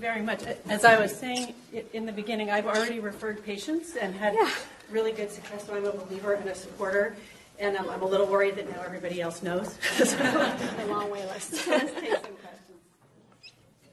Very 0.01 0.21
much. 0.21 0.41
As 0.67 0.83
I 0.83 0.99
was 0.99 1.15
saying 1.15 1.53
in 1.93 2.05
the 2.07 2.11
beginning, 2.11 2.49
I've 2.49 2.65
already 2.65 2.99
referred 2.99 3.45
patients 3.45 3.95
and 3.95 4.13
had 4.15 4.33
Yeah. 4.33 4.49
really 4.89 5.11
good 5.11 5.31
success, 5.31 5.67
so 5.67 5.75
I'm 5.75 5.85
a 5.85 5.91
believer 5.91 6.33
and 6.33 6.49
a 6.49 6.55
supporter. 6.55 7.15
And 7.59 7.77
I'm, 7.77 7.87
I'm 7.91 8.01
a 8.01 8.05
little 8.07 8.25
worried 8.25 8.55
that 8.55 8.67
now 8.67 8.81
everybody 8.83 9.21
else 9.21 9.43
knows. 9.43 9.75
A 10.01 10.85
long 10.89 11.11
wait 11.11 11.25
list. 11.27 11.67
Let's 11.67 11.91
take 11.93 12.09
some 12.09 12.35
questions. 12.41 12.79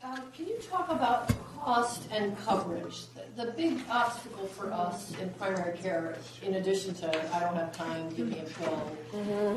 Um, 0.02 0.22
Can 0.34 0.46
you 0.46 0.56
talk 0.70 0.88
about 0.88 1.30
cost 1.60 2.08
and 2.10 2.36
coverage? 2.46 3.02
The- 3.14 3.44
The 3.44 3.50
big 3.52 3.78
obstacle 3.90 4.46
for 4.46 4.72
us 4.72 5.12
in 5.20 5.28
primary 5.34 5.76
care, 5.76 6.16
in 6.42 6.54
addition 6.54 6.94
to, 6.94 7.06
I 7.36 7.40
don't 7.40 7.56
have 7.56 7.72
time, 7.72 8.08
give 8.16 8.28
me 8.28 8.38
a 8.40 8.44
pill, 8.44 8.96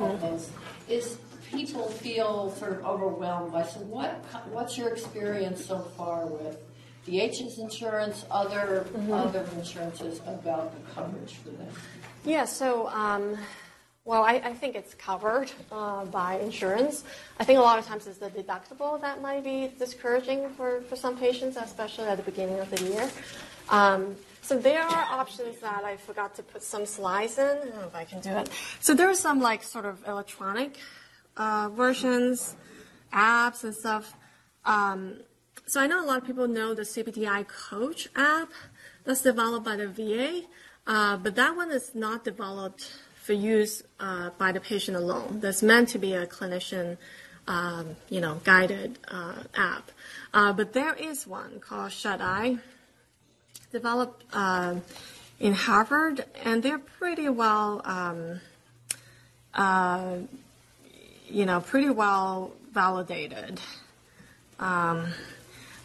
all 0.01 0.17
those, 0.17 0.51
is 0.89 1.17
people 1.51 1.89
feel 1.89 2.51
sort 2.57 2.73
of 2.73 2.85
overwhelmed 2.85 3.51
by, 3.51 3.63
so 3.63 3.79
what, 3.81 4.23
what's 4.51 4.77
your 4.77 4.89
experience 4.89 5.65
so 5.65 5.79
far 5.97 6.25
with 6.25 6.57
DH's 7.05 7.59
insurance, 7.59 8.25
other, 8.31 8.85
other 9.11 9.47
insurances 9.57 10.19
about 10.25 10.73
the 10.73 10.91
coverage 10.93 11.35
for 11.35 11.49
them? 11.49 11.67
Yeah, 12.23 12.45
so, 12.45 12.87
um, 12.89 13.37
well, 14.05 14.23
I, 14.23 14.35
I 14.35 14.53
think 14.53 14.75
it's 14.75 14.93
covered 14.93 15.51
uh, 15.71 16.05
by 16.05 16.39
insurance. 16.39 17.03
I 17.39 17.43
think 17.43 17.59
a 17.59 17.61
lot 17.61 17.79
of 17.79 17.85
times 17.85 18.07
it's 18.07 18.17
the 18.17 18.29
deductible 18.29 18.99
that 19.01 19.21
might 19.21 19.43
be 19.43 19.71
discouraging 19.77 20.49
for, 20.51 20.81
for 20.81 20.95
some 20.95 21.17
patients, 21.17 21.57
especially 21.57 22.07
at 22.07 22.17
the 22.17 22.23
beginning 22.23 22.59
of 22.59 22.69
the 22.69 22.83
year. 22.83 23.09
Um, 23.69 24.15
so 24.41 24.57
there 24.57 24.81
are 24.81 25.19
options 25.19 25.59
that 25.59 25.83
I 25.83 25.97
forgot 25.97 26.35
to 26.35 26.43
put 26.43 26.63
some 26.63 26.85
slides 26.85 27.37
in. 27.37 27.45
I 27.45 27.53
don't 27.53 27.75
know 27.75 27.87
if 27.87 27.95
I 27.95 28.05
can 28.05 28.21
do 28.21 28.31
it. 28.31 28.49
So 28.79 28.95
there 28.95 29.09
are 29.09 29.15
some 29.15 29.39
like 29.39 29.63
sort 29.63 29.85
of 29.85 30.05
electronic 30.07 30.77
uh, 31.37 31.69
versions, 31.69 32.55
apps 33.13 33.63
and 33.63 33.73
stuff. 33.73 34.15
Um, 34.65 35.17
so 35.65 35.79
I 35.79 35.87
know 35.87 36.03
a 36.03 36.05
lot 36.05 36.17
of 36.17 36.25
people 36.25 36.47
know 36.47 36.73
the 36.73 36.83
CBTI 36.83 37.47
Coach 37.47 38.09
app 38.15 38.49
that's 39.03 39.21
developed 39.21 39.65
by 39.65 39.75
the 39.75 39.87
VA, 39.87 40.41
uh, 40.87 41.17
but 41.17 41.35
that 41.35 41.55
one 41.55 41.71
is 41.71 41.95
not 41.95 42.23
developed 42.23 42.91
for 43.15 43.33
use 43.33 43.83
uh, 43.99 44.31
by 44.37 44.51
the 44.51 44.59
patient 44.59 44.97
alone. 44.97 45.39
That's 45.39 45.61
meant 45.61 45.89
to 45.89 45.99
be 45.99 46.13
a 46.13 46.25
clinician, 46.25 46.97
um, 47.47 47.95
you 48.09 48.19
know, 48.19 48.41
guided 48.43 48.97
uh, 49.07 49.43
app. 49.55 49.91
Uh, 50.33 50.53
but 50.53 50.73
there 50.73 50.93
is 50.95 51.27
one 51.27 51.59
called 51.59 51.91
SHUTi, 51.91 52.59
developed 53.71 54.23
uh, 54.33 54.75
in 55.39 55.53
Harvard, 55.53 56.25
and 56.43 56.63
they're 56.63 56.79
pretty 56.79 57.29
well, 57.29 57.81
um, 57.85 58.41
uh, 59.53 60.17
you 61.31 61.45
know, 61.45 61.61
pretty 61.61 61.89
well 61.89 62.53
validated. 62.71 63.59
Um, 64.59 65.07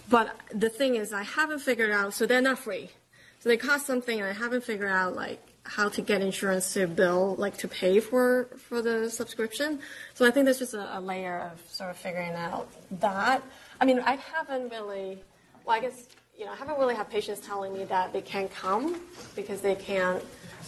but 0.09 0.37
the 0.55 0.69
thing 0.69 0.97
is, 0.97 1.13
I 1.13 1.23
haven't 1.23 1.61
figured 1.61 1.91
out, 1.91 2.15
so 2.15 2.27
they're 2.27 2.41
not 2.41 2.59
free. 2.59 2.91
So 3.41 3.49
they 3.49 3.57
cost 3.57 3.87
something, 3.87 4.21
and 4.21 4.29
I 4.29 4.33
haven't 4.33 4.65
figured 4.65 4.91
out, 4.91 5.17
like, 5.17 5.41
how 5.65 5.89
to 5.89 6.01
get 6.01 6.23
insurance 6.23 6.75
to 6.75 6.87
bill, 6.87 7.35
like, 7.37 7.57
to 7.59 7.69
pay 7.69 7.99
for, 8.01 8.49
for 8.69 8.83
the 8.83 9.11
subscription. 9.11 9.81
So 10.15 10.25
I 10.27 10.31
think 10.31 10.45
there's 10.45 10.59
just 10.59 10.75
a, 10.75 10.99
a 10.99 11.01
layer 11.01 11.51
of 11.53 11.61
sort 11.69 11.91
of 11.91 11.97
figuring 11.97 12.33
out 12.35 12.69
that. 13.01 13.43
I 13.81 13.85
mean, 13.85 14.01
I 14.01 14.17
haven't 14.17 14.71
really, 14.71 15.19
well, 15.65 15.77
I 15.77 15.81
guess, 15.81 16.07
you 16.39 16.45
know, 16.45 16.53
I 16.53 16.57
haven't 16.57 16.79
really 16.79 16.95
had 16.95 17.11
patients 17.11 17.41
telling 17.41 17.73
me 17.73 17.85
that 17.85 18.13
they 18.13 18.21
can't 18.21 18.53
come 18.55 19.01
because 19.35 19.61
they 19.61 19.75
can't 19.75 20.23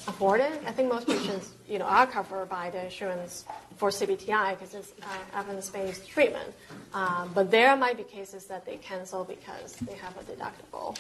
afford. 0.08 0.40
I 0.40 0.72
think 0.72 0.90
most 0.90 1.06
patients, 1.06 1.52
you 1.68 1.78
know, 1.78 1.84
are 1.84 2.06
covered 2.06 2.48
by 2.48 2.70
the 2.70 2.84
insurance 2.84 3.44
for 3.76 3.90
CBTI 3.90 4.58
because 4.58 4.74
it's 4.74 4.92
uh, 5.02 5.38
evidence-based 5.38 6.08
treatment. 6.08 6.52
Um, 6.94 7.30
but 7.34 7.50
there 7.50 7.76
might 7.76 7.96
be 7.96 8.04
cases 8.04 8.46
that 8.46 8.64
they 8.64 8.76
cancel 8.76 9.24
because 9.24 9.76
they 9.76 9.94
have 9.94 10.16
a 10.16 10.24
deductible. 10.24 10.98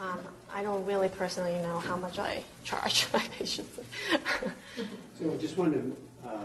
Um, 0.00 0.18
I 0.52 0.62
don't 0.62 0.84
really 0.84 1.08
personally 1.08 1.54
know 1.54 1.78
how 1.78 1.96
much 1.96 2.18
I 2.18 2.42
charge 2.64 3.06
my 3.12 3.20
patients. 3.38 3.78
So 5.18 5.32
I 5.32 5.36
just 5.36 5.56
wanted 5.56 5.96
to 6.22 6.28
uh, 6.28 6.42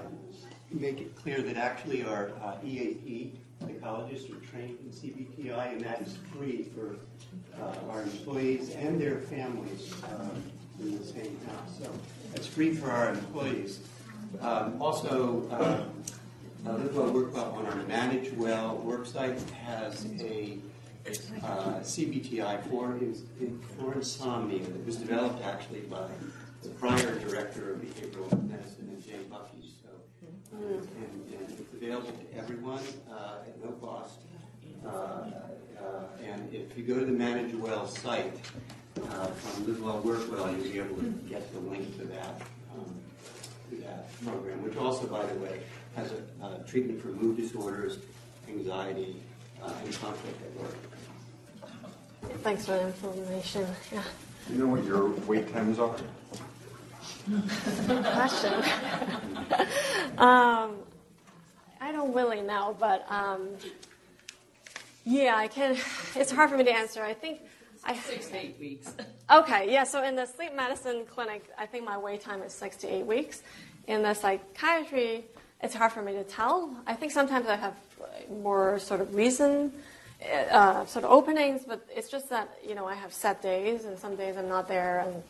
make 0.72 1.00
it 1.02 1.16
clear 1.16 1.42
that 1.42 1.58
actually 1.58 2.04
our 2.04 2.32
uh, 2.44 2.56
EAP 2.66 3.34
psychologists 3.60 4.30
are 4.32 4.40
trained 4.52 4.78
in 4.80 4.90
CBTI, 4.92 5.74
and 5.74 5.82
that 5.82 6.02
is 6.02 6.18
free 6.32 6.68
for 6.76 6.96
uh, 7.62 7.92
our 7.92 8.02
employees 8.02 8.72
and 8.72 9.00
their 9.00 9.20
families 9.20 9.94
um, 10.06 10.44
in 10.80 10.98
the 10.98 11.04
same 11.04 11.38
house. 11.48 11.78
So 11.80 11.90
it's 12.36 12.48
free 12.48 12.74
for 12.74 12.90
our 12.92 13.10
employees. 13.10 13.80
Um, 14.42 14.82
Also, 14.82 15.48
uh, 15.52 15.84
uh, 16.68 16.78
Live 16.78 16.96
Well 16.96 17.12
Work 17.12 17.36
Well 17.36 17.52
on 17.52 17.66
our 17.66 17.76
Manage 17.88 18.32
Well 18.34 18.82
worksite 18.86 19.50
has 19.52 20.06
a 20.22 20.58
uh, 21.44 21.80
CBTI 21.82 22.64
for, 22.70 22.98
for 23.78 23.94
insomnia 23.94 24.64
that 24.64 24.86
was 24.86 24.96
developed 24.96 25.44
actually 25.44 25.82
by 25.82 26.08
the 26.62 26.70
prior 26.70 27.20
director 27.20 27.74
of 27.74 27.80
behavioral 27.82 28.50
medicine 28.50 28.90
in 28.96 29.02
Jane 29.04 29.28
Buffy. 29.30 29.74
So, 29.84 29.90
and, 30.58 30.88
and 31.34 31.60
it's 31.60 31.74
available 31.74 32.12
to 32.12 32.38
everyone 32.38 32.84
uh, 33.12 33.40
at 33.46 33.64
no 33.64 33.72
cost. 33.74 34.20
Uh, 34.86 34.90
uh, 34.90 35.32
and 36.24 36.54
if 36.54 36.78
you 36.78 36.84
go 36.84 37.00
to 37.00 37.06
the 37.06 37.12
Manage 37.12 37.54
Well 37.56 37.86
site 37.88 38.34
uh, 38.98 39.28
from 39.28 39.68
Live 39.68 39.82
Well 39.82 40.00
Work 40.00 40.32
Well, 40.32 40.52
you'll 40.52 40.64
be 40.64 40.80
able 40.80 40.96
to 40.98 41.10
get 41.30 41.52
the 41.54 41.60
link 41.60 41.98
to 42.00 42.06
that. 42.06 42.42
Um, 42.76 42.96
to 43.70 43.76
that 43.78 44.24
program, 44.24 44.64
which 44.64 44.78
also, 44.78 45.08
by 45.08 45.26
the 45.26 45.36
way, 45.40 45.62
has 45.96 46.12
a 46.12 46.46
uh, 46.46 46.58
treatment 46.64 47.02
for 47.02 47.10
mood 47.10 47.38
disorders, 47.38 47.98
anxiety, 48.48 49.16
uh, 49.62 49.72
and 49.84 50.00
conflict 50.00 50.42
at 50.42 50.62
work. 50.62 50.76
Thanks 52.42 52.66
for 52.66 52.74
the 52.74 52.88
information. 52.88 53.68
Yeah. 53.92 54.04
Do 54.48 54.54
you 54.54 54.60
know 54.60 54.68
what 54.68 54.84
your 54.84 55.10
wait 55.28 55.52
times 55.54 55.80
are? 55.80 55.96
question. 57.88 58.54
um, 60.18 60.76
I 61.80 61.92
don't 61.92 62.14
really 62.14 62.42
know, 62.42 62.76
but 62.80 63.06
um, 63.10 63.50
yeah, 65.06 65.36
I 65.36 65.48
can. 65.48 65.78
It's 66.16 66.32
hard 66.32 66.50
for 66.50 66.58
me 66.58 66.64
to 66.66 66.74
answer. 66.74 67.04
I 67.04 67.14
think 67.14 67.42
I 67.86 67.96
Six 67.96 68.28
to 68.30 68.38
eight 68.38 68.58
weeks. 68.60 68.94
Okay, 69.32 69.72
yeah. 69.72 69.84
So 69.84 70.04
in 70.04 70.16
the 70.16 70.26
sleep 70.26 70.54
medicine 70.54 71.06
clinic, 71.10 71.50
I 71.58 71.66
think 71.66 71.86
my 71.86 71.98
wait 71.98 72.22
time 72.22 72.44
is 72.44 72.54
six 72.54 72.76
to 72.78 72.94
eight 72.94 73.06
weeks. 73.06 73.42
In 73.88 74.04
the 74.04 74.14
psychiatry, 74.14 75.26
it's 75.62 75.74
hard 75.74 75.92
for 75.94 76.02
me 76.02 76.14
to 76.14 76.24
tell. 76.24 76.76
I 76.86 76.94
think 76.94 77.12
sometimes 77.12 77.48
I 77.48 77.56
have 77.56 77.74
more 78.30 78.80
sort 78.80 79.02
of 79.02 79.16
reason, 79.16 79.72
uh, 80.52 80.86
sort 80.86 81.06
of 81.06 81.12
openings, 81.12 81.64
but 81.66 81.86
it's 81.90 82.10
just 82.10 82.30
that 82.30 82.50
you 82.68 82.76
know 82.76 82.86
I 82.86 82.94
have 82.96 83.14
set 83.14 83.42
days, 83.42 83.86
and 83.86 83.98
some 83.98 84.16
days 84.16 84.38
I'm 84.38 84.50
not 84.50 84.68
there, 84.68 85.00
and 85.00 85.24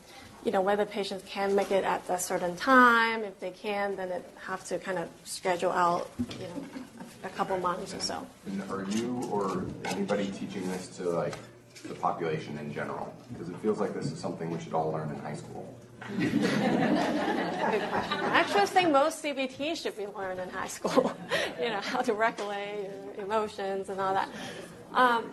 you 0.44 0.50
know 0.52 0.60
whether 0.60 0.84
patients 0.84 1.24
can 1.26 1.54
make 1.54 1.70
it 1.70 1.84
at 1.84 2.02
a 2.08 2.18
certain 2.18 2.56
time. 2.56 3.22
If 3.22 3.38
they 3.40 3.52
can, 3.52 3.96
then 3.96 4.10
it 4.10 4.24
have 4.46 4.64
to 4.66 4.78
kind 4.78 4.98
of 4.98 5.08
schedule 5.24 5.70
out, 5.72 6.10
you 6.40 6.46
know, 6.46 6.64
a, 7.22 7.26
a 7.28 7.30
couple 7.30 7.56
months 7.58 7.94
or 7.94 8.00
so. 8.00 8.26
And 8.46 8.62
are 8.70 8.84
you 8.90 9.22
or 9.30 9.64
anybody 9.84 10.26
teaching 10.26 10.68
this 10.70 10.88
to 10.96 11.08
like 11.10 11.34
the 11.88 11.94
population 11.94 12.58
in 12.58 12.72
general? 12.72 13.14
Because 13.32 13.48
it 13.48 13.56
feels 13.56 13.80
like 13.80 13.94
this 13.94 14.10
is 14.10 14.18
something 14.18 14.50
we 14.50 14.60
should 14.60 14.74
all 14.74 14.90
learn 14.90 15.10
in 15.10 15.18
high 15.20 15.36
school. 15.36 15.74
I 16.02 16.12
actually 18.32 18.66
think 18.66 18.90
most 18.90 19.22
CBT 19.22 19.76
should 19.76 19.96
be 19.96 20.06
learned 20.06 20.40
in 20.40 20.50
high 20.50 20.68
school. 20.68 21.12
you 21.60 21.68
know, 21.68 21.80
how 21.80 22.02
to 22.02 22.12
regulate 22.12 22.90
your 23.16 23.24
emotions 23.24 23.88
and 23.88 24.00
all 24.00 24.12
that. 24.14 24.28
Um, 24.92 25.30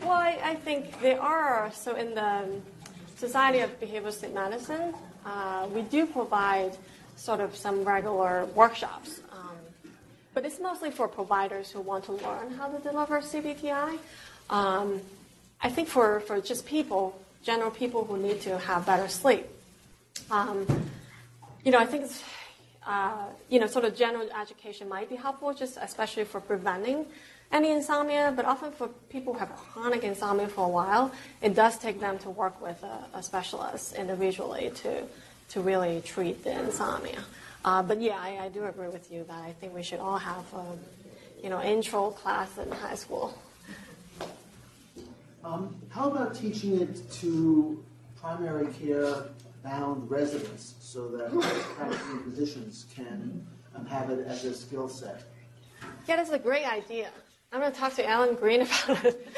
well, 0.00 0.12
I, 0.12 0.38
I 0.42 0.54
think 0.54 1.00
there 1.00 1.20
are. 1.20 1.70
So 1.72 1.94
in 1.94 2.14
the 2.14 2.60
Society 3.16 3.60
of 3.60 3.78
Behavioral 3.80 4.12
Sleep 4.12 4.34
Medicine, 4.34 4.94
uh, 5.24 5.68
we 5.72 5.82
do 5.82 6.06
provide 6.06 6.76
sort 7.16 7.40
of 7.40 7.54
some 7.54 7.84
regular 7.84 8.46
workshops. 8.54 9.20
Um, 9.30 9.92
but 10.34 10.44
it's 10.44 10.58
mostly 10.58 10.90
for 10.90 11.06
providers 11.06 11.70
who 11.70 11.80
want 11.80 12.04
to 12.04 12.12
learn 12.12 12.52
how 12.52 12.68
to 12.68 12.78
deliver 12.78 13.20
CBTI. 13.20 13.98
Um, 14.48 15.00
I 15.62 15.68
think 15.68 15.88
for, 15.88 16.20
for 16.20 16.40
just 16.40 16.66
people, 16.66 17.20
general 17.42 17.70
people 17.70 18.04
who 18.04 18.16
need 18.16 18.40
to 18.42 18.58
have 18.58 18.86
better 18.86 19.08
sleep, 19.08 19.46
um, 20.30 20.66
you 21.64 21.70
know, 21.70 21.78
I 21.78 21.86
think 21.86 22.10
uh, 22.86 23.26
you 23.48 23.60
know, 23.60 23.66
sort 23.66 23.84
of 23.84 23.94
general 23.94 24.28
education 24.40 24.88
might 24.88 25.08
be 25.08 25.16
helpful, 25.16 25.52
just 25.52 25.78
especially 25.80 26.24
for 26.24 26.40
preventing 26.40 27.06
any 27.52 27.70
insomnia. 27.70 28.32
But 28.34 28.46
often 28.46 28.72
for 28.72 28.88
people 29.10 29.34
who 29.34 29.38
have 29.38 29.54
chronic 29.54 30.02
insomnia 30.02 30.48
for 30.48 30.64
a 30.64 30.68
while, 30.68 31.12
it 31.42 31.54
does 31.54 31.78
take 31.78 32.00
them 32.00 32.18
to 32.20 32.30
work 32.30 32.60
with 32.60 32.82
a, 32.82 33.18
a 33.18 33.22
specialist 33.22 33.94
individually 33.94 34.70
to 34.76 35.04
to 35.50 35.60
really 35.60 36.00
treat 36.04 36.42
the 36.44 36.58
insomnia. 36.58 37.24
Uh, 37.64 37.82
but 37.82 38.00
yeah, 38.00 38.16
I, 38.18 38.44
I, 38.44 38.48
do 38.48 38.64
agree 38.64 38.88
with 38.88 39.10
you 39.12 39.24
that 39.24 39.36
I 39.36 39.52
think 39.60 39.74
we 39.74 39.82
should 39.82 39.98
all 39.98 40.16
have, 40.16 40.44
a, 40.54 40.64
you 41.42 41.50
know, 41.50 41.60
intro 41.60 42.10
class 42.10 42.56
in 42.56 42.70
high 42.70 42.94
school. 42.94 43.36
Um, 45.42 45.74
how 45.88 46.10
about 46.10 46.34
teaching 46.34 46.80
it 46.80 47.10
to 47.12 47.82
primary 48.20 48.72
care 48.74 49.24
bound 49.64 50.10
residents 50.10 50.74
so 50.80 51.08
that 51.08 51.30
practicing 51.76 52.20
physicians 52.24 52.86
can 52.94 53.46
um, 53.74 53.86
have 53.86 54.10
it 54.10 54.26
as 54.26 54.44
a 54.44 54.54
skill 54.54 54.88
set? 54.88 55.22
Yeah, 56.06 56.16
that's 56.16 56.30
a 56.30 56.38
great 56.38 56.66
idea. 56.66 57.08
I'm 57.52 57.60
going 57.60 57.72
to 57.72 57.78
talk 57.78 57.94
to 57.94 58.06
Alan 58.06 58.34
Green 58.34 58.60
about 58.84 59.04
it, 59.04 59.28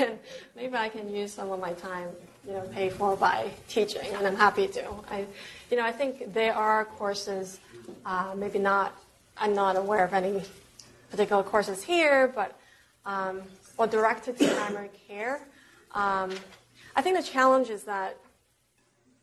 and 0.00 0.18
maybe 0.56 0.74
I 0.74 0.88
can 0.88 1.14
use 1.14 1.32
some 1.32 1.52
of 1.52 1.60
my 1.60 1.72
time, 1.74 2.08
you 2.46 2.54
know, 2.54 2.62
paid 2.72 2.92
for 2.92 3.14
by 3.16 3.50
teaching, 3.68 4.14
and 4.14 4.26
I'm 4.26 4.36
happy 4.36 4.66
to. 4.68 4.86
I, 5.10 5.26
you 5.70 5.76
know, 5.76 5.84
I 5.84 5.92
think 5.92 6.32
there 6.32 6.54
are 6.54 6.86
courses, 6.86 7.60
uh, 8.04 8.34
maybe 8.36 8.58
not. 8.58 8.98
I'm 9.36 9.54
not 9.54 9.76
aware 9.76 10.04
of 10.04 10.14
any 10.14 10.42
particular 11.10 11.42
courses 11.42 11.82
here, 11.82 12.28
but 12.34 12.58
um, 13.06 13.42
or 13.80 13.86
directed 13.86 14.36
to 14.36 14.46
primary 14.46 14.90
care. 15.08 15.40
Um, 15.92 16.30
I 16.94 17.00
think 17.00 17.16
the 17.16 17.22
challenge 17.22 17.70
is 17.70 17.84
that, 17.84 18.14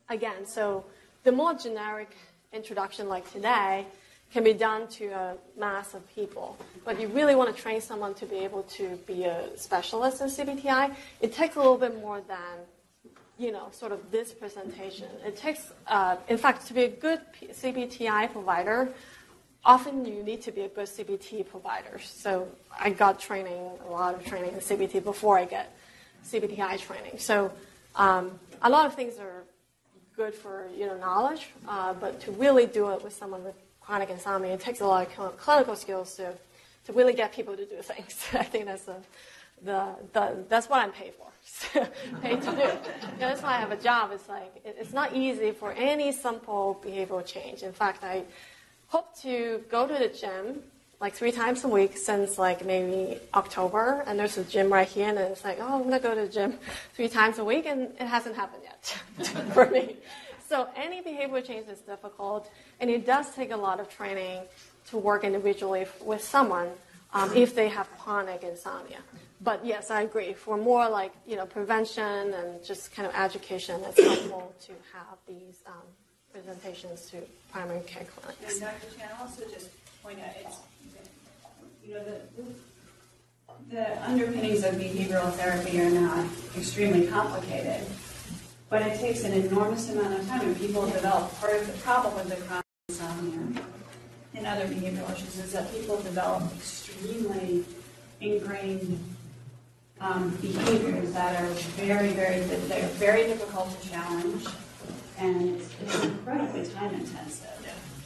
again, 0.10 0.48
so 0.48 0.84
the 1.24 1.32
more 1.32 1.54
generic 1.54 2.10
introduction 2.52 3.08
like 3.08 3.32
today 3.32 3.86
can 4.34 4.44
be 4.44 4.54
done 4.54 4.88
to 4.88 5.06
a 5.10 5.36
mass 5.60 5.94
of 5.94 6.02
people. 6.10 6.58
But 6.84 7.00
you 7.00 7.08
really 7.10 7.36
want 7.36 7.56
to 7.56 7.62
train 7.62 7.80
someone 7.82 8.16
to 8.16 8.26
be 8.26 8.38
able 8.38 8.64
to 8.64 8.98
be 9.06 9.26
a 9.26 9.56
specialist 9.56 10.22
in 10.22 10.28
CBTI, 10.28 10.96
it 11.22 11.34
takes 11.34 11.56
a 11.56 11.60
little 11.60 11.78
bit 11.78 11.96
more 12.02 12.22
than, 12.28 12.56
you 13.38 13.52
know, 13.52 13.68
sort 13.72 13.92
of 13.92 14.10
this 14.10 14.34
presentation. 14.34 15.08
It 15.24 15.38
takes, 15.38 15.72
uh, 15.86 16.18
in 16.30 16.40
fact, 16.40 16.66
to 16.66 16.74
be 16.74 16.86
a 16.86 16.90
good 16.90 17.22
CBTI 17.44 18.32
provider, 18.32 18.90
often 19.68 20.06
you 20.06 20.24
need 20.24 20.42
to 20.42 20.52
be 20.52 20.62
a 20.62 20.70
good 20.70 20.88
CBT 20.88 21.48
provider. 21.48 22.00
So 22.00 22.48
I 22.80 22.90
got 22.90 23.20
training, 23.20 23.70
a 23.86 23.92
lot 23.92 24.16
of 24.16 24.26
training 24.26 24.54
in 24.54 24.60
CBT 24.60 25.04
before 25.04 25.38
I 25.38 25.44
get 25.46 25.78
CBTI 26.26 26.80
training. 26.80 27.20
So 27.20 27.52
um, 27.96 28.40
a 28.62 28.70
lot 28.70 28.86
of 28.86 28.96
things 28.96 29.20
are 29.20 29.44
good 30.16 30.34
for 30.34 30.68
you 30.76 30.88
know 30.88 30.98
knowledge, 30.98 31.50
uh, 31.68 31.94
but 31.94 32.20
to 32.22 32.32
really 32.32 32.66
do 32.66 32.90
it 32.92 33.04
with 33.04 33.14
someone 33.14 33.44
with 33.44 33.56
chronic 33.82 34.10
insomnia, 34.10 34.54
it 34.54 34.62
takes 34.62 34.80
a 34.80 34.88
lot 34.88 35.06
of 35.06 35.38
clinical 35.38 35.76
skills 35.76 36.16
to 36.16 36.34
to 36.86 36.94
really 36.94 37.14
get 37.14 37.34
people 37.34 37.56
to 37.58 37.66
do 37.66 37.82
things. 37.82 38.26
I 38.34 38.44
think 38.44 38.66
that's 38.66 38.84
the, 38.84 38.96
the, 39.64 39.96
the 40.14 40.38
that's 40.48 40.70
what 40.70 40.80
I'm 40.80 40.94
paid 40.94 41.14
for, 41.14 41.88
paid 42.22 42.42
to 42.42 42.52
do. 42.52 42.72
That's 43.20 43.44
why 43.44 43.50
I 43.50 43.60
have 43.60 43.72
a 43.72 43.78
job. 43.78 44.12
It's 44.14 44.30
like 44.30 44.62
it, 44.64 44.78
it's 44.80 44.94
not 44.94 45.14
easy 45.14 45.52
for 45.52 45.74
any 45.74 46.14
simple 46.14 46.82
behavioral 46.84 47.26
change. 47.26 47.64
In 47.64 47.74
fact, 47.74 48.04
I 48.06 48.24
hope 48.88 49.16
to 49.22 49.64
go 49.70 49.88
to 49.88 49.94
the 49.94 50.08
gym 50.08 50.62
like 51.00 51.14
three 51.14 51.32
times 51.32 51.64
a 51.64 51.68
week 51.68 51.96
since 51.98 52.38
like 52.38 52.66
maybe 52.66 53.20
October. 53.34 54.04
And 54.08 54.18
there's 54.18 54.38
a 54.38 54.44
gym 54.44 54.72
right 54.72 54.88
here, 54.88 55.10
and 55.10 55.18
it's 55.18 55.44
like, 55.44 55.60
oh, 55.62 55.76
I'm 55.76 55.84
gonna 55.84 56.00
go 56.00 56.16
to 56.16 56.22
the 56.22 56.28
gym 56.32 56.58
three 56.94 57.10
times 57.10 57.38
a 57.38 57.46
week, 57.46 57.66
and 57.66 57.82
it 58.00 58.08
hasn't 58.08 58.36
happened 58.36 58.64
yet 58.64 58.98
for 59.54 59.70
me. 59.70 59.98
So 60.50 60.68
any 60.76 61.02
behavior 61.02 61.42
change 61.42 61.68
is 61.68 61.80
difficult, 61.80 62.50
and 62.80 62.90
it 62.90 63.06
does 63.06 63.30
take 63.36 63.52
a 63.52 63.58
lot 63.58 63.80
of 63.80 63.90
training 63.90 64.44
to 64.90 64.98
work 64.98 65.24
individually 65.24 65.86
with 66.02 66.24
someone 66.24 66.70
um, 67.14 67.36
if 67.36 67.54
they 67.54 67.68
have 67.68 67.90
chronic 67.98 68.44
insomnia. 68.44 69.00
But 69.42 69.66
yes, 69.66 69.92
I 69.92 70.02
agree. 70.02 70.34
For 70.34 70.58
more 70.58 70.90
like 70.90 71.12
you 71.28 71.36
know 71.36 71.46
prevention 71.46 72.34
and 72.34 72.64
just 72.64 72.94
kind 72.96 73.08
of 73.08 73.14
education, 73.14 73.82
it's 73.86 74.02
helpful 74.02 74.54
to 74.62 74.72
have 74.94 75.18
these 75.28 75.62
um, 75.68 75.84
presentations 76.38 77.10
to 77.10 77.18
primary 77.52 77.82
care 77.82 78.06
clinics. 78.06 78.54
And 78.54 78.62
Dr. 78.62 78.98
Chan 78.98 79.10
also 79.20 79.44
just 79.52 79.70
point 80.04 80.20
out 80.20 80.32
it's 80.44 80.58
you 81.86 81.96
know, 81.96 82.04
the, 82.04 82.44
the 83.70 84.08
underpinnings 84.08 84.64
of 84.64 84.76
behavioral 84.76 85.32
therapy 85.34 85.82
are 85.82 85.90
not 85.90 86.28
extremely 86.56 87.08
complicated, 87.08 87.88
but 88.70 88.82
it 88.82 89.00
takes 89.00 89.24
an 89.24 89.34
enormous 89.34 89.90
amount 89.92 90.20
of 90.20 90.28
time, 90.28 90.42
and 90.42 90.58
people 90.58 90.86
develop. 90.88 91.34
Part 91.40 91.56
of 91.56 91.68
the 91.68 91.74
problem 91.80 92.16
with 92.16 92.30
the 92.30 92.36
chronic 92.46 92.66
insomnia 92.90 93.62
and 94.36 94.46
other 94.46 94.68
behavioral 94.68 95.12
issues 95.16 95.40
is 95.40 95.54
that 95.54 95.72
people 95.74 95.98
develop 96.02 96.44
extremely 96.56 97.64
ingrained 98.22 99.04
um, 100.00 100.30
behaviors 100.42 101.12
that 101.14 101.42
are 101.42 101.48
very, 101.48 102.10
very, 102.10 102.42
that 102.42 102.84
are 102.84 102.88
very 102.88 103.24
difficult 103.24 103.82
to 103.82 103.90
challenge, 103.90 104.46
and 105.18 105.56
it's, 105.56 105.70
it's 105.82 106.04
incredibly 106.04 106.66
time 106.68 106.94
intensive. 106.94 107.48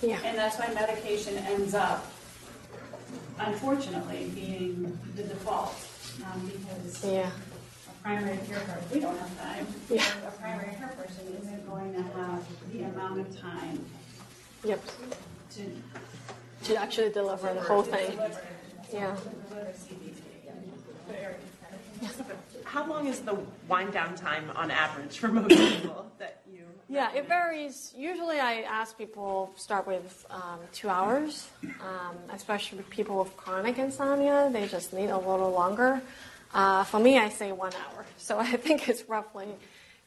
Yeah. 0.02 0.20
And 0.24 0.38
that's 0.38 0.58
why 0.58 0.74
medication 0.74 1.38
ends 1.38 1.74
up 1.74 2.12
unfortunately, 3.40 4.32
being 4.36 4.98
the 5.16 5.24
default, 5.24 5.74
um, 6.26 6.46
because 6.48 7.04
Yeah. 7.06 7.32
a 7.90 8.04
primary 8.04 8.38
care 8.48 8.60
person, 8.60 8.84
we 8.94 9.00
don't 9.00 9.18
have 9.18 9.42
time. 9.42 9.68
Yeah. 9.90 10.04
A 10.28 10.32
primary 10.32 10.76
care 10.76 10.90
person 10.90 11.38
isn't 11.42 11.70
going 11.70 11.94
to 11.94 12.02
have 12.04 12.44
the 12.72 12.84
amount 12.84 13.20
of 13.20 13.40
time 13.40 13.84
Yep. 14.64 14.82
to. 15.56 15.82
To 16.66 16.76
actually 16.76 17.10
deliver 17.12 17.54
the 17.54 17.62
whole 17.62 17.82
thing. 17.84 18.12
deliver- 18.12 18.42
Yeah. 18.94 19.16
to 19.16 19.30
deliver 19.50 19.74
CBT. 19.74 20.22
How 22.64 22.88
long 22.88 23.08
is 23.08 23.20
the 23.22 23.36
wind 23.68 23.92
down 23.92 24.16
time 24.16 24.50
on 24.56 24.72
average 24.72 25.20
for 25.20 25.28
most 25.28 25.50
people 25.50 26.10
that 26.20 26.41
you? 26.41 26.41
Yeah, 26.92 27.10
it 27.16 27.26
varies. 27.30 27.94
Usually, 27.98 28.42
I 28.42 28.64
ask 28.64 28.98
people 28.98 29.54
start 29.56 29.88
with 29.88 30.26
um, 30.30 30.60
two 30.74 30.90
hours, 30.90 31.48
um, 31.64 32.18
especially 32.34 32.80
with 32.80 32.90
people 32.90 33.18
with 33.24 33.38
chronic 33.38 33.78
insomnia. 33.78 34.50
They 34.52 34.68
just 34.68 34.92
need 34.92 35.10
a 35.10 35.18
little 35.18 35.52
longer. 35.52 36.02
Uh, 36.54 36.84
for 36.84 37.00
me, 37.00 37.18
I 37.18 37.30
say 37.30 37.54
one 37.54 37.72
hour. 37.76 38.06
So 38.18 38.40
I 38.40 38.58
think 38.58 38.90
it's 38.90 39.08
roughly, 39.08 39.48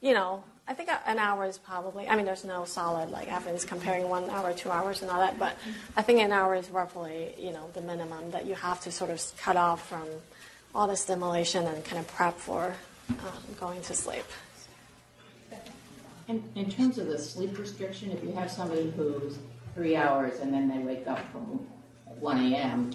you 0.02 0.12
know, 0.12 0.44
I 0.68 0.74
think 0.74 0.90
an 1.06 1.18
hour 1.18 1.46
is 1.46 1.56
probably. 1.56 2.06
I 2.06 2.16
mean, 2.16 2.26
there's 2.26 2.44
no 2.44 2.66
solid 2.66 3.08
like 3.08 3.32
evidence 3.32 3.64
comparing 3.64 4.10
one 4.10 4.28
hour, 4.28 4.52
two 4.52 4.70
hours, 4.70 5.00
and 5.00 5.10
all 5.10 5.20
that. 5.20 5.38
But 5.38 5.56
I 5.96 6.02
think 6.02 6.20
an 6.20 6.32
hour 6.32 6.54
is 6.54 6.68
roughly, 6.68 7.34
you 7.38 7.52
know, 7.52 7.70
the 7.72 7.80
minimum 7.80 8.30
that 8.32 8.44
you 8.44 8.56
have 8.56 8.82
to 8.82 8.92
sort 8.92 9.10
of 9.10 9.22
cut 9.38 9.56
off 9.56 9.88
from 9.88 10.04
all 10.74 10.86
the 10.86 10.96
stimulation 10.96 11.66
and 11.66 11.82
kind 11.82 11.98
of 11.98 12.06
prep 12.08 12.36
for 12.36 12.74
um, 13.08 13.56
going 13.58 13.80
to 13.80 13.94
sleep. 13.94 14.26
In, 16.26 16.42
in 16.54 16.70
terms 16.70 16.98
of 16.98 17.06
the 17.06 17.18
sleep 17.18 17.58
restriction, 17.58 18.10
if 18.10 18.22
you 18.24 18.32
have 18.32 18.50
somebody 18.50 18.90
who's 18.96 19.38
three 19.74 19.94
hours 19.96 20.40
and 20.40 20.52
then 20.52 20.68
they 20.68 20.78
wake 20.78 21.06
up 21.06 21.20
from 21.30 21.66
1 22.18 22.52
a.m., 22.52 22.92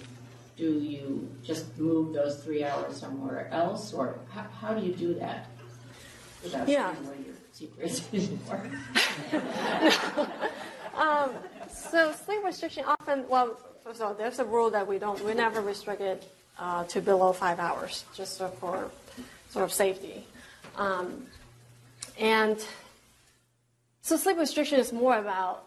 do 0.56 0.72
you 0.78 1.30
just 1.42 1.76
move 1.78 2.12
those 2.12 2.42
three 2.42 2.64
hours 2.64 2.96
somewhere 2.96 3.48
else, 3.50 3.92
or 3.94 4.18
how, 4.30 4.42
how 4.60 4.74
do 4.74 4.84
you 4.84 4.92
do 4.94 5.14
that? 5.14 5.46
Without 6.42 6.68
Yeah. 6.68 6.92
your 7.24 7.34
secrets 7.52 8.02
anymore? 8.12 8.70
Um, 11.00 11.30
so 11.72 12.12
sleep 12.12 12.44
restriction 12.44 12.84
often, 12.84 13.26
well, 13.28 13.58
first 13.82 14.00
of 14.00 14.06
all, 14.08 14.14
there's 14.14 14.38
a 14.38 14.44
rule 14.44 14.70
that 14.70 14.86
we 14.86 14.98
don't, 14.98 15.22
we 15.24 15.32
never 15.32 15.60
restrict 15.62 16.02
it 16.02 16.30
uh, 16.58 16.84
to 16.84 17.00
below 17.00 17.32
five 17.32 17.58
hours, 17.58 18.04
just 18.14 18.38
for 18.38 18.90
sort 19.48 19.64
of 19.64 19.72
safety. 19.72 20.26
Um, 20.76 21.26
and 22.18 22.62
so 24.02 24.16
sleep 24.16 24.38
restriction 24.38 24.78
is 24.78 24.92
more 24.92 25.18
about 25.18 25.64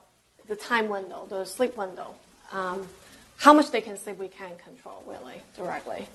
the 0.48 0.56
time 0.56 0.90
window, 0.90 1.26
the 1.30 1.46
sleep 1.46 1.78
window. 1.78 2.16
Um, 2.52 2.88
how 3.38 3.54
much 3.54 3.72
they 3.72 3.82
can 3.82 3.98
sleep, 3.98 4.20
we 4.20 4.28
can't 4.28 4.58
control 4.60 5.04
really 5.08 5.42
directly. 5.58 6.08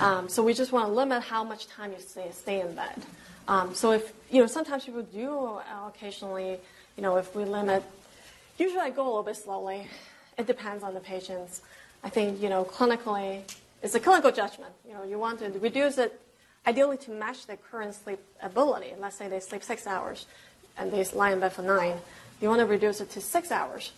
Um, 0.00 0.28
so 0.28 0.42
we 0.42 0.54
just 0.54 0.72
want 0.72 0.88
to 0.88 0.92
limit 0.92 1.22
how 1.22 1.42
much 1.42 1.66
time 1.68 1.92
you 1.92 1.98
stay, 2.00 2.28
stay 2.32 2.60
in 2.60 2.74
bed. 2.74 3.02
Um, 3.48 3.74
so 3.74 3.92
if 3.92 4.12
you 4.30 4.40
know, 4.40 4.46
sometimes 4.46 4.84
people 4.84 5.02
do 5.02 5.58
occasionally, 5.86 6.58
you 6.96 7.02
know, 7.02 7.16
if 7.16 7.34
we 7.34 7.44
limit 7.44 7.82
Usually 8.58 8.80
I 8.80 8.90
go 8.90 9.02
a 9.02 9.08
little 9.08 9.22
bit 9.22 9.36
slowly. 9.36 9.86
It 10.38 10.46
depends 10.46 10.82
on 10.82 10.94
the 10.94 11.00
patients. 11.00 11.60
I 12.02 12.08
think, 12.08 12.40
you 12.40 12.48
know, 12.48 12.64
clinically, 12.64 13.42
it's 13.82 13.94
a 13.94 14.00
clinical 14.00 14.32
judgment. 14.32 14.72
You 14.86 14.94
know, 14.94 15.04
you 15.04 15.18
want 15.18 15.40
to 15.40 15.50
reduce 15.58 15.98
it 15.98 16.18
ideally 16.66 16.96
to 16.98 17.10
match 17.10 17.46
their 17.46 17.58
current 17.58 17.94
sleep 17.94 18.18
ability. 18.42 18.94
Let's 18.98 19.16
say 19.16 19.28
they 19.28 19.40
sleep 19.40 19.62
six 19.62 19.86
hours 19.86 20.26
and 20.78 20.92
they 20.92 21.04
lie 21.04 21.32
in 21.32 21.40
bed 21.40 21.52
for 21.52 21.62
nine. 21.62 21.96
You 22.40 22.48
want 22.48 22.60
to 22.60 22.66
reduce 22.66 23.00
it 23.00 23.10
to 23.10 23.20
six 23.20 23.50
hours. 23.50 23.92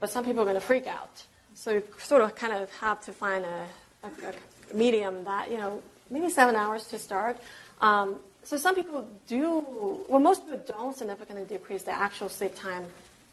But 0.00 0.10
some 0.10 0.24
people 0.24 0.42
are 0.42 0.44
going 0.44 0.56
to 0.56 0.60
freak 0.60 0.86
out. 0.86 1.22
So 1.54 1.72
you 1.72 1.82
sort 1.98 2.22
of 2.22 2.34
kind 2.34 2.52
of 2.52 2.70
have 2.76 3.00
to 3.04 3.12
find 3.12 3.44
a, 3.44 3.66
a, 4.02 4.08
a 4.08 4.76
medium 4.76 5.24
that, 5.24 5.50
you 5.50 5.56
know, 5.56 5.82
maybe 6.10 6.28
seven 6.30 6.56
hours 6.56 6.86
to 6.88 6.98
start. 6.98 7.38
Um, 7.80 8.16
so 8.42 8.56
some 8.56 8.74
people 8.74 9.08
do, 9.26 9.64
well, 10.08 10.20
most 10.20 10.44
people 10.44 10.60
don't 10.66 10.96
significantly 10.96 11.44
decrease 11.44 11.82
the 11.82 11.92
actual 11.92 12.28
sleep 12.28 12.54
time 12.54 12.84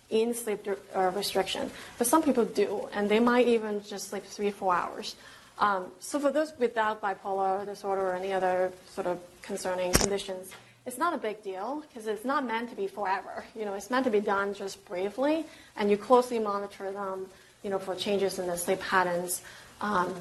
in 0.09 0.33
sleep 0.33 0.67
uh, 0.95 1.11
restriction, 1.15 1.71
but 1.97 2.05
some 2.05 2.21
people 2.21 2.43
do, 2.43 2.89
and 2.93 3.09
they 3.09 3.19
might 3.19 3.47
even 3.47 3.81
just 3.83 4.09
sleep 4.09 4.23
three, 4.23 4.51
four 4.51 4.73
hours. 4.73 5.15
Um, 5.57 5.85
so 5.99 6.19
for 6.19 6.31
those 6.31 6.53
without 6.59 7.01
bipolar 7.01 7.65
disorder 7.65 8.01
or 8.01 8.15
any 8.15 8.33
other 8.33 8.71
sort 8.89 9.07
of 9.07 9.19
concerning 9.41 9.93
conditions, 9.93 10.51
it's 10.86 10.97
not 10.97 11.13
a 11.13 11.17
big 11.17 11.43
deal 11.43 11.84
because 11.88 12.07
it's 12.07 12.25
not 12.25 12.45
meant 12.45 12.69
to 12.69 12.75
be 12.75 12.88
forever. 12.88 13.43
You 13.55 13.65
know, 13.65 13.73
it's 13.75 13.89
meant 13.89 14.05
to 14.05 14.11
be 14.11 14.19
done 14.19 14.53
just 14.53 14.84
briefly, 14.86 15.45
and 15.75 15.91
you 15.91 15.97
closely 15.97 16.39
monitor 16.39 16.91
them, 16.91 17.27
you 17.63 17.69
know, 17.69 17.79
for 17.79 17.95
changes 17.95 18.39
in 18.39 18.47
the 18.47 18.57
sleep 18.57 18.79
patterns. 18.79 19.41
Um, 19.79 20.15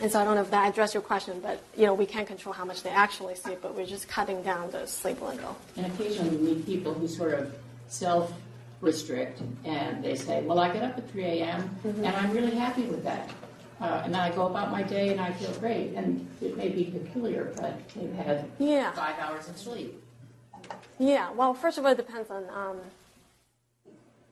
and 0.00 0.10
so 0.10 0.18
I 0.18 0.24
don't 0.24 0.34
know 0.34 0.40
if 0.40 0.50
that 0.50 0.70
addressed 0.70 0.94
your 0.94 1.02
question, 1.02 1.40
but 1.40 1.60
you 1.76 1.86
know, 1.86 1.94
we 1.94 2.06
can't 2.06 2.26
control 2.26 2.52
how 2.52 2.64
much 2.64 2.82
they 2.82 2.90
actually 2.90 3.34
sleep, 3.34 3.58
but 3.62 3.74
we're 3.74 3.86
just 3.86 4.08
cutting 4.08 4.42
down 4.42 4.70
the 4.70 4.86
sleep 4.86 5.20
window. 5.20 5.54
And 5.76 5.86
occasionally 5.86 6.36
we 6.36 6.54
meet 6.54 6.66
people 6.66 6.94
who 6.94 7.06
sort 7.06 7.34
of 7.34 7.54
self 7.88 8.32
restrict 8.80 9.42
and 9.64 10.02
they 10.02 10.14
say, 10.14 10.42
Well, 10.42 10.58
I 10.58 10.72
get 10.72 10.82
up 10.82 10.96
at 10.96 11.10
3 11.10 11.24
a.m. 11.24 11.70
and 11.84 12.06
I'm 12.06 12.32
really 12.32 12.56
happy 12.56 12.84
with 12.84 13.04
that. 13.04 13.30
Uh, 13.80 14.02
and 14.04 14.12
then 14.12 14.20
I 14.20 14.30
go 14.30 14.46
about 14.46 14.70
my 14.70 14.82
day 14.82 15.08
and 15.08 15.20
I 15.20 15.32
feel 15.32 15.52
great. 15.54 15.94
And 15.94 16.28
it 16.42 16.56
may 16.56 16.68
be 16.68 16.84
peculiar, 16.84 17.52
but 17.56 17.88
they've 17.94 18.12
had 18.12 18.44
Yeah. 18.58 18.92
five 18.92 19.18
hours 19.18 19.48
of 19.48 19.56
sleep. 19.56 20.02
Yeah, 20.98 21.30
well, 21.32 21.54
first 21.54 21.78
of 21.78 21.86
all, 21.86 21.92
it 21.92 21.96
depends 21.96 22.30
on, 22.30 22.44
um, 22.50 22.80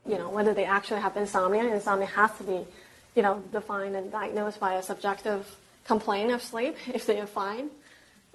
you 0.07 0.18
know, 0.18 0.28
whether 0.28 0.53
they 0.53 0.64
actually 0.66 1.01
have 1.01 1.16
insomnia. 1.16 1.64
Insomnia 1.64 2.07
has 2.07 2.30
to 2.38 2.44
be, 2.44 2.66
you 3.14 3.22
know, 3.22 3.42
defined 3.53 3.96
and 3.96 4.12
diagnosed 4.12 4.61
by 4.61 4.74
a 4.74 4.82
subjective 4.82 5.57
complaint 5.84 6.30
of 6.32 6.42
sleep. 6.42 6.76
If 6.92 7.07
they 7.07 7.18
are 7.20 7.26
fine, 7.26 7.70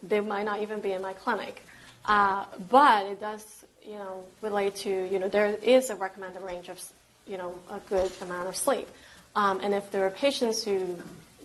they 0.01 0.19
might 0.19 0.43
not 0.45 0.61
even 0.61 0.79
be 0.81 0.93
in 0.93 1.01
my 1.03 1.13
clinic. 1.13 1.63
Uh, 2.05 2.45
but 2.69 3.05
it 3.05 3.19
does, 3.21 3.45
you 3.85 3.93
know, 3.93 4.23
relate 4.41 4.75
to, 4.77 4.89
you 4.89 5.19
know, 5.19 5.29
there 5.29 5.55
is 5.61 5.91
a 5.91 5.95
recommended 5.95 6.41
range 6.41 6.69
of, 6.69 6.81
you 7.27 7.37
know, 7.37 7.53
a 7.69 7.79
good 7.87 8.11
amount 8.21 8.47
of 8.49 8.55
sleep. 8.55 8.87
Um, 9.35 9.59
and 9.61 9.73
if 9.73 9.91
there 9.91 10.05
are 10.05 10.11
patients 10.11 10.63
who 10.63 10.97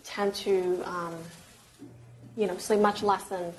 tend 0.05 0.35
to, 0.35 0.83
um, 0.85 1.15
you 2.37 2.47
know, 2.47 2.57
sleep 2.59 2.81
much 2.81 3.03
less 3.03 3.25
than 3.25 3.53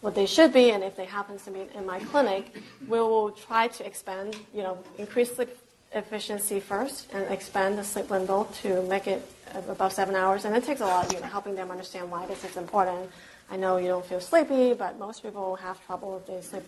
what 0.00 0.14
they 0.14 0.26
should 0.26 0.52
be, 0.52 0.70
and 0.70 0.82
if 0.82 0.96
they 0.96 1.04
happen 1.04 1.38
to 1.38 1.50
be 1.50 1.66
in 1.74 1.86
my 1.86 2.00
clinic, 2.00 2.54
we 2.88 2.98
will 2.98 3.30
try 3.30 3.68
to 3.68 3.86
expand, 3.86 4.36
you 4.54 4.62
know, 4.62 4.78
increase 4.98 5.34
sleep 5.34 5.50
efficiency 5.94 6.58
first 6.58 7.12
and 7.12 7.30
expand 7.30 7.76
the 7.76 7.84
sleep 7.84 8.08
window 8.08 8.48
to 8.62 8.82
make 8.82 9.06
it 9.06 9.22
above 9.68 9.92
seven 9.92 10.14
hours. 10.14 10.44
And 10.44 10.56
it 10.56 10.64
takes 10.64 10.80
a 10.80 10.86
lot, 10.86 11.12
you 11.12 11.20
know, 11.20 11.26
helping 11.26 11.54
them 11.54 11.70
understand 11.70 12.10
why 12.10 12.26
this 12.26 12.44
is 12.44 12.56
important. 12.56 13.10
I 13.50 13.56
know 13.56 13.76
you 13.76 13.88
don't 13.88 14.04
feel 14.04 14.20
sleepy, 14.20 14.72
but 14.72 14.98
most 14.98 15.22
people 15.22 15.56
have 15.56 15.84
trouble 15.84 16.16
if 16.16 16.26
they 16.26 16.40
sleep 16.40 16.62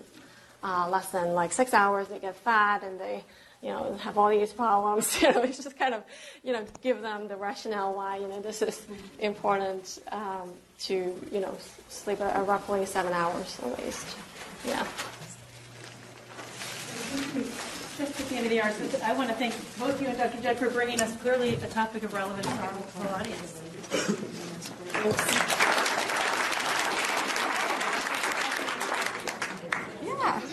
uh, 0.63 0.89
less 0.91 1.09
than 1.09 1.33
like 1.33 1.53
six 1.53 1.73
hours. 1.73 2.09
They 2.09 2.19
get 2.19 2.37
fat 2.37 2.83
and 2.83 3.01
they, 3.01 3.25
you 3.65 3.71
know, 3.71 3.97
have 4.01 4.19
all 4.19 4.29
these 4.29 4.53
problems. 4.53 5.21
you 5.23 5.33
know, 5.33 5.43
it's 5.43 5.65
just 5.65 5.79
kind 5.79 5.95
of, 5.95 6.03
you 6.43 6.53
know, 6.53 6.65
give 6.83 7.01
them 7.01 7.27
the 7.29 7.37
rationale 7.37 7.95
why, 7.95 8.19
you 8.19 8.29
know, 8.29 8.41
this 8.41 8.61
is 8.61 8.87
important 9.19 10.01
um, 10.13 10.53
to, 10.81 10.95
you 11.33 11.41
know, 11.41 11.57
sleep 11.89 12.21
a, 12.21 12.29
a 12.37 12.43
roughly 12.43 12.85
seven 12.85 13.15
hours 13.15 13.59
at 13.65 13.83
least. 13.83 14.07
Yeah. 14.67 14.87
Just 17.97 18.21
at 18.21 18.29
the 18.29 18.37
end 18.37 18.47
of 18.47 18.51
the 18.51 18.61
hour, 18.61 18.73
so 18.73 18.99
I 19.03 19.15
want 19.15 19.31
to 19.31 19.35
thank 19.37 19.55
both 19.79 20.01
you 20.03 20.09
and 20.09 20.19
Dr. 20.19 20.43
Judd 20.43 20.59
for 20.59 20.69
bringing 20.69 21.01
us 21.01 21.17
clearly 21.19 21.55
a 21.55 21.69
topic 21.69 22.03
of 22.03 22.13
relevance 22.13 22.47
to 22.47 23.09
our 23.09 23.21
audience. 23.21 23.63
Yeah. 30.05 30.43